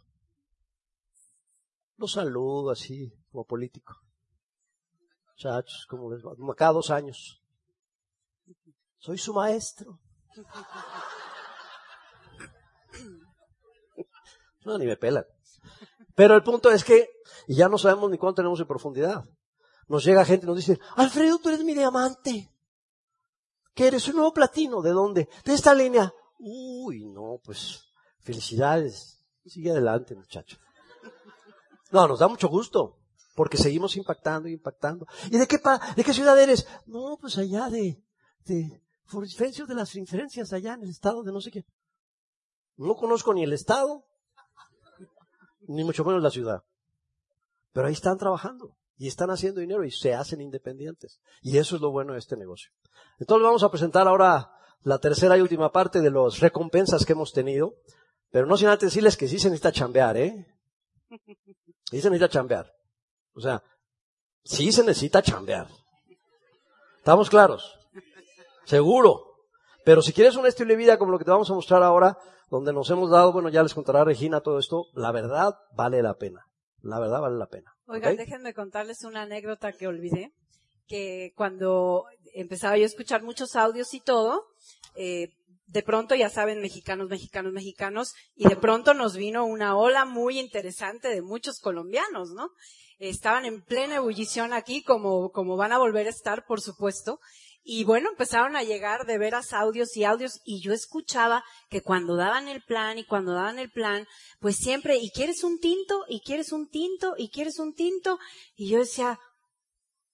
Lo 1.97 2.09
saludo 2.09 2.71
así, 2.71 3.13
como 3.31 3.45
político. 3.45 3.95
Muchachos, 5.29 5.87
como 5.89 6.13
les 6.13 6.25
va? 6.25 6.35
Cada 6.57 6.73
dos 6.73 6.91
años. 6.91 7.41
Soy 8.99 9.19
su 9.19 9.33
maestro. 9.33 10.01
No, 14.63 14.77
ni 14.77 14.85
me 14.85 14.95
pelan. 14.95 15.25
Pero 16.15 16.35
el 16.35 16.43
punto 16.43 16.71
es 16.71 16.85
que 16.85 17.09
ya 17.49 17.69
no 17.69 17.79
sabemos 17.79 18.11
ni 18.11 18.19
cuánto 18.19 18.37
tenemos 18.37 18.59
de 18.59 18.67
profundidad. 18.67 19.25
Nos 19.89 20.05
llega 20.05 20.25
gente 20.25 20.47
y 20.47 20.49
nos 20.49 20.57
dice, 20.57 20.79
Alfredo, 20.97 21.39
tú 21.39 21.49
eres 21.49 21.65
mi 21.65 21.75
diamante. 21.75 22.51
¿Qué 23.75 23.89
eres? 23.89 24.07
Un 24.09 24.17
nuevo 24.17 24.33
platino. 24.33 24.83
¿De 24.83 24.91
dónde? 24.91 25.29
De 25.45 25.55
esta 25.55 25.75
línea. 25.75 26.13
Uy, 26.39 27.07
no, 27.07 27.41
pues, 27.43 27.85
felicidades. 28.21 29.25
Sigue 29.45 29.71
adelante, 29.71 30.15
muchacho. 30.15 30.59
No, 31.91 32.07
nos 32.07 32.19
da 32.19 32.29
mucho 32.29 32.49
gusto. 32.49 32.99
Porque 33.35 33.57
seguimos 33.57 33.97
impactando 33.97 34.49
y 34.49 34.53
impactando. 34.53 35.07
¿Y 35.31 35.39
de 35.39 35.47
qué, 35.47 35.59
pa 35.59 35.81
de 35.97 36.05
qué 36.05 36.13
ciudad 36.13 36.39
eres? 36.39 36.67
No, 36.87 37.17
pues 37.21 37.39
allá 37.39 37.69
de, 37.69 38.03
de, 38.45 38.83
diferencia 39.23 39.65
de 39.65 39.75
las 39.75 39.95
inferencias 39.97 40.53
allá 40.53 40.75
en 40.75 40.83
el 40.83 40.91
estado 40.91 41.23
de 41.23 41.33
no 41.33 41.41
sé 41.41 41.51
qué. 41.51 41.65
No 42.77 42.97
conozco 42.97 43.33
ni 43.33 43.45
el 43.45 43.53
estado, 43.53 44.05
ni 45.71 45.85
mucho 45.85 46.05
menos 46.05 46.23
la 46.23 46.31
ciudad. 46.31 46.63
Pero 47.73 47.87
ahí 47.87 47.93
están 47.93 48.19
trabajando 48.19 48.77
y 48.97 49.07
están 49.07 49.31
haciendo 49.31 49.61
dinero 49.61 49.85
y 49.85 49.91
se 49.91 50.15
hacen 50.15 50.41
independientes. 50.41 51.21
Y 51.41 51.59
eso 51.59 51.77
es 51.77 51.83
lo 51.83 51.91
bueno 51.91 52.13
de 52.13 52.19
este 52.19 52.37
negocio. 52.37 52.71
Entonces 53.19 53.45
vamos 53.45 53.63
a 53.63 53.71
presentar 53.71 54.07
ahora 54.09 54.51
la 54.83 54.99
tercera 54.99 55.37
y 55.39 55.41
última 55.41 55.71
parte 55.71 56.01
de 56.01 56.11
las 56.11 56.41
recompensas 56.41 57.05
que 57.05 57.13
hemos 57.13 57.33
tenido. 57.33 57.75
Pero 58.31 58.47
no 58.47 58.57
sin 58.57 58.69
antes 58.69 58.91
decirles 58.91 59.17
que 59.17 59.29
sí 59.29 59.39
se 59.39 59.49
necesita 59.49 59.73
chambear, 59.73 60.17
¿eh? 60.17 60.47
Sí 61.91 62.01
se 62.01 62.11
necesita 62.11 62.29
chambear. 62.29 62.73
O 63.35 63.41
sea, 63.41 63.63
sí 64.45 64.71
se 64.71 64.85
necesita 64.85 65.23
chambear. 65.23 65.69
¿Estamos 66.99 67.31
claros? 67.31 67.79
Seguro. 68.65 69.30
Pero 69.85 70.03
si 70.03 70.13
quieres 70.13 70.37
un 70.37 70.47
estilo 70.47 70.71
de 70.71 70.77
vida 70.77 70.99
como 70.99 71.13
lo 71.13 71.19
que 71.19 71.25
te 71.25 71.31
vamos 71.31 71.51
a 71.51 71.55
mostrar 71.55 71.83
ahora, 71.83 72.17
donde 72.51 72.73
nos 72.73 72.91
hemos 72.91 73.11
dado, 73.11 73.33
bueno, 73.33 73.49
ya 73.49 73.63
les 73.63 73.75
contará 73.75 74.05
Regina 74.05 74.41
todo 74.41 74.59
esto, 74.59 74.87
la 74.95 75.13
verdad 75.13 75.55
vale 75.75 76.03
la 76.03 76.15
pena. 76.15 76.47
La 76.83 76.99
verdad 76.99 77.21
vale 77.21 77.37
la 77.37 77.47
pena. 77.47 77.73
Oigan, 77.87 78.17
déjenme 78.17 78.55
contarles 78.55 79.05
una 79.05 79.23
anécdota 79.23 79.73
que 79.73 79.87
olvidé, 79.87 80.33
que 80.87 81.33
cuando 81.37 82.05
empezaba 82.35 82.77
yo 82.77 82.85
a 82.85 82.87
escuchar 82.87 83.23
muchos 83.23 83.55
audios 83.55 83.93
y 83.95 84.01
todo, 84.01 84.45
eh, 84.95 85.29
de 85.67 85.83
pronto, 85.83 86.17
ya 86.17 86.29
saben, 86.29 86.61
mexicanos, 86.61 87.09
mexicanos, 87.09 87.53
mexicanos, 87.53 88.13
y 88.35 88.49
de 88.49 88.57
pronto 88.57 88.93
nos 88.93 89.17
vino 89.17 89.45
una 89.45 89.77
ola 89.77 90.05
muy 90.05 90.41
interesante 90.41 91.09
de 91.09 91.23
muchos 91.23 91.61
colombianos, 91.61 92.31
¿no? 92.31 92.51
Estaban 92.99 93.45
en 93.45 93.63
plena 93.63 93.97
ebullición 93.97 94.53
aquí, 94.53 94.83
como, 94.83 95.31
como 95.31 95.57
van 95.57 95.73
a 95.73 95.79
volver 95.79 96.07
a 96.07 96.11
estar, 96.11 96.45
por 96.45 96.61
supuesto, 96.61 97.21
y 97.73 97.85
bueno, 97.85 98.09
empezaron 98.09 98.57
a 98.57 98.65
llegar 98.65 99.07
de 99.07 99.17
veras 99.17 99.53
audios 99.53 99.97
y 99.97 100.03
audios 100.03 100.41
y 100.45 100.61
yo 100.61 100.73
escuchaba 100.73 101.45
que 101.69 101.83
cuando 101.83 102.17
daban 102.17 102.49
el 102.49 102.65
plan 102.65 102.99
y 102.99 103.05
cuando 103.05 103.33
daban 103.33 103.61
el 103.61 103.71
plan, 103.71 104.09
pues 104.41 104.57
siempre, 104.57 104.97
y 104.97 105.13
quieres 105.13 105.45
un 105.45 105.61
tinto, 105.61 106.05
y 106.09 106.21
quieres 106.21 106.51
un 106.51 106.69
tinto, 106.69 107.15
y 107.17 107.31
quieres 107.31 107.61
un 107.61 107.73
tinto. 107.73 108.19
Y 108.57 108.71
yo 108.71 108.81
decía, 108.81 109.21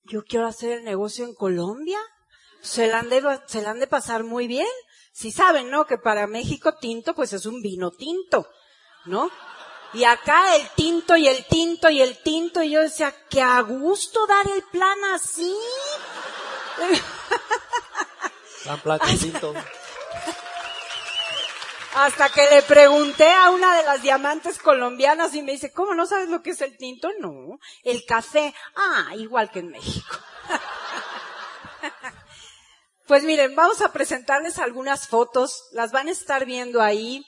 yo 0.02 0.22
quiero 0.22 0.46
hacer 0.46 0.72
el 0.72 0.84
negocio 0.84 1.24
en 1.24 1.32
Colombia. 1.32 1.98
Se 2.60 2.88
la 2.88 2.98
han 2.98 3.08
de, 3.08 3.22
se 3.46 3.64
han 3.64 3.80
de 3.80 3.86
pasar 3.86 4.22
muy 4.22 4.46
bien. 4.46 4.68
Si 5.14 5.32
saben, 5.32 5.70
¿no? 5.70 5.86
Que 5.86 5.96
para 5.96 6.26
México 6.26 6.74
tinto, 6.74 7.14
pues 7.14 7.32
es 7.32 7.46
un 7.46 7.62
vino 7.62 7.90
tinto, 7.90 8.46
¿no? 9.06 9.30
Y 9.94 10.04
acá 10.04 10.56
el 10.56 10.68
tinto 10.76 11.16
y 11.16 11.26
el 11.26 11.46
tinto 11.46 11.88
y 11.88 12.02
el 12.02 12.22
tinto. 12.22 12.62
Y 12.62 12.72
yo 12.72 12.82
decía, 12.82 13.14
que 13.30 13.40
a 13.40 13.62
gusto 13.62 14.26
dar 14.26 14.46
el 14.54 14.62
plan 14.64 14.98
así. 15.14 15.56
Hasta 21.94 22.28
que 22.28 22.42
le 22.50 22.62
pregunté 22.62 23.30
a 23.30 23.50
una 23.50 23.74
de 23.74 23.84
las 23.84 24.02
diamantes 24.02 24.58
colombianas 24.58 25.34
y 25.34 25.42
me 25.42 25.52
dice, 25.52 25.72
¿cómo 25.72 25.94
no 25.94 26.04
sabes 26.04 26.28
lo 26.28 26.42
que 26.42 26.50
es 26.50 26.60
el 26.60 26.76
tinto? 26.76 27.08
No, 27.20 27.58
el 27.84 28.04
café. 28.04 28.54
Ah, 28.74 29.14
igual 29.16 29.50
que 29.50 29.60
en 29.60 29.68
México. 29.68 30.16
pues 33.06 33.24
miren, 33.24 33.56
vamos 33.56 33.80
a 33.80 33.92
presentarles 33.92 34.58
algunas 34.58 35.08
fotos. 35.08 35.68
Las 35.72 35.90
van 35.90 36.08
a 36.08 36.12
estar 36.12 36.44
viendo 36.44 36.82
ahí. 36.82 37.24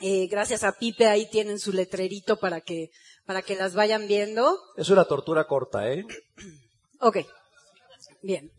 Eh, 0.00 0.26
gracias 0.26 0.62
a 0.62 0.72
Pipe 0.72 1.06
ahí 1.06 1.30
tienen 1.30 1.58
su 1.58 1.72
letrerito 1.72 2.38
para 2.38 2.60
que, 2.60 2.90
para 3.24 3.40
que 3.40 3.56
las 3.56 3.74
vayan 3.74 4.08
viendo. 4.08 4.60
Es 4.76 4.90
una 4.90 5.06
tortura 5.06 5.46
corta, 5.46 5.90
¿eh? 5.90 6.04
ok. 7.00 7.18
Bien. 8.20 8.52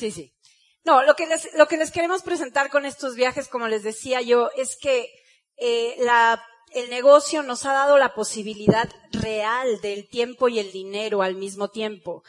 Sí, 0.00 0.10
sí. 0.10 0.32
No, 0.82 1.02
lo 1.02 1.14
que 1.14 1.26
les, 1.26 1.52
lo 1.52 1.68
que 1.68 1.76
les 1.76 1.90
queremos 1.90 2.22
presentar 2.22 2.70
con 2.70 2.86
estos 2.86 3.16
viajes, 3.16 3.48
como 3.48 3.68
les 3.68 3.82
decía 3.82 4.22
yo, 4.22 4.50
es 4.56 4.78
que 4.80 5.12
eh, 5.58 5.94
el 6.72 6.88
negocio 6.88 7.42
nos 7.42 7.66
ha 7.66 7.74
dado 7.74 7.98
la 7.98 8.14
posibilidad 8.14 8.88
real 9.12 9.82
del 9.82 10.08
tiempo 10.08 10.48
y 10.48 10.58
el 10.58 10.72
dinero 10.72 11.20
al 11.20 11.34
mismo 11.34 11.68
tiempo. 11.68 12.22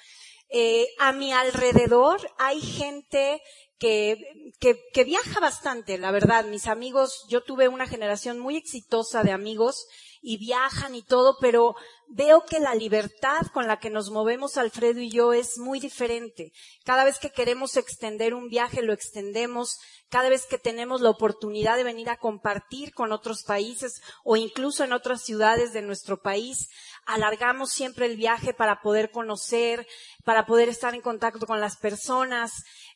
Eh, 0.49 0.89
a 0.99 1.13
mi 1.13 1.31
alrededor 1.31 2.19
hay 2.37 2.59
gente 2.59 3.41
que, 3.81 4.53
que, 4.59 4.79
que, 4.93 5.03
viaja 5.03 5.39
bastante, 5.39 5.97
la 5.97 6.11
verdad. 6.11 6.45
Mis 6.45 6.67
amigos, 6.67 7.25
yo 7.29 7.41
tuve 7.41 7.67
una 7.67 7.87
generación 7.87 8.37
muy 8.37 8.55
exitosa 8.55 9.23
de 9.23 9.31
amigos 9.31 9.87
y 10.21 10.37
viajan 10.37 10.93
y 10.93 11.01
todo, 11.01 11.37
pero 11.41 11.75
veo 12.07 12.45
que 12.45 12.59
la 12.59 12.75
libertad 12.75 13.41
con 13.53 13.65
la 13.65 13.79
que 13.79 13.89
nos 13.89 14.11
movemos 14.11 14.57
Alfredo 14.57 14.99
y 14.99 15.09
yo 15.09 15.33
es 15.33 15.57
muy 15.57 15.79
diferente. 15.79 16.53
Cada 16.85 17.05
vez 17.05 17.17
que 17.17 17.31
queremos 17.31 17.75
extender 17.75 18.35
un 18.35 18.49
viaje, 18.49 18.83
lo 18.83 18.93
extendemos. 18.93 19.79
Cada 20.09 20.29
vez 20.29 20.45
que 20.45 20.59
tenemos 20.59 21.01
la 21.01 21.09
oportunidad 21.09 21.75
de 21.75 21.83
venir 21.83 22.09
a 22.11 22.17
compartir 22.17 22.93
con 22.93 23.11
otros 23.11 23.41
países 23.43 24.03
o 24.23 24.35
incluso 24.37 24.83
en 24.83 24.93
otras 24.93 25.23
ciudades 25.23 25.73
de 25.73 25.81
nuestro 25.81 26.21
país, 26.21 26.69
alargamos 27.05 27.71
siempre 27.71 28.05
el 28.05 28.15
viaje 28.15 28.53
para 28.53 28.81
poder 28.81 29.09
conocer, 29.09 29.87
para 30.23 30.45
poder 30.45 30.69
estar 30.69 30.93
en 30.93 31.01
contacto 31.01 31.47
con 31.47 31.59
las 31.59 31.77
personas. 31.77 32.51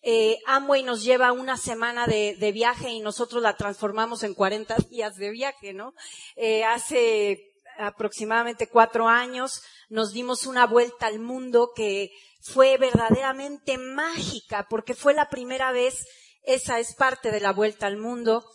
Eh, 0.08 0.38
Amway 0.45 0.84
nos 0.84 1.03
lleva 1.03 1.32
una 1.32 1.58
semana 1.58 2.06
de, 2.06 2.51
viaje 2.53 2.91
y 2.91 2.99
nosotros 2.99 3.41
la 3.41 3.58
transformamos 3.58 4.22
en 4.22 4.36
40 4.36 4.76
días 4.88 5.16
de 5.16 5.32
viaje, 5.32 5.74
¿no? 5.74 5.95
Eh, 6.36 6.64
hace 6.64 7.56
aproximadamente 7.80 8.68
cuatro 8.68 9.08
años, 9.08 9.64
nos 9.89 10.14
dimos 10.14 10.45
una 10.45 10.68
vuelta 10.68 11.08
al 11.08 11.18
mundo 11.18 11.72
que 11.76 12.12
fue 12.39 12.78
verdaderamente 12.78 13.80
mágica, 13.80 14.68
porque 14.70 14.93
fue 14.93 15.16
la 15.16 15.28
primera 15.28 15.72
vez, 15.72 16.06
esa 16.43 16.78
es 16.78 16.93
parte 16.93 17.32
de 17.32 17.39
la 17.39 17.51
vuelta 17.51 17.88
al 17.88 17.97
mundo. 17.97 18.45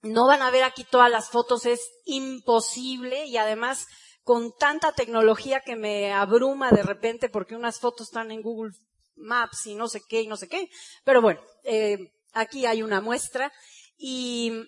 No 0.00 0.26
van 0.26 0.40
a 0.40 0.50
ver 0.50 0.64
aquí 0.64 0.84
todas 0.84 1.10
las 1.10 1.28
fotos, 1.28 1.66
es 1.66 1.82
imposible 2.06 3.26
y 3.26 3.36
además 3.36 3.86
con 4.22 4.52
tanta 4.56 4.92
tecnología 4.92 5.60
que 5.60 5.76
me 5.76 6.14
abruma 6.14 6.70
de 6.70 6.82
repente 6.82 7.28
porque 7.28 7.56
unas 7.56 7.78
fotos 7.78 8.06
están 8.06 8.30
en 8.30 8.40
Google 8.40 8.72
Maps 9.22 9.66
y 9.66 9.74
no 9.74 9.88
sé 9.88 10.02
qué 10.08 10.22
y 10.22 10.26
no 10.26 10.36
sé 10.36 10.48
qué. 10.48 10.68
Pero 11.04 11.22
bueno, 11.22 11.40
eh, 11.64 12.12
aquí 12.32 12.66
hay 12.66 12.82
una 12.82 13.00
muestra 13.00 13.52
y 13.96 14.66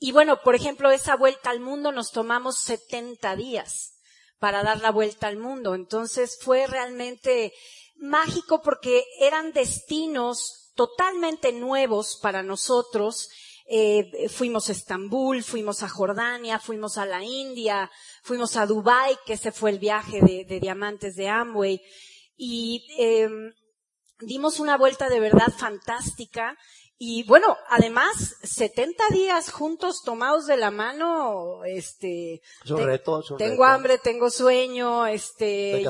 y 0.00 0.12
bueno, 0.12 0.40
por 0.42 0.54
ejemplo, 0.54 0.90
esa 0.90 1.16
vuelta 1.16 1.50
al 1.50 1.60
mundo 1.60 1.90
nos 1.90 2.12
tomamos 2.12 2.60
70 2.60 3.34
días 3.34 3.94
para 4.38 4.62
dar 4.62 4.80
la 4.80 4.92
vuelta 4.92 5.26
al 5.26 5.38
mundo. 5.38 5.74
Entonces 5.74 6.38
fue 6.40 6.66
realmente 6.66 7.52
mágico 7.96 8.62
porque 8.62 9.04
eran 9.18 9.52
destinos 9.52 10.72
totalmente 10.76 11.52
nuevos 11.52 12.18
para 12.22 12.44
nosotros. 12.44 13.28
Eh, 13.70 14.28
fuimos 14.28 14.68
a 14.68 14.72
Estambul, 14.72 15.42
fuimos 15.42 15.82
a 15.82 15.88
Jordania, 15.88 16.60
fuimos 16.60 16.96
a 16.96 17.04
la 17.04 17.24
India, 17.24 17.90
fuimos 18.22 18.56
a 18.56 18.66
Dubai, 18.66 19.18
que 19.26 19.32
ese 19.34 19.50
fue 19.50 19.70
el 19.70 19.80
viaje 19.80 20.20
de, 20.22 20.60
diamantes 20.60 21.16
de 21.16 21.28
Amway. 21.28 21.82
Y 22.38 22.86
eh, 22.98 23.28
dimos 24.20 24.58
una 24.58 24.78
vuelta 24.78 25.10
de 25.10 25.20
verdad 25.20 25.52
fantástica 25.54 26.56
y 27.00 27.22
bueno, 27.22 27.56
además, 27.68 28.34
70 28.42 29.04
días 29.12 29.52
juntos 29.52 30.02
tomados 30.04 30.46
de 30.46 30.56
la 30.56 30.72
mano, 30.72 31.64
este, 31.64 32.42
tengo 33.38 33.64
hambre, 33.64 33.98
tengo 33.98 34.30
sueño, 34.30 35.06
este, 35.06 35.84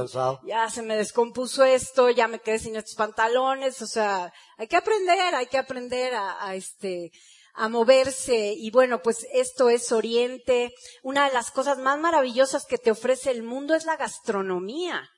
ya 0.44 0.68
se 0.68 0.82
me 0.82 0.96
descompuso 0.96 1.64
esto, 1.64 2.10
ya 2.10 2.28
me 2.28 2.40
quedé 2.40 2.58
sin 2.58 2.76
estos 2.76 2.94
pantalones, 2.94 3.80
o 3.80 3.86
sea, 3.86 4.30
hay 4.58 4.68
que 4.68 4.76
aprender, 4.76 5.34
hay 5.34 5.46
que 5.46 5.56
aprender 5.56 6.14
a, 6.14 6.46
a 6.46 6.54
este, 6.54 7.10
a 7.54 7.70
moverse 7.70 8.52
y 8.54 8.70
bueno, 8.70 9.00
pues 9.00 9.26
esto 9.32 9.70
es 9.70 9.90
Oriente. 9.92 10.74
Una 11.02 11.26
de 11.26 11.32
las 11.32 11.50
cosas 11.50 11.78
más 11.78 11.98
maravillosas 11.98 12.66
que 12.66 12.76
te 12.76 12.90
ofrece 12.90 13.30
el 13.30 13.42
mundo 13.42 13.74
es 13.74 13.86
la 13.86 13.96
gastronomía. 13.96 15.08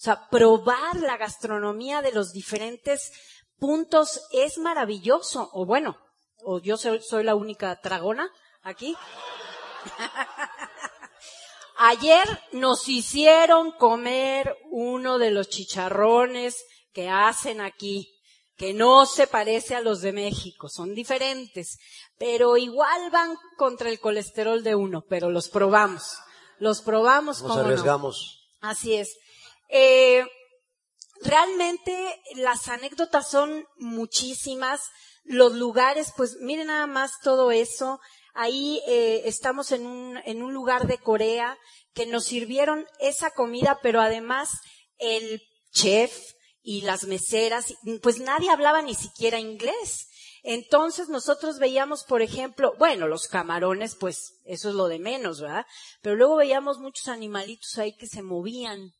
O 0.00 0.02
sea, 0.02 0.30
probar 0.30 0.96
la 0.96 1.18
gastronomía 1.18 2.00
de 2.00 2.12
los 2.12 2.32
diferentes 2.32 3.12
puntos 3.58 4.22
es 4.32 4.56
maravilloso. 4.56 5.50
O 5.52 5.66
bueno, 5.66 5.98
o 6.42 6.58
yo 6.58 6.78
soy, 6.78 7.22
la 7.22 7.34
única 7.34 7.78
tragona 7.82 8.32
aquí. 8.62 8.96
Ayer 11.76 12.26
nos 12.52 12.88
hicieron 12.88 13.72
comer 13.72 14.56
uno 14.70 15.18
de 15.18 15.32
los 15.32 15.50
chicharrones 15.50 16.64
que 16.94 17.10
hacen 17.10 17.60
aquí, 17.60 18.10
que 18.56 18.72
no 18.72 19.04
se 19.04 19.26
parece 19.26 19.74
a 19.74 19.82
los 19.82 20.00
de 20.00 20.12
México, 20.12 20.70
son 20.70 20.94
diferentes, 20.94 21.78
pero 22.18 22.56
igual 22.56 23.10
van 23.10 23.36
contra 23.58 23.90
el 23.90 24.00
colesterol 24.00 24.62
de 24.62 24.74
uno, 24.74 25.04
pero 25.10 25.28
los 25.30 25.50
probamos, 25.50 26.16
los 26.58 26.80
probamos. 26.80 27.42
Nos 27.42 27.58
arriesgamos. 27.58 28.48
Así 28.62 28.94
es. 28.94 29.18
Eh, 29.70 30.24
realmente 31.22 32.20
las 32.34 32.68
anécdotas 32.68 33.30
son 33.30 33.66
muchísimas. 33.76 34.82
Los 35.24 35.54
lugares, 35.54 36.12
pues 36.16 36.36
miren 36.40 36.68
nada 36.68 36.86
más 36.86 37.12
todo 37.22 37.50
eso. 37.50 38.00
Ahí 38.34 38.80
eh, 38.86 39.22
estamos 39.24 39.72
en 39.72 39.86
un, 39.86 40.18
en 40.24 40.42
un 40.42 40.52
lugar 40.52 40.86
de 40.86 40.98
Corea 40.98 41.58
que 41.94 42.06
nos 42.06 42.24
sirvieron 42.24 42.86
esa 43.00 43.30
comida, 43.30 43.78
pero 43.82 44.00
además 44.00 44.50
el 44.98 45.42
chef 45.72 46.34
y 46.62 46.82
las 46.82 47.04
meseras, 47.04 47.74
pues 48.02 48.18
nadie 48.18 48.50
hablaba 48.50 48.82
ni 48.82 48.94
siquiera 48.94 49.38
inglés. 49.38 50.06
Entonces 50.42 51.08
nosotros 51.08 51.58
veíamos, 51.58 52.04
por 52.04 52.22
ejemplo, 52.22 52.74
bueno, 52.78 53.08
los 53.08 53.28
camarones, 53.28 53.94
pues 53.94 54.40
eso 54.44 54.70
es 54.70 54.74
lo 54.74 54.88
de 54.88 54.98
menos, 54.98 55.40
¿verdad? 55.40 55.66
Pero 56.02 56.16
luego 56.16 56.36
veíamos 56.36 56.78
muchos 56.78 57.08
animalitos 57.08 57.76
ahí 57.78 57.94
que 57.96 58.06
se 58.06 58.22
movían 58.22 58.92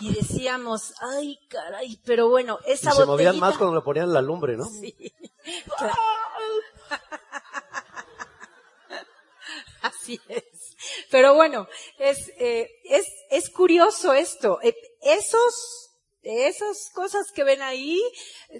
y 0.00 0.14
decíamos, 0.14 0.94
ay, 1.00 1.38
caray, 1.48 2.00
pero 2.04 2.28
bueno, 2.28 2.58
esa 2.66 2.90
y 2.90 2.94
se 2.94 3.06
movían 3.06 3.38
más 3.38 3.56
cuando 3.56 3.76
le 3.76 3.82
ponían 3.82 4.12
la 4.12 4.22
lumbre, 4.22 4.56
¿no? 4.56 4.64
Sí. 4.64 4.94
Así 9.82 10.20
es. 10.28 10.44
Pero 11.10 11.34
bueno, 11.34 11.66
es, 11.98 12.28
eh, 12.38 12.70
es, 12.84 13.06
es 13.30 13.50
curioso 13.50 14.12
esto. 14.12 14.58
Eh, 14.62 14.74
esos, 15.02 15.90
esas 16.22 16.90
cosas 16.92 17.26
que 17.34 17.44
ven 17.44 17.62
ahí 17.62 18.00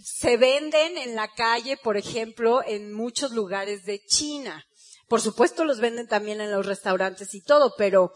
se 0.02 0.36
venden 0.36 0.98
en 0.98 1.14
la 1.14 1.32
calle, 1.34 1.76
por 1.76 1.96
ejemplo, 1.96 2.62
en 2.64 2.92
muchos 2.92 3.32
lugares 3.32 3.84
de 3.84 4.00
China. 4.04 4.64
Por 5.08 5.20
supuesto 5.20 5.64
los 5.64 5.80
venden 5.80 6.06
también 6.06 6.40
en 6.40 6.50
los 6.50 6.66
restaurantes 6.66 7.34
y 7.34 7.42
todo, 7.42 7.74
pero 7.78 8.12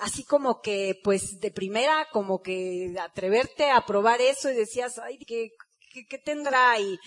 así 0.00 0.24
como 0.24 0.60
que, 0.60 0.98
pues, 1.02 1.40
de 1.40 1.50
primera, 1.50 2.08
como 2.12 2.42
que 2.42 2.94
atreverte 3.00 3.70
a 3.70 3.84
probar 3.86 4.20
eso 4.20 4.50
y 4.50 4.54
decías, 4.54 4.98
ay, 4.98 5.18
¿qué, 5.26 5.50
qué, 6.08 6.18
tendrá? 6.18 6.78
Y, 6.78 6.98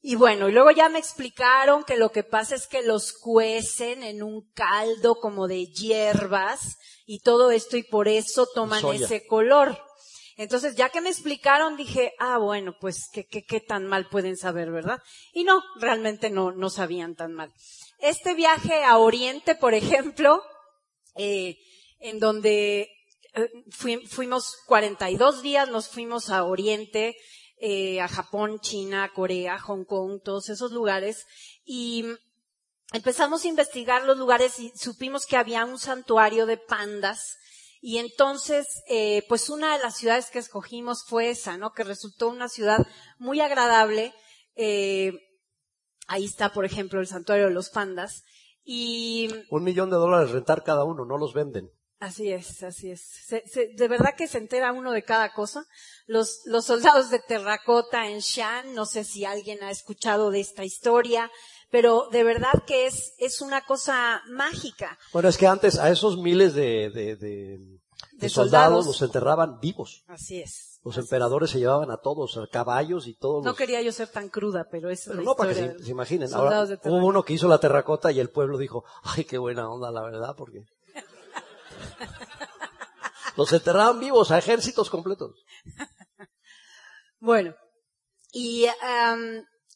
y 0.00 0.16
bueno, 0.16 0.48
y 0.48 0.52
luego 0.52 0.70
ya 0.70 0.88
me 0.88 0.98
explicaron 0.98 1.84
que 1.84 1.96
lo 1.96 2.10
que 2.10 2.24
pasa 2.24 2.54
es 2.54 2.66
que 2.66 2.82
los 2.82 3.12
cuecen 3.12 4.02
en 4.02 4.22
un 4.22 4.50
caldo 4.52 5.16
como 5.16 5.48
de 5.48 5.66
hierbas 5.66 6.76
y 7.06 7.20
todo 7.20 7.50
esto 7.50 7.76
y 7.76 7.82
por 7.82 8.08
eso 8.08 8.46
toman 8.54 8.84
ese 8.94 9.26
color. 9.26 9.78
Entonces, 10.36 10.76
ya 10.76 10.88
que 10.88 11.00
me 11.00 11.10
explicaron, 11.10 11.76
dije, 11.76 12.14
ah, 12.18 12.38
bueno, 12.38 12.74
pues, 12.80 13.08
¿qué, 13.12 13.26
qué, 13.26 13.44
qué 13.44 13.60
tan 13.60 13.86
mal 13.86 14.08
pueden 14.08 14.36
saber, 14.36 14.70
verdad? 14.70 15.00
Y 15.32 15.44
no, 15.44 15.62
realmente 15.78 16.30
no, 16.30 16.52
no 16.52 16.70
sabían 16.70 17.14
tan 17.14 17.34
mal. 17.34 17.52
Este 17.98 18.34
viaje 18.34 18.82
a 18.82 18.98
Oriente, 18.98 19.54
por 19.54 19.74
ejemplo, 19.74 20.42
eh, 21.16 21.56
en 22.02 22.18
donde 22.18 22.90
eh, 23.34 23.48
fuimos 23.70 24.56
42 24.66 25.42
días, 25.42 25.70
nos 25.70 25.88
fuimos 25.88 26.30
a 26.30 26.44
Oriente, 26.44 27.16
eh, 27.56 28.00
a 28.00 28.08
Japón, 28.08 28.58
China, 28.60 29.10
Corea, 29.14 29.58
Hong 29.60 29.84
Kong, 29.84 30.20
todos 30.22 30.48
esos 30.50 30.72
lugares, 30.72 31.24
y 31.64 32.04
empezamos 32.92 33.44
a 33.44 33.48
investigar 33.48 34.04
los 34.04 34.18
lugares 34.18 34.58
y 34.58 34.70
supimos 34.76 35.26
que 35.26 35.36
había 35.36 35.64
un 35.64 35.78
santuario 35.78 36.44
de 36.44 36.58
pandas, 36.58 37.38
y 37.80 37.98
entonces, 37.98 38.66
eh, 38.88 39.24
pues 39.28 39.48
una 39.48 39.76
de 39.76 39.82
las 39.82 39.96
ciudades 39.96 40.30
que 40.30 40.38
escogimos 40.38 41.04
fue 41.04 41.30
esa, 41.30 41.56
¿no? 41.56 41.72
Que 41.72 41.82
resultó 41.82 42.28
una 42.28 42.48
ciudad 42.48 42.86
muy 43.18 43.40
agradable. 43.40 44.14
ahí 46.06 46.24
está, 46.24 46.52
por 46.52 46.64
ejemplo, 46.64 47.00
el 47.00 47.08
santuario 47.08 47.46
de 47.46 47.54
los 47.54 47.70
pandas. 47.70 48.22
Y 48.62 49.30
un 49.50 49.64
millón 49.64 49.90
de 49.90 49.96
dólares 49.96 50.30
rentar 50.30 50.62
cada 50.62 50.84
uno, 50.84 51.04
no 51.04 51.18
los 51.18 51.34
venden. 51.34 51.72
Así 52.02 52.32
es, 52.32 52.64
así 52.64 52.90
es. 52.90 53.28
de 53.76 53.86
verdad 53.86 54.16
que 54.18 54.26
se 54.26 54.38
entera 54.38 54.72
uno 54.72 54.90
de 54.90 55.04
cada 55.04 55.32
cosa. 55.32 55.64
Los, 56.08 56.40
los 56.46 56.64
soldados 56.64 57.10
de 57.10 57.20
terracota 57.20 58.10
en 58.10 58.18
Shan, 58.18 58.74
no 58.74 58.86
sé 58.86 59.04
si 59.04 59.24
alguien 59.24 59.62
ha 59.62 59.70
escuchado 59.70 60.32
de 60.32 60.40
esta 60.40 60.64
historia, 60.64 61.30
pero 61.70 62.08
de 62.10 62.24
verdad 62.24 62.64
que 62.66 62.88
es, 62.88 63.14
es 63.18 63.40
una 63.40 63.64
cosa 63.64 64.20
mágica. 64.28 64.98
Bueno, 65.12 65.28
es 65.28 65.38
que 65.38 65.46
antes 65.46 65.78
a 65.78 65.90
esos 65.90 66.18
miles 66.18 66.54
de, 66.54 66.90
de, 66.90 67.14
de, 68.18 68.28
soldados, 68.28 68.84
los 68.84 69.00
enterraban 69.00 69.60
vivos. 69.60 70.02
Así 70.08 70.40
es. 70.40 70.80
Los 70.84 70.98
emperadores 70.98 71.50
se 71.50 71.60
llevaban 71.60 71.92
a 71.92 71.98
todos, 71.98 72.36
a 72.36 72.48
caballos 72.48 73.06
y 73.06 73.14
todos. 73.14 73.44
No 73.44 73.54
quería 73.54 73.80
yo 73.80 73.92
ser 73.92 74.08
tan 74.08 74.28
cruda, 74.28 74.66
pero 74.68 74.90
es 74.90 75.04
pero 75.06 75.22
no, 75.22 75.36
para 75.36 75.54
que 75.54 75.76
se, 75.78 75.90
imaginen. 75.92 76.34
Ahora, 76.34 76.64
hubo 76.64 77.06
uno 77.06 77.22
que 77.22 77.34
hizo 77.34 77.46
la 77.46 77.60
terracota 77.60 78.10
y 78.10 78.18
el 78.18 78.30
pueblo 78.30 78.58
dijo, 78.58 78.82
ay, 79.04 79.22
qué 79.22 79.38
buena 79.38 79.70
onda, 79.70 79.92
la 79.92 80.02
verdad, 80.02 80.34
porque 80.36 80.64
los 83.36 83.52
enterraban 83.52 84.00
vivos 84.00 84.30
a 84.30 84.38
ejércitos 84.38 84.90
completos. 84.90 85.44
Bueno, 87.24 87.54
y 88.32 88.66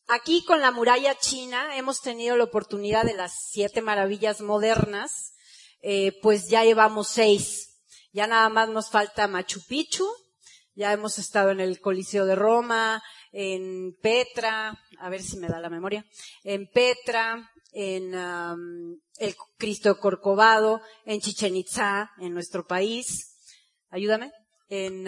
aquí 0.08 0.44
con 0.44 0.60
la 0.60 0.72
muralla 0.72 1.16
china 1.16 1.76
hemos 1.76 2.00
tenido 2.00 2.36
la 2.36 2.42
oportunidad 2.42 3.04
de 3.04 3.14
las 3.14 3.34
siete 3.52 3.82
maravillas 3.82 4.40
modernas, 4.40 5.36
eh, 5.80 6.18
pues 6.22 6.48
ya 6.48 6.64
llevamos 6.64 7.06
seis. 7.06 7.84
Ya 8.12 8.26
nada 8.26 8.48
más 8.48 8.68
nos 8.68 8.90
falta 8.90 9.28
Machu 9.28 9.60
Picchu. 9.68 10.08
Ya 10.74 10.92
hemos 10.92 11.20
estado 11.20 11.50
en 11.50 11.60
el 11.60 11.80
Coliseo 11.80 12.26
de 12.26 12.34
Roma, 12.34 13.00
en 13.30 13.94
Petra, 14.02 14.76
a 14.98 15.08
ver 15.08 15.22
si 15.22 15.36
me 15.36 15.48
da 15.48 15.60
la 15.60 15.70
memoria, 15.70 16.04
en 16.42 16.66
Petra, 16.68 17.48
en 17.78 18.14
el 19.18 19.36
Cristo 19.58 19.98
Corcovado, 19.98 20.80
en 21.04 21.20
Chichen 21.20 21.56
Itza, 21.56 22.10
en 22.18 22.32
nuestro 22.32 22.66
país. 22.66 23.36
Ayúdame. 23.90 24.32
En, 24.70 25.06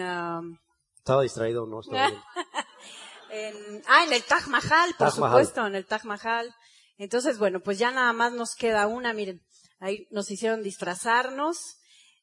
Estaba 0.95 1.23
distraído, 1.23 1.65
no 1.65 1.81
en, 3.31 3.83
ah, 3.87 4.03
en 4.05 4.13
el 4.13 4.23
Taj 4.23 4.47
Mahal, 4.47 4.93
por 4.99 5.11
supuesto, 5.11 5.65
en 5.65 5.73
el 5.73 5.87
Taj 5.87 6.03
Mahal. 6.03 6.53
Entonces, 6.99 7.39
bueno, 7.39 7.59
pues 7.59 7.79
ya 7.79 7.89
nada 7.89 8.13
más 8.13 8.33
nos 8.33 8.53
queda 8.53 8.85
una, 8.85 9.13
miren, 9.13 9.41
ahí 9.79 10.07
nos 10.11 10.29
hicieron 10.29 10.61
disfrazarnos. 10.61 11.77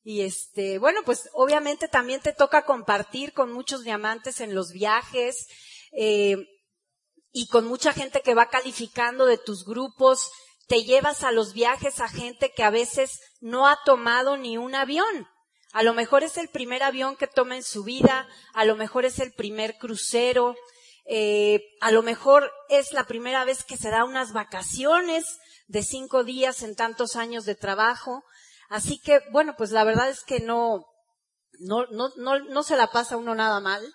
Y 0.04 0.20
este, 0.20 0.78
bueno, 0.78 1.00
pues 1.04 1.28
obviamente 1.32 1.88
también 1.88 2.20
te 2.20 2.32
toca 2.32 2.64
compartir 2.64 3.32
con 3.32 3.52
muchos 3.52 3.82
diamantes 3.82 4.40
en 4.40 4.54
los 4.54 4.70
viajes, 4.70 5.48
eh, 5.90 6.36
y 7.32 7.48
con 7.48 7.66
mucha 7.66 7.92
gente 7.92 8.22
que 8.22 8.34
va 8.34 8.48
calificando 8.48 9.26
de 9.26 9.38
tus 9.38 9.64
grupos, 9.64 10.30
te 10.68 10.84
llevas 10.84 11.22
a 11.22 11.32
los 11.32 11.52
viajes 11.52 12.00
a 12.00 12.08
gente 12.08 12.52
que 12.54 12.64
a 12.64 12.70
veces 12.70 13.20
no 13.40 13.68
ha 13.68 13.78
tomado 13.84 14.36
ni 14.36 14.56
un 14.56 14.74
avión. 14.74 15.28
A 15.72 15.82
lo 15.82 15.94
mejor 15.94 16.22
es 16.22 16.36
el 16.38 16.48
primer 16.48 16.82
avión 16.82 17.16
que 17.16 17.26
toma 17.26 17.56
en 17.56 17.62
su 17.62 17.84
vida, 17.84 18.26
a 18.54 18.64
lo 18.64 18.76
mejor 18.76 19.04
es 19.04 19.18
el 19.18 19.32
primer 19.32 19.76
crucero, 19.76 20.56
eh, 21.04 21.60
a 21.80 21.92
lo 21.92 22.02
mejor 22.02 22.50
es 22.68 22.92
la 22.92 23.04
primera 23.04 23.44
vez 23.44 23.62
que 23.62 23.76
se 23.76 23.90
da 23.90 24.04
unas 24.04 24.32
vacaciones 24.32 25.24
de 25.68 25.82
cinco 25.82 26.24
días 26.24 26.62
en 26.62 26.74
tantos 26.74 27.16
años 27.16 27.44
de 27.44 27.54
trabajo. 27.54 28.24
Así 28.68 28.98
que, 28.98 29.20
bueno, 29.30 29.54
pues 29.56 29.70
la 29.70 29.84
verdad 29.84 30.08
es 30.08 30.24
que 30.24 30.40
no, 30.40 30.86
no, 31.60 31.86
no, 31.90 32.08
no, 32.16 32.38
no 32.40 32.62
se 32.62 32.76
la 32.76 32.88
pasa 32.88 33.16
uno 33.16 33.34
nada 33.34 33.60
mal. 33.60 33.86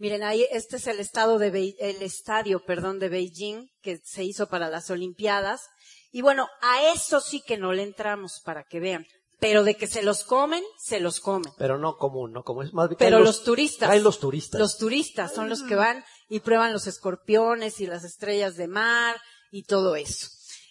Miren, 0.00 0.22
ahí 0.22 0.46
este 0.50 0.76
es 0.76 0.86
el 0.86 0.98
estado 0.98 1.38
de 1.38 1.76
el 1.78 2.00
estadio, 2.00 2.64
perdón, 2.64 2.98
de 2.98 3.10
Beijing 3.10 3.68
que 3.82 4.00
se 4.02 4.24
hizo 4.24 4.48
para 4.48 4.70
las 4.70 4.88
Olimpiadas. 4.88 5.68
Y 6.10 6.22
bueno, 6.22 6.48
a 6.62 6.90
eso 6.94 7.20
sí 7.20 7.42
que 7.42 7.58
no 7.58 7.74
le 7.74 7.82
entramos 7.82 8.40
para 8.42 8.64
que 8.64 8.80
vean. 8.80 9.06
Pero 9.40 9.62
de 9.62 9.74
que 9.74 9.86
se 9.86 10.02
los 10.02 10.24
comen, 10.24 10.64
se 10.78 11.00
los 11.00 11.20
comen. 11.20 11.52
Pero 11.58 11.76
no 11.76 11.98
común, 11.98 12.32
no 12.32 12.44
como 12.44 12.62
es 12.62 12.72
más 12.72 12.88
Pero 12.98 13.20
los, 13.20 13.44
turistas. 13.44 13.90
Hay 13.90 14.00
los 14.00 14.20
turistas. 14.20 14.58
Los 14.58 14.78
turistas 14.78 15.34
son 15.34 15.50
los 15.50 15.62
que 15.64 15.74
van 15.74 16.02
y 16.30 16.40
prueban 16.40 16.72
los 16.72 16.86
escorpiones 16.86 17.78
y 17.80 17.86
las 17.86 18.02
estrellas 18.02 18.56
de 18.56 18.68
mar 18.68 19.20
y 19.50 19.64
todo 19.64 19.96
eso. 19.96 20.28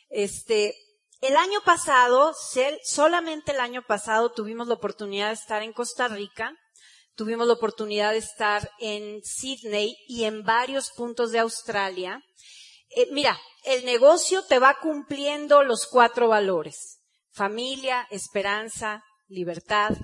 Este, 0.09 0.73
el 1.21 1.37
año 1.37 1.61
pasado, 1.63 2.33
solamente 2.83 3.51
el 3.51 3.59
año 3.59 3.83
pasado 3.87 4.31
tuvimos 4.31 4.67
la 4.67 4.73
oportunidad 4.73 5.27
de 5.27 5.33
estar 5.35 5.61
en 5.61 5.71
Costa 5.71 6.07
Rica 6.07 6.55
Tuvimos 7.19 7.47
la 7.47 7.55
oportunidad 7.55 8.13
de 8.13 8.19
estar 8.19 8.71
en 8.79 9.21
Sydney 9.25 9.97
y 10.07 10.23
en 10.23 10.43
varios 10.43 10.89
puntos 10.91 11.33
de 11.33 11.39
Australia. 11.39 12.23
Eh, 12.95 13.09
mira, 13.11 13.37
el 13.65 13.83
negocio 13.83 14.41
te 14.45 14.57
va 14.57 14.77
cumpliendo 14.81 15.63
los 15.63 15.85
cuatro 15.85 16.29
valores. 16.29 17.01
Familia, 17.33 18.07
esperanza, 18.09 19.03
libertad 19.27 19.97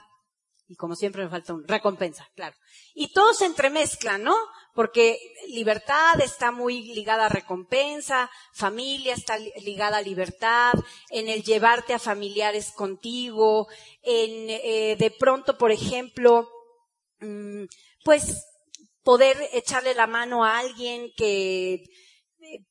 y 0.68 0.76
como 0.76 0.98
siempre 0.98 1.24
me 1.24 1.30
falta 1.30 1.54
un 1.54 1.66
recompensa, 1.66 2.28
claro. 2.36 2.58
Y 2.94 3.14
todo 3.14 3.34
se 3.34 3.46
entremezcla, 3.46 4.18
¿no? 4.18 4.36
Porque 4.74 5.18
libertad 5.48 6.20
está 6.20 6.52
muy 6.52 6.94
ligada 6.94 7.28
a 7.28 7.30
recompensa, 7.30 8.30
familia 8.54 9.14
está 9.14 9.38
ligada 9.38 9.98
a 9.98 10.02
libertad, 10.02 10.74
en 11.12 11.30
el 11.30 11.44
llevarte 11.44 11.94
a 11.94 12.00
familiares 12.00 12.74
contigo, 12.76 13.68
en 14.02 14.50
eh, 14.50 14.98
de 15.00 15.12
pronto, 15.12 15.58
por 15.58 15.72
ejemplo, 15.72 16.50
pues 18.04 18.46
poder 19.04 19.38
echarle 19.54 19.94
la 19.94 20.08
mano 20.08 20.44
a 20.44 20.58
alguien 20.58 21.12
que, 21.16 21.84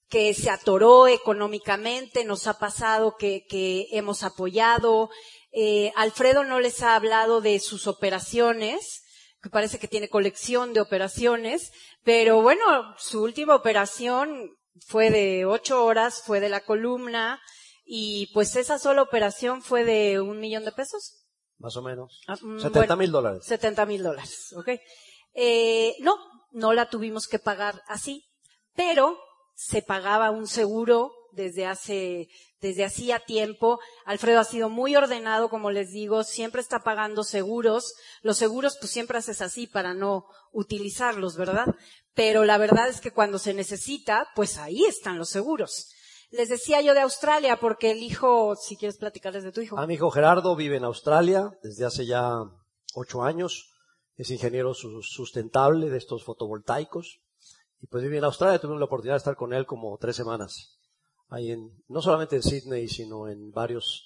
que 0.08 0.34
se 0.34 0.50
atoró 0.50 1.06
económicamente, 1.06 2.24
nos 2.24 2.46
ha 2.46 2.58
pasado 2.58 3.16
que, 3.16 3.44
que 3.48 3.86
hemos 3.92 4.22
apoyado. 4.22 5.10
Eh, 5.52 5.92
Alfredo 5.94 6.44
no 6.44 6.60
les 6.60 6.82
ha 6.82 6.96
hablado 6.96 7.40
de 7.40 7.60
sus 7.60 7.86
operaciones, 7.86 9.02
que 9.42 9.50
parece 9.50 9.78
que 9.78 9.88
tiene 9.88 10.08
colección 10.08 10.72
de 10.72 10.80
operaciones, 10.80 11.70
pero 12.02 12.42
bueno, 12.42 12.94
su 12.98 13.22
última 13.22 13.54
operación 13.54 14.50
fue 14.86 15.10
de 15.10 15.44
ocho 15.44 15.84
horas, 15.84 16.22
fue 16.24 16.40
de 16.40 16.48
la 16.48 16.60
columna, 16.60 17.40
y 17.84 18.30
pues 18.32 18.56
esa 18.56 18.78
sola 18.78 19.02
operación 19.02 19.62
fue 19.62 19.84
de 19.84 20.20
un 20.20 20.40
millón 20.40 20.64
de 20.64 20.72
pesos. 20.72 21.23
Más 21.64 21.76
o 21.78 21.82
menos. 21.82 22.20
70 22.26 22.92
ah, 22.92 22.96
mm, 22.96 22.98
mil 22.98 23.10
dólares. 23.10 23.44
70 23.46 23.86
mil 23.86 24.02
dólares, 24.02 24.54
ok. 24.54 24.68
Eh, 25.32 25.96
no, 26.00 26.14
no 26.52 26.74
la 26.74 26.90
tuvimos 26.90 27.26
que 27.26 27.38
pagar 27.38 27.82
así, 27.88 28.22
pero 28.74 29.18
se 29.54 29.80
pagaba 29.80 30.30
un 30.30 30.46
seguro 30.46 31.12
desde 31.32 31.64
hace, 31.64 32.28
desde 32.60 32.84
hacía 32.84 33.18
tiempo. 33.18 33.80
Alfredo 34.04 34.40
ha 34.40 34.44
sido 34.44 34.68
muy 34.68 34.94
ordenado, 34.94 35.48
como 35.48 35.70
les 35.70 35.90
digo, 35.90 36.22
siempre 36.22 36.60
está 36.60 36.80
pagando 36.80 37.24
seguros. 37.24 37.94
Los 38.20 38.36
seguros, 38.36 38.76
pues 38.78 38.92
siempre 38.92 39.16
haces 39.16 39.40
así 39.40 39.66
para 39.66 39.94
no 39.94 40.26
utilizarlos, 40.52 41.38
¿verdad? 41.38 41.74
Pero 42.12 42.44
la 42.44 42.58
verdad 42.58 42.88
es 42.88 43.00
que 43.00 43.10
cuando 43.10 43.38
se 43.38 43.54
necesita, 43.54 44.28
pues 44.34 44.58
ahí 44.58 44.84
están 44.84 45.18
los 45.18 45.30
seguros. 45.30 45.93
Les 46.36 46.48
decía 46.48 46.80
yo 46.80 46.94
de 46.94 47.00
Australia 47.00 47.58
porque 47.60 47.92
el 47.92 48.02
hijo, 48.02 48.56
si 48.56 48.76
quieres 48.76 48.98
platicarles 48.98 49.44
de 49.44 49.52
tu 49.52 49.60
hijo. 49.60 49.78
A 49.78 49.86
mi 49.86 49.94
hijo 49.94 50.10
Gerardo 50.10 50.56
vive 50.56 50.76
en 50.76 50.84
Australia 50.84 51.48
desde 51.62 51.84
hace 51.84 52.06
ya 52.06 52.26
ocho 52.94 53.22
años. 53.22 53.72
Es 54.16 54.30
ingeniero 54.30 54.74
sustentable 54.74 55.90
de 55.90 55.98
estos 55.98 56.24
fotovoltaicos. 56.24 57.20
Y 57.80 57.86
pues 57.86 58.02
vive 58.02 58.18
en 58.18 58.24
Australia. 58.24 58.58
Tuve 58.58 58.76
la 58.76 58.84
oportunidad 58.84 59.14
de 59.14 59.18
estar 59.18 59.36
con 59.36 59.52
él 59.52 59.64
como 59.64 59.96
tres 59.96 60.16
semanas. 60.16 60.80
Ahí 61.28 61.52
en, 61.52 61.70
no 61.86 62.02
solamente 62.02 62.34
en 62.34 62.42
Sydney, 62.42 62.88
sino 62.88 63.28
en 63.28 63.52
varios, 63.52 64.04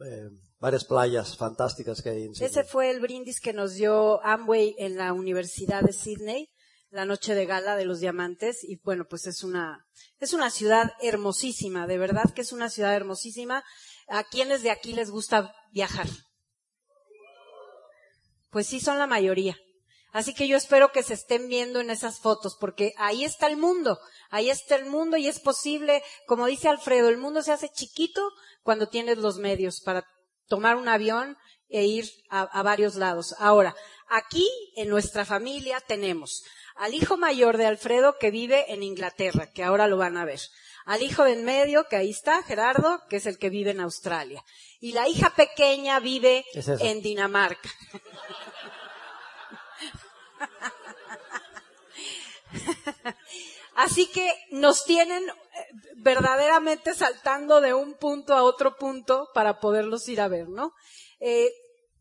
eh, 0.00 0.30
varias 0.58 0.86
playas 0.86 1.36
fantásticas 1.36 2.00
que 2.00 2.08
hay 2.08 2.22
en 2.22 2.34
Sydney. 2.34 2.48
Ese 2.48 2.64
fue 2.64 2.90
el 2.90 3.00
brindis 3.00 3.40
que 3.40 3.52
nos 3.52 3.74
dio 3.74 4.24
Amway 4.24 4.74
en 4.78 4.96
la 4.96 5.12
Universidad 5.12 5.82
de 5.82 5.92
Sydney 5.92 6.48
la 6.90 7.04
noche 7.04 7.34
de 7.34 7.46
gala 7.46 7.76
de 7.76 7.84
los 7.84 8.00
diamantes 8.00 8.64
y 8.64 8.76
bueno, 8.82 9.06
pues 9.08 9.26
es 9.26 9.44
una, 9.44 9.86
es 10.18 10.32
una 10.32 10.50
ciudad 10.50 10.92
hermosísima, 11.00 11.86
de 11.86 11.98
verdad 11.98 12.32
que 12.34 12.42
es 12.42 12.52
una 12.52 12.70
ciudad 12.70 12.94
hermosísima. 12.94 13.64
¿A 14.08 14.24
quienes 14.24 14.62
de 14.62 14.70
aquí 14.70 14.94
les 14.94 15.10
gusta 15.10 15.54
viajar? 15.70 16.06
Pues 18.50 18.66
sí, 18.66 18.80
son 18.80 18.98
la 18.98 19.06
mayoría. 19.06 19.56
Así 20.12 20.32
que 20.32 20.48
yo 20.48 20.56
espero 20.56 20.90
que 20.90 21.02
se 21.02 21.12
estén 21.12 21.48
viendo 21.48 21.80
en 21.80 21.90
esas 21.90 22.20
fotos, 22.20 22.56
porque 22.58 22.94
ahí 22.96 23.24
está 23.24 23.46
el 23.46 23.58
mundo, 23.58 23.98
ahí 24.30 24.48
está 24.48 24.76
el 24.76 24.86
mundo 24.86 25.18
y 25.18 25.28
es 25.28 25.38
posible, 25.38 26.02
como 26.26 26.46
dice 26.46 26.68
Alfredo, 26.68 27.10
el 27.10 27.18
mundo 27.18 27.42
se 27.42 27.52
hace 27.52 27.68
chiquito 27.68 28.26
cuando 28.62 28.88
tienes 28.88 29.18
los 29.18 29.36
medios 29.36 29.82
para 29.82 30.06
tomar 30.46 30.76
un 30.76 30.88
avión 30.88 31.36
e 31.68 31.84
ir 31.84 32.10
a, 32.30 32.40
a 32.40 32.62
varios 32.62 32.94
lados. 32.94 33.34
Ahora, 33.38 33.76
aquí 34.08 34.48
en 34.76 34.88
nuestra 34.88 35.26
familia 35.26 35.82
tenemos 35.86 36.42
al 36.78 36.94
hijo 36.94 37.16
mayor 37.16 37.56
de 37.56 37.66
Alfredo 37.66 38.18
que 38.18 38.30
vive 38.30 38.72
en 38.72 38.84
Inglaterra, 38.84 39.50
que 39.50 39.64
ahora 39.64 39.88
lo 39.88 39.96
van 39.96 40.16
a 40.16 40.24
ver. 40.24 40.38
Al 40.86 41.02
hijo 41.02 41.24
de 41.24 41.32
en 41.32 41.44
medio, 41.44 41.88
que 41.88 41.96
ahí 41.96 42.10
está, 42.10 42.40
Gerardo, 42.44 43.02
que 43.10 43.16
es 43.16 43.26
el 43.26 43.36
que 43.36 43.50
vive 43.50 43.72
en 43.72 43.80
Australia. 43.80 44.44
Y 44.80 44.92
la 44.92 45.08
hija 45.08 45.30
pequeña 45.30 45.98
vive 45.98 46.44
en 46.80 47.02
Dinamarca. 47.02 47.68
Así 53.74 54.06
que 54.06 54.32
nos 54.50 54.84
tienen 54.84 55.28
eh, 55.28 55.32
verdaderamente 55.96 56.94
saltando 56.94 57.60
de 57.60 57.74
un 57.74 57.94
punto 57.94 58.34
a 58.34 58.44
otro 58.44 58.76
punto 58.76 59.28
para 59.34 59.58
poderlos 59.60 60.08
ir 60.08 60.20
a 60.20 60.28
ver, 60.28 60.48
¿no? 60.48 60.72
Eh, 61.20 61.50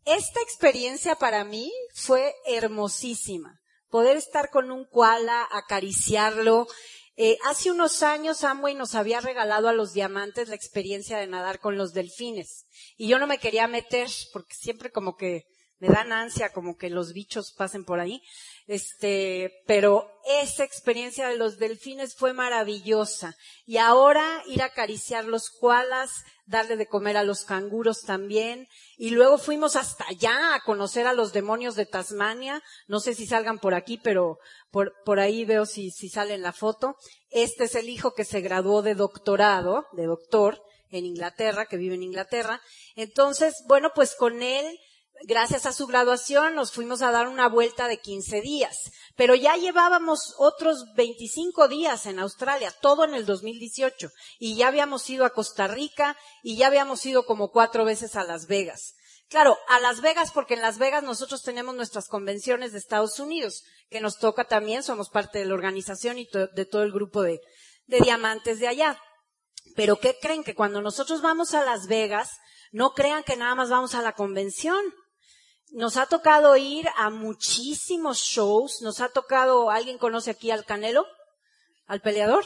esta 0.06 0.40
experiencia 0.42 1.16
para 1.16 1.44
mí 1.44 1.72
fue 1.94 2.36
hermosísima 2.46 3.60
poder 3.90 4.18
estar 4.18 4.50
con 4.50 4.72
un 4.72 4.86
koala, 4.86 5.48
acariciarlo. 5.52 6.68
Eh, 7.16 7.38
hace 7.46 7.72
unos 7.72 8.04
años 8.04 8.44
Amway 8.44 8.76
nos 8.76 8.94
había 8.94 9.22
regalado 9.22 9.68
a 9.68 9.74
los 9.74 9.94
diamantes 9.94 10.50
la 10.50 10.56
experiencia 10.56 11.18
de 11.18 11.28
nadar 11.28 11.60
con 11.60 11.78
los 11.78 11.94
delfines. 11.94 12.68
Y 12.96 13.08
yo 13.08 13.18
no 13.18 13.28
me 13.28 13.40
quería 13.40 13.68
meter 13.68 14.08
porque 14.34 14.54
siempre 14.54 14.92
como 14.92 15.16
que 15.16 15.46
me 15.80 15.88
dan 15.88 16.12
ansia 16.12 16.52
como 16.52 16.76
que 16.76 16.90
los 16.90 17.14
bichos 17.14 17.54
pasen 17.54 17.86
por 17.86 18.00
ahí. 18.00 18.22
Este, 18.68 19.64
pero 19.66 20.12
esa 20.26 20.66
experiencia 20.66 21.30
de 21.30 21.38
los 21.38 21.58
delfines 21.58 22.16
fue 22.16 22.34
maravillosa. 22.34 23.36
Y 23.66 23.78
ahora 23.78 24.44
ir 24.48 24.62
a 24.62 24.66
acariciar 24.66 25.24
los 25.24 25.50
koalas, 25.50 26.26
darle 26.46 26.76
de 26.76 26.88
comer 26.88 27.16
a 27.16 27.24
los 27.24 27.46
canguros 27.46 28.02
también. 28.02 28.68
Y 28.98 29.12
luego 29.12 29.38
fuimos 29.38 29.78
hasta 29.78 30.06
allá 30.10 30.54
a 30.54 30.60
conocer 30.66 31.08
a 31.08 31.14
los 31.14 31.32
demonios 31.32 31.76
de 31.76 31.86
Tasmania. 31.86 32.62
No 32.88 33.00
sé 33.00 33.16
si 33.16 33.26
salgan 33.26 33.60
por 33.60 33.74
aquí, 33.74 33.98
pero 33.98 34.38
por, 34.70 34.94
por 35.06 35.22
ahí 35.22 35.46
veo 35.46 35.66
si, 35.66 35.90
si 35.90 36.10
sale 36.10 36.34
en 36.34 36.42
la 36.42 36.52
foto. 36.52 36.98
Este 37.30 37.64
es 37.64 37.76
el 37.76 37.88
hijo 37.88 38.14
que 38.14 38.26
se 38.26 38.42
graduó 38.42 38.82
de 38.82 38.96
doctorado, 38.96 39.86
de 39.94 40.08
doctor, 40.08 40.62
en 40.90 41.06
Inglaterra, 41.06 41.68
que 41.68 41.78
vive 41.78 41.96
en 41.96 42.04
Inglaterra. 42.04 42.62
Entonces, 42.96 43.64
bueno, 43.66 43.92
pues 43.96 44.14
con 44.16 44.42
él 44.42 44.78
gracias 45.26 45.66
a 45.66 45.74
su 45.74 45.88
graduación 45.88 46.56
nos 46.56 46.72
fuimos 46.72 47.02
a 47.02 47.12
dar 47.12 47.28
una 47.28 47.48
vuelta 47.48 47.88
de 47.88 48.00
15 48.00 48.42
días, 48.42 48.92
pero 49.16 49.36
ya 49.36 49.56
llevábamos 49.56 50.36
otros 50.38 50.86
25 50.96 51.68
días 51.68 52.06
en 52.06 52.20
Australia, 52.20 52.74
todo 52.82 53.04
en 53.04 53.14
el 53.14 53.26
2018, 53.26 54.10
y 54.40 54.56
ya 54.56 54.68
habíamos 54.68 55.10
ido 55.10 55.26
a 55.26 55.32
Costa 55.32 55.68
Rica 55.68 56.18
y 56.44 56.58
ya 56.58 56.68
habíamos 56.68 57.06
ido 57.06 57.26
como 57.26 57.52
cuatro 57.52 57.86
veces 57.86 58.16
a 58.16 58.24
Las 58.24 58.48
Vegas. 58.48 58.96
Claro, 59.30 59.58
a 59.68 59.80
Las 59.80 60.02
Vegas 60.02 60.32
porque 60.32 60.54
en 60.54 60.62
Las 60.62 60.78
Vegas 60.78 61.04
nosotros 61.04 61.44
tenemos 61.44 61.76
nuestras 61.76 62.08
convenciones 62.08 62.72
de 62.72 62.78
Estados 62.78 63.20
Unidos, 63.20 63.64
que 63.90 64.00
nos 64.00 64.18
toca 64.18 64.46
también, 64.46 64.84
somos 64.84 65.10
parte 65.10 65.40
de 65.40 65.46
la 65.46 65.54
organización 65.54 66.18
y 66.18 66.28
de 66.56 66.66
todo 66.66 66.84
el 66.84 66.94
grupo 66.94 67.24
de, 67.24 67.42
de 67.88 68.00
diamantes 68.00 68.60
de 68.60 68.68
allá. 68.68 69.02
Pero 69.76 69.98
¿qué 69.98 70.18
creen? 70.22 70.44
Que 70.44 70.56
cuando 70.56 70.82
nosotros 70.82 71.22
vamos 71.22 71.54
a 71.54 71.66
Las 71.66 71.88
Vegas, 71.88 72.32
no 72.72 72.92
crean 72.92 73.24
que 73.24 73.36
nada 73.36 73.56
más 73.56 73.70
vamos 73.70 73.96
a 73.96 74.02
la 74.02 74.14
convención. 74.14 74.82
Nos 75.72 75.98
ha 75.98 76.06
tocado 76.06 76.56
ir 76.56 76.88
a 76.96 77.10
muchísimos 77.10 78.20
shows, 78.20 78.82
nos 78.82 79.02
ha 79.02 79.10
tocado, 79.10 79.70
¿alguien 79.70 79.98
conoce 79.98 80.32
aquí 80.32 80.50
al 80.50 80.66
Canelo? 80.66 81.06
¿Al 81.86 82.02
peleador? 82.02 82.46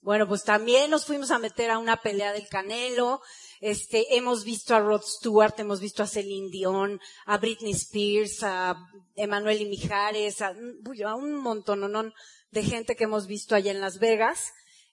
Bueno, 0.00 0.28
pues 0.28 0.44
también 0.44 0.90
nos 0.90 1.04
fuimos 1.04 1.30
a 1.30 1.38
meter 1.38 1.70
a 1.70 1.78
una 1.78 1.96
pelea 1.96 2.32
del 2.32 2.48
Canelo, 2.48 3.20
este, 3.60 4.16
hemos 4.16 4.44
visto 4.44 4.74
a 4.74 4.80
Rod 4.80 5.02
Stewart, 5.02 5.58
hemos 5.58 5.80
visto 5.80 6.02
a 6.02 6.06
Celine 6.06 6.50
Dion, 6.50 7.00
a 7.24 7.38
Britney 7.38 7.72
Spears, 7.72 8.42
a 8.42 8.76
Emanuel 9.14 9.62
y 9.62 9.66
Mijares, 9.66 10.42
a, 10.42 10.48
a 10.48 11.14
un 11.14 11.36
montón 11.36 12.12
de 12.50 12.62
gente 12.62 12.94
que 12.94 13.04
hemos 13.04 13.26
visto 13.26 13.54
allá 13.54 13.70
en 13.70 13.80
Las 13.80 13.98
Vegas. 13.98 14.52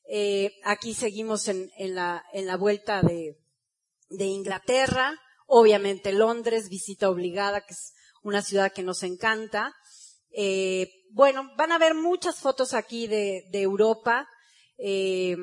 Eh, 0.10 0.54
aquí 0.64 0.94
seguimos 0.94 1.48
en, 1.48 1.70
la, 1.94 2.24
vuelta 2.58 3.02
de 3.02 4.26
Inglaterra, 4.26 5.20
obviamente 5.48 6.12
Londres, 6.12 6.70
visita 6.70 7.10
obligada, 7.10 7.62
que 7.62 7.74
es 7.74 7.94
una 8.24 8.42
ciudad 8.42 8.72
que 8.72 8.84
nos 8.84 9.04
encanta. 9.04 9.74
Eh, 10.32 10.90
bueno, 11.12 11.52
van 11.58 11.72
a 11.72 11.78
ver 11.78 11.94
muchas 11.94 12.40
fotos 12.40 12.74
aquí 12.74 13.08
de, 13.08 13.44
Europa. 13.54 14.28
Eh, 14.78 15.38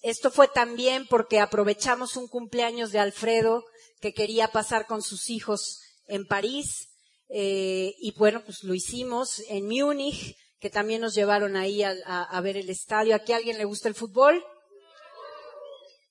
esto 0.00 0.30
fue 0.30 0.48
también 0.48 1.06
porque 1.08 1.40
aprovechamos 1.40 2.16
un 2.16 2.26
cumpleaños 2.26 2.90
de 2.90 2.98
Alfredo 2.98 3.64
que 4.00 4.14
quería 4.14 4.48
pasar 4.48 4.86
con 4.86 5.02
sus 5.02 5.30
hijos 5.30 5.80
en 6.06 6.26
París. 6.26 6.88
Eh, 7.28 7.94
y 7.98 8.12
bueno, 8.18 8.42
pues 8.44 8.64
lo 8.64 8.74
hicimos 8.74 9.42
en 9.48 9.68
Múnich, 9.68 10.36
que 10.58 10.70
también 10.70 11.00
nos 11.00 11.14
llevaron 11.14 11.56
ahí 11.56 11.82
a, 11.82 11.92
a, 12.06 12.40
ver 12.40 12.56
el 12.56 12.68
estadio. 12.68 13.14
¿Aquí 13.14 13.32
a 13.32 13.36
alguien 13.36 13.58
le 13.58 13.64
gusta 13.64 13.88
el 13.88 13.94
fútbol? 13.94 14.44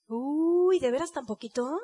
Uy, 0.07 0.79
¿de 0.79 0.91
veras 0.91 1.11
tan 1.11 1.25
poquitos? 1.25 1.79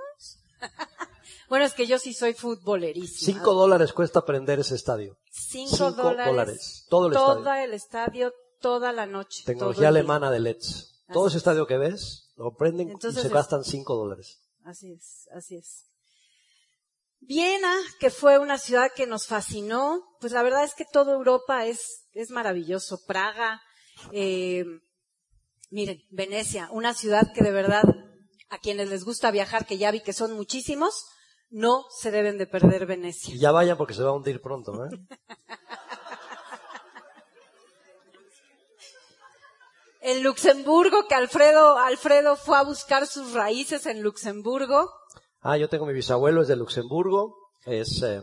bueno, 1.50 1.66
es 1.66 1.74
que 1.74 1.88
yo 1.88 2.00
sí 2.00 2.14
soy 2.14 2.34
futbolerísima. 2.34 3.34
Cinco 3.34 3.54
dólares 3.54 3.94
cuesta 3.94 4.26
prender 4.26 4.60
ese 4.60 4.76
estadio. 4.76 5.18
Cinco, 5.30 5.92
dólares, 5.92 6.86
Todo 6.90 7.08
el 7.08 7.14
estadio. 7.14 7.64
el 7.64 7.74
estadio, 7.74 8.34
toda 8.60 8.92
la 8.92 9.06
noche. 9.06 9.44
Tecnología 9.46 9.90
alemana 9.90 10.32
de 10.32 10.40
LEDs. 10.40 11.04
Todo 11.14 11.28
ese 11.28 11.38
estadio 11.38 11.66
que 11.68 11.78
ves, 11.78 12.34
lo 12.36 12.56
prenden 12.56 12.90
Entonces 12.90 13.24
y 13.24 13.28
se 13.28 13.34
gastan 13.34 13.64
cinco 13.64 13.96
dólares. 13.96 14.42
Así 14.64 14.92
es, 14.92 15.30
así 15.34 15.56
es. 15.56 15.86
Viena, 17.20 17.74
que 18.00 18.10
fue 18.10 18.38
una 18.38 18.58
ciudad 18.58 18.92
que 18.96 19.08
nos 19.08 19.28
fascinó, 19.28 20.04
pues 20.20 20.34
la 20.34 20.44
verdad 20.44 20.64
es 20.64 20.76
que 20.76 20.86
toda 20.86 21.14
Europa 21.14 21.66
es, 21.66 22.08
es 22.14 22.30
maravilloso. 22.30 23.00
Praga, 23.06 23.62
eh, 24.12 24.66
miren, 25.72 26.04
Venecia, 26.10 26.70
una 26.72 26.94
ciudad 26.94 27.34
que 27.34 27.44
de 27.44 27.52
verdad, 27.52 27.84
a 28.50 28.58
quienes 28.60 28.90
les 28.90 29.04
gusta 29.04 29.32
viajar, 29.32 29.66
que 29.66 29.78
ya 29.78 29.92
vi 29.92 30.02
que 30.02 30.14
son 30.14 30.34
muchísimos, 30.34 31.06
no 31.50 31.86
se 31.90 32.12
deben 32.12 32.38
de 32.38 32.48
perder 32.48 32.86
Venecia. 32.86 33.34
Y 33.34 33.40
ya 33.40 33.52
vayan 33.52 33.78
porque 33.78 33.94
se 33.94 34.04
va 34.04 34.10
a 34.10 34.14
hundir 34.14 34.42
pronto, 34.42 34.86
¿eh? 34.86 34.90
En 40.08 40.24
Luxemburgo, 40.24 41.06
que 41.10 41.16
Alfredo, 41.16 41.78
Alfredo 41.78 42.38
fue 42.38 42.58
a 42.58 42.64
buscar 42.64 43.08
sus 43.08 43.34
raíces 43.34 43.86
en 43.88 44.02
Luxemburgo. 44.02 44.90
Ah, 45.42 45.58
yo 45.58 45.68
tengo 45.68 45.86
mi 45.86 45.92
bisabuelo, 45.92 46.42
es 46.42 46.48
de 46.48 46.56
Luxemburgo. 46.56 47.36
Es, 47.66 48.02
eh, 48.04 48.22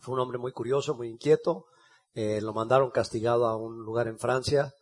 fue 0.00 0.14
un 0.14 0.20
hombre 0.20 0.38
muy 0.38 0.52
curioso, 0.52 0.94
muy 0.94 1.08
inquieto. 1.08 1.66
Eh, 2.14 2.40
lo 2.40 2.54
mandaron 2.54 2.90
castigado 2.90 3.46
a 3.46 3.56
un 3.56 3.84
lugar 3.84 4.08
en 4.08 4.18
Francia 4.18 4.72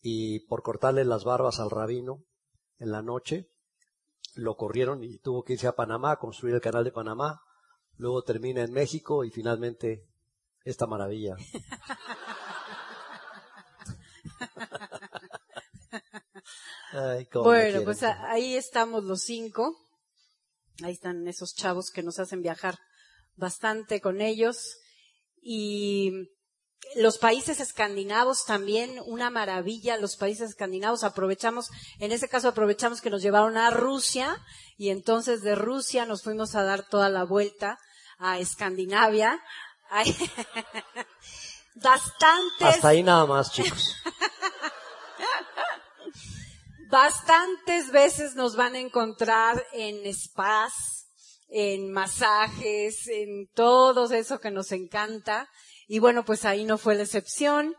y 0.00 0.46
por 0.46 0.62
cortarle 0.62 1.04
las 1.04 1.24
barbas 1.24 1.60
al 1.60 1.68
rabino 1.68 2.24
en 2.78 2.90
la 2.90 3.02
noche, 3.02 3.50
lo 4.34 4.56
corrieron 4.56 5.02
y 5.04 5.18
tuvo 5.18 5.44
que 5.44 5.54
irse 5.54 5.66
a 5.66 5.76
Panamá 5.76 6.12
a 6.12 6.18
construir 6.18 6.54
el 6.54 6.60
canal 6.60 6.84
de 6.84 6.92
Panamá. 6.92 7.42
Luego 7.96 8.22
termina 8.22 8.62
en 8.62 8.72
México 8.72 9.24
y 9.24 9.30
finalmente 9.30 10.06
esta 10.64 10.86
maravilla. 10.86 11.36
Ay, 16.92 17.28
Bueno, 17.32 17.82
pues 17.82 18.02
ahí 18.02 18.56
estamos 18.56 19.04
los 19.04 19.22
cinco. 19.22 19.76
Ahí 20.82 20.92
están 20.92 21.26
esos 21.28 21.54
chavos 21.54 21.90
que 21.90 22.02
nos 22.02 22.18
hacen 22.18 22.42
viajar 22.42 22.78
bastante 23.36 24.00
con 24.00 24.20
ellos. 24.20 24.78
Y 25.40 26.30
los 26.96 27.18
países 27.18 27.60
escandinavos 27.60 28.44
también, 28.44 29.00
una 29.06 29.30
maravilla, 29.30 29.96
los 29.96 30.16
países 30.16 30.50
escandinavos 30.50 31.04
aprovechamos, 31.04 31.70
en 31.98 32.12
ese 32.12 32.28
caso 32.28 32.48
aprovechamos 32.48 33.00
que 33.00 33.10
nos 33.10 33.22
llevaron 33.22 33.56
a 33.56 33.70
Rusia 33.70 34.40
y 34.76 34.90
entonces 34.90 35.42
de 35.42 35.54
Rusia 35.54 36.06
nos 36.06 36.22
fuimos 36.22 36.54
a 36.54 36.62
dar 36.62 36.88
toda 36.88 37.08
la 37.08 37.24
vuelta 37.24 37.78
a 38.18 38.38
Escandinavia. 38.38 39.42
Bastantes 41.74 42.68
Hasta 42.68 42.88
ahí 42.88 43.02
nada 43.02 43.26
más, 43.26 43.52
chicos. 43.52 43.96
Bastantes 46.90 47.90
veces 47.90 48.36
nos 48.36 48.54
van 48.54 48.76
a 48.76 48.78
encontrar 48.78 49.66
en 49.72 50.14
spas, 50.14 51.08
en 51.48 51.92
masajes, 51.92 53.08
en 53.08 53.48
todo 53.52 54.12
eso 54.12 54.38
que 54.38 54.52
nos 54.52 54.70
encanta. 54.70 55.48
Y 55.86 55.98
bueno, 55.98 56.24
pues 56.24 56.44
ahí 56.44 56.64
no 56.64 56.78
fue 56.78 56.94
la 56.94 57.02
excepción. 57.02 57.74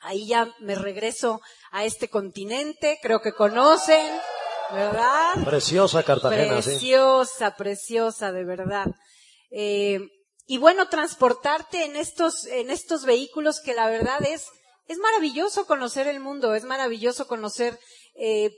Ahí 0.00 0.26
ya 0.26 0.54
me 0.60 0.74
regreso 0.74 1.40
a 1.70 1.84
este 1.84 2.08
continente, 2.08 2.98
creo 3.02 3.20
que 3.20 3.32
conocen, 3.32 4.06
¿verdad? 4.70 5.44
Preciosa 5.44 6.02
Cartagena, 6.02 6.60
sí. 6.60 6.70
Preciosa, 6.70 7.56
preciosa, 7.56 8.30
de 8.30 8.44
verdad. 8.44 8.86
Eh, 9.50 10.00
y 10.46 10.58
bueno, 10.58 10.88
transportarte 10.88 11.84
en 11.84 11.96
estos, 11.96 12.46
en 12.46 12.70
estos 12.70 13.04
vehículos 13.04 13.60
que 13.60 13.74
la 13.74 13.88
verdad 13.88 14.22
es, 14.22 14.46
es 14.86 14.98
maravilloso 14.98 15.66
conocer 15.66 16.06
el 16.06 16.20
mundo, 16.20 16.54
es 16.54 16.64
maravilloso 16.64 17.26
conocer, 17.26 17.78
eh, 18.14 18.50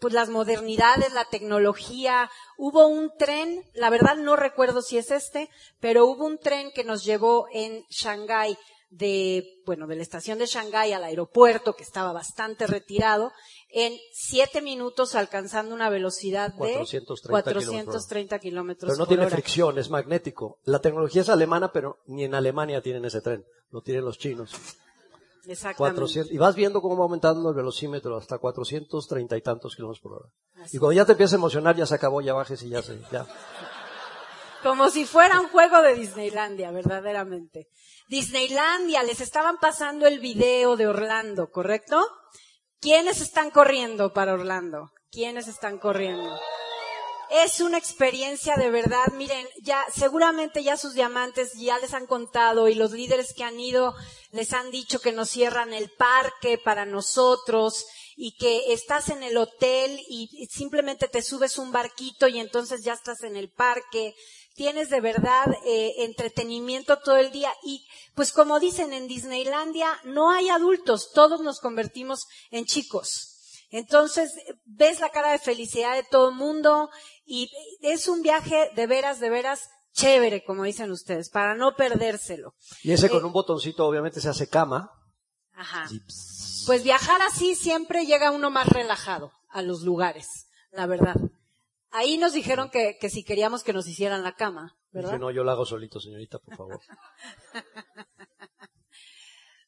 pues 0.00 0.12
las 0.14 0.28
modernidades, 0.28 1.12
la 1.12 1.24
tecnología. 1.24 2.30
Hubo 2.56 2.86
un 2.86 3.10
tren, 3.18 3.64
la 3.74 3.90
verdad 3.90 4.16
no 4.16 4.36
recuerdo 4.36 4.82
si 4.82 4.98
es 4.98 5.10
este, 5.10 5.48
pero 5.80 6.06
hubo 6.06 6.26
un 6.26 6.38
tren 6.38 6.70
que 6.74 6.84
nos 6.84 7.04
llevó 7.04 7.46
en 7.52 7.84
Shanghái 7.90 8.56
de, 8.90 9.60
bueno, 9.66 9.86
de 9.86 9.96
la 9.96 10.02
estación 10.02 10.38
de 10.38 10.46
Shanghái 10.46 10.92
al 10.92 11.04
aeropuerto, 11.04 11.74
que 11.74 11.82
estaba 11.82 12.12
bastante 12.12 12.66
retirado, 12.66 13.32
en 13.68 13.94
siete 14.12 14.62
minutos 14.62 15.14
alcanzando 15.14 15.74
una 15.74 15.90
velocidad 15.90 16.50
de 16.50 16.56
430 16.56 17.28
430 17.28 18.38
kilómetros 18.38 18.88
Pero 18.88 18.96
no 18.96 19.04
por 19.04 19.08
tiene 19.08 19.26
hora. 19.26 19.34
fricción, 19.34 19.78
es 19.78 19.90
magnético. 19.90 20.58
La 20.64 20.80
tecnología 20.80 21.22
es 21.22 21.28
alemana, 21.28 21.72
pero 21.72 21.98
ni 22.06 22.24
en 22.24 22.34
Alemania 22.34 22.80
tienen 22.80 23.04
ese 23.04 23.20
tren. 23.20 23.44
Lo 23.70 23.82
tienen 23.82 24.04
los 24.04 24.18
chinos. 24.18 24.54
Exactamente. 25.46 26.00
400, 26.00 26.32
y 26.32 26.38
vas 26.38 26.54
viendo 26.54 26.82
cómo 26.82 26.96
va 26.96 27.04
aumentando 27.04 27.48
el 27.50 27.54
velocímetro 27.54 28.16
hasta 28.16 28.38
430 28.38 29.36
y 29.36 29.42
tantos 29.42 29.76
kilómetros 29.76 30.00
por 30.00 30.12
hora. 30.14 30.28
Así 30.62 30.76
Y 30.76 30.80
cuando 30.80 30.94
ya 30.94 31.04
te 31.04 31.12
empieza 31.12 31.36
a 31.36 31.38
emocionar, 31.38 31.76
ya 31.76 31.86
se 31.86 31.94
acabó, 31.94 32.20
ya 32.20 32.34
bajes 32.34 32.62
y 32.62 32.70
ya 32.70 32.82
se, 32.82 33.00
ya. 33.12 33.26
Como 34.62 34.90
si 34.90 35.04
fuera 35.04 35.40
un 35.40 35.48
juego 35.48 35.80
de 35.82 35.94
Disneylandia, 35.94 36.72
verdaderamente. 36.72 37.68
Disneylandia, 38.08 39.02
les 39.04 39.20
estaban 39.20 39.58
pasando 39.58 40.06
el 40.06 40.18
video 40.18 40.76
de 40.76 40.88
Orlando, 40.88 41.50
¿correcto? 41.50 42.04
¿Quiénes 42.80 43.20
están 43.20 43.50
corriendo 43.50 44.12
para 44.12 44.34
Orlando? 44.34 44.90
¿Quiénes 45.10 45.48
están 45.48 45.78
corriendo? 45.78 46.38
Es 47.30 47.60
una 47.60 47.78
experiencia 47.78 48.54
de 48.56 48.70
verdad. 48.70 49.06
Miren, 49.16 49.46
ya, 49.62 49.84
seguramente 49.92 50.62
ya 50.62 50.76
sus 50.76 50.94
diamantes 50.94 51.54
ya 51.54 51.78
les 51.78 51.94
han 51.94 52.06
contado 52.06 52.68
y 52.68 52.74
los 52.74 52.92
líderes 52.92 53.34
que 53.34 53.42
han 53.44 53.58
ido 53.58 53.94
les 54.32 54.52
han 54.52 54.70
dicho 54.70 55.00
que 55.00 55.12
nos 55.12 55.30
cierran 55.30 55.72
el 55.72 55.90
parque 55.90 56.58
para 56.58 56.84
nosotros 56.84 57.86
y 58.16 58.36
que 58.36 58.72
estás 58.72 59.10
en 59.10 59.22
el 59.22 59.36
hotel 59.36 60.00
y 60.08 60.48
simplemente 60.50 61.08
te 61.08 61.22
subes 61.22 61.58
un 61.58 61.72
barquito 61.72 62.28
y 62.28 62.38
entonces 62.38 62.82
ya 62.82 62.94
estás 62.94 63.22
en 63.22 63.36
el 63.36 63.50
parque. 63.50 64.14
Tienes 64.54 64.88
de 64.88 65.02
verdad 65.02 65.46
eh, 65.66 66.04
entretenimiento 66.04 66.98
todo 66.98 67.16
el 67.16 67.30
día 67.30 67.52
y 67.62 67.86
pues 68.14 68.32
como 68.32 68.58
dicen 68.58 68.94
en 68.94 69.06
Disneylandia 69.06 69.88
no 70.04 70.30
hay 70.30 70.48
adultos, 70.48 71.12
todos 71.12 71.40
nos 71.42 71.60
convertimos 71.60 72.26
en 72.50 72.64
chicos. 72.64 73.34
Entonces, 73.70 74.32
ves 74.64 75.00
la 75.00 75.10
cara 75.10 75.32
de 75.32 75.38
felicidad 75.38 75.94
de 75.94 76.04
todo 76.04 76.30
el 76.30 76.36
mundo 76.36 76.88
y 77.26 77.50
es 77.82 78.08
un 78.08 78.22
viaje 78.22 78.70
de 78.74 78.86
veras, 78.86 79.20
de 79.20 79.28
veras 79.28 79.68
chévere, 79.96 80.44
como 80.44 80.64
dicen 80.64 80.90
ustedes, 80.90 81.30
para 81.30 81.54
no 81.54 81.74
perdérselo. 81.74 82.54
Y 82.82 82.92
ese 82.92 83.08
con 83.08 83.22
Eh, 83.22 83.24
un 83.24 83.32
botoncito 83.32 83.86
obviamente 83.86 84.20
se 84.20 84.28
hace 84.28 84.48
cama. 84.48 84.90
Ajá. 85.52 85.88
Pues 86.66 86.84
viajar 86.84 87.20
así 87.22 87.54
siempre 87.54 88.04
llega 88.04 88.30
uno 88.30 88.50
más 88.50 88.68
relajado 88.68 89.32
a 89.48 89.62
los 89.62 89.82
lugares, 89.82 90.46
la 90.70 90.86
verdad. 90.86 91.16
Ahí 91.90 92.18
nos 92.18 92.34
dijeron 92.34 92.68
que, 92.68 92.98
que 93.00 93.08
si 93.08 93.24
queríamos 93.24 93.62
que 93.62 93.72
nos 93.72 93.88
hicieran 93.88 94.22
la 94.22 94.34
cama, 94.34 94.76
¿verdad? 94.90 95.12
Dije, 95.12 95.20
no, 95.20 95.30
yo 95.30 95.44
lo 95.44 95.50
hago 95.50 95.64
solito, 95.64 95.98
señorita, 95.98 96.38
por 96.38 96.56
favor. 96.56 96.80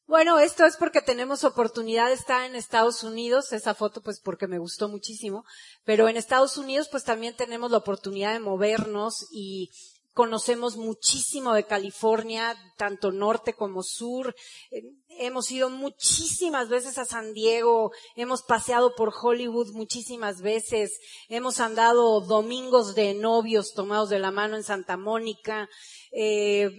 Bueno, 0.09 0.39
esto 0.39 0.65
es 0.65 0.75
porque 0.75 1.03
tenemos 1.03 1.43
oportunidad 1.43 2.07
de 2.07 2.15
estar 2.15 2.43
en 2.43 2.55
Estados 2.55 3.03
Unidos, 3.03 3.53
esa 3.53 3.75
foto 3.75 4.01
pues 4.01 4.19
porque 4.19 4.47
me 4.47 4.57
gustó 4.57 4.89
muchísimo, 4.89 5.45
pero 5.83 6.09
en 6.09 6.17
Estados 6.17 6.57
Unidos 6.57 6.87
pues 6.89 7.03
también 7.03 7.35
tenemos 7.35 7.69
la 7.69 7.77
oportunidad 7.77 8.33
de 8.33 8.39
movernos 8.39 9.27
y 9.31 9.69
conocemos 10.13 10.77
muchísimo 10.77 11.53
de 11.53 11.65
California, 11.65 12.55
tanto 12.77 13.11
norte 13.11 13.53
como 13.53 13.83
sur. 13.83 14.35
Eh, 14.71 14.81
Hemos 15.21 15.51
ido 15.51 15.69
muchísimas 15.69 16.69
veces 16.69 16.97
a 16.97 17.03
San 17.03 17.33
Diego, 17.33 17.91
hemos 18.15 18.41
paseado 18.41 18.95
por 18.95 19.11
Hollywood 19.13 19.73
muchísimas 19.73 20.39
veces, 20.41 20.97
hemos 21.27 21.59
andado 21.59 22.21
domingos 22.21 22.95
de 22.95 23.13
novios 23.13 23.73
tomados 23.73 24.09
de 24.09 24.19
la 24.19 24.31
mano 24.31 24.55
en 24.55 24.63
Santa 24.63 24.95
Mónica, 24.95 25.67
eh, 26.13 26.69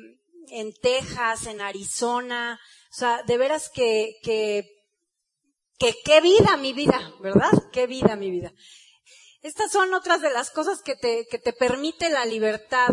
en 0.49 0.72
Texas, 0.72 1.49
en 1.49 1.61
Arizona. 1.61 2.59
O 2.91 2.95
sea, 2.95 3.22
de 3.24 3.37
veras 3.37 3.68
que, 3.68 4.14
que, 4.22 4.64
que 5.78 5.95
qué 6.03 6.22
vida 6.22 6.57
mi 6.57 6.72
vida, 6.72 7.12
¿verdad? 7.20 7.53
Qué 7.74 7.87
vida 7.87 8.16
mi 8.16 8.31
vida. 8.31 8.55
Estas 9.43 9.70
son 9.70 9.93
otras 9.93 10.22
de 10.22 10.31
las 10.31 10.51
cosas 10.51 10.81
que 10.83 10.97
te, 10.97 11.26
que 11.31 11.39
te 11.39 11.53
permite 11.53 12.09
la 12.09 12.24
libertad. 12.24 12.89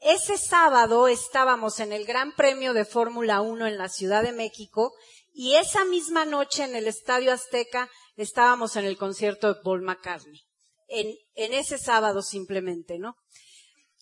Ese 0.00 0.38
sábado 0.38 1.08
estábamos 1.08 1.78
en 1.78 1.92
el 1.92 2.06
Gran 2.06 2.34
Premio 2.34 2.72
de 2.72 2.86
Fórmula 2.86 3.42
1 3.42 3.66
en 3.66 3.76
la 3.76 3.90
Ciudad 3.90 4.22
de 4.22 4.32
México 4.32 4.94
y 5.30 5.56
esa 5.56 5.84
misma 5.84 6.24
noche 6.24 6.64
en 6.64 6.74
el 6.74 6.86
Estadio 6.86 7.34
Azteca 7.34 7.90
estábamos 8.16 8.76
en 8.76 8.86
el 8.86 8.96
concierto 8.96 9.48
de 9.52 9.60
Paul 9.62 9.82
McCartney. 9.82 10.40
En, 10.88 11.14
en 11.34 11.52
ese 11.52 11.76
sábado 11.76 12.22
simplemente, 12.22 12.98
¿no? 12.98 13.14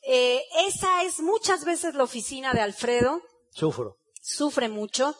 Eh, 0.02 0.40
esa 0.66 1.02
es 1.02 1.18
muchas 1.18 1.64
veces 1.64 1.94
la 1.94 2.04
oficina 2.04 2.54
de 2.54 2.60
Alfredo 2.60 3.20
Sufro. 3.50 3.96
sufre 4.22 4.68
mucho. 4.68 5.16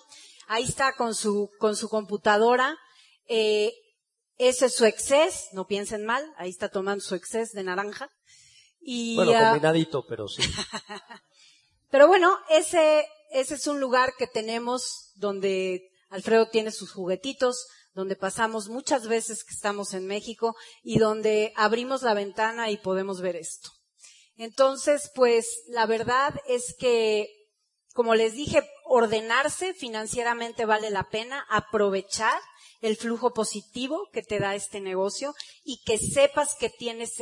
Ahí 0.46 0.62
está 0.62 0.94
con 0.94 1.16
su, 1.16 1.50
con 1.58 1.74
su 1.74 1.88
computadora. 1.88 2.78
Eh, 3.26 3.72
ese 4.36 4.66
es 4.66 4.76
su 4.76 4.84
exces, 4.84 5.48
no 5.52 5.66
piensen 5.66 6.04
mal. 6.04 6.24
Ahí 6.36 6.50
está 6.50 6.68
tomando 6.68 7.02
su 7.02 7.16
exces 7.16 7.50
de 7.50 7.64
naranja. 7.64 8.08
Y, 8.80 9.16
Bueno, 9.16 9.32
ah, 9.34 9.50
combinadito, 9.50 10.06
pero 10.06 10.28
sí. 10.28 10.42
pero 11.90 12.06
bueno, 12.06 12.36
ese, 12.50 13.06
ese 13.30 13.54
es 13.54 13.66
un 13.66 13.80
lugar 13.80 14.12
que 14.18 14.26
tenemos 14.26 15.12
donde 15.16 15.90
Alfredo 16.10 16.48
tiene 16.48 16.70
sus 16.70 16.92
juguetitos, 16.92 17.66
donde 17.94 18.16
pasamos 18.16 18.68
muchas 18.68 19.08
veces 19.08 19.44
que 19.44 19.54
estamos 19.54 19.92
en 19.92 20.06
México 20.06 20.54
y 20.82 20.98
donde 20.98 21.52
abrimos 21.56 22.02
la 22.02 22.14
ventana 22.14 22.70
y 22.70 22.76
podemos 22.76 23.20
ver 23.20 23.36
esto. 23.36 23.70
Entonces, 24.36 25.10
pues 25.14 25.64
la 25.68 25.84
verdad 25.86 26.32
es 26.46 26.74
que, 26.78 27.28
como 27.92 28.14
les 28.14 28.34
dije, 28.34 28.62
ordenarse 28.84 29.74
financieramente 29.74 30.64
vale 30.64 30.90
la 30.90 31.08
pena, 31.08 31.44
aprovechar 31.50 32.40
el 32.80 32.96
flujo 32.96 33.32
positivo 33.34 34.08
que 34.12 34.22
te 34.22 34.38
da 34.38 34.54
este 34.54 34.80
negocio 34.80 35.34
y 35.64 35.82
que 35.84 35.98
sepas 35.98 36.54
que 36.54 36.70
tienes 36.70 37.18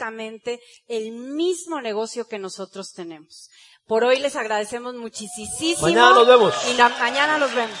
exactamente 0.00 0.60
el 0.88 1.12
mismo 1.12 1.80
negocio 1.80 2.26
que 2.26 2.38
nosotros 2.38 2.92
tenemos. 2.92 3.50
Por 3.86 4.04
hoy 4.04 4.18
les 4.20 4.36
agradecemos 4.36 4.94
muchísimo. 4.94 5.82
Mañana 5.82 6.14
nos 6.14 6.26
vemos. 6.26 6.54
Y 6.72 6.76
la- 6.76 6.88
mañana 6.88 7.38
nos 7.38 7.54
vemos. 7.54 7.78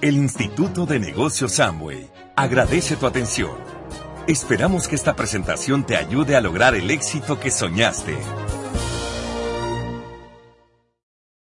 El 0.00 0.16
Instituto 0.16 0.86
de 0.86 0.98
Negocios 0.98 1.52
Samway 1.52 2.10
agradece 2.36 2.96
tu 2.96 3.06
atención. 3.06 3.56
Esperamos 4.26 4.88
que 4.88 4.94
esta 4.96 5.14
presentación 5.16 5.84
te 5.86 5.96
ayude 5.96 6.36
a 6.36 6.40
lograr 6.40 6.74
el 6.74 6.90
éxito 6.90 7.38
que 7.38 7.50
soñaste. 7.50 8.16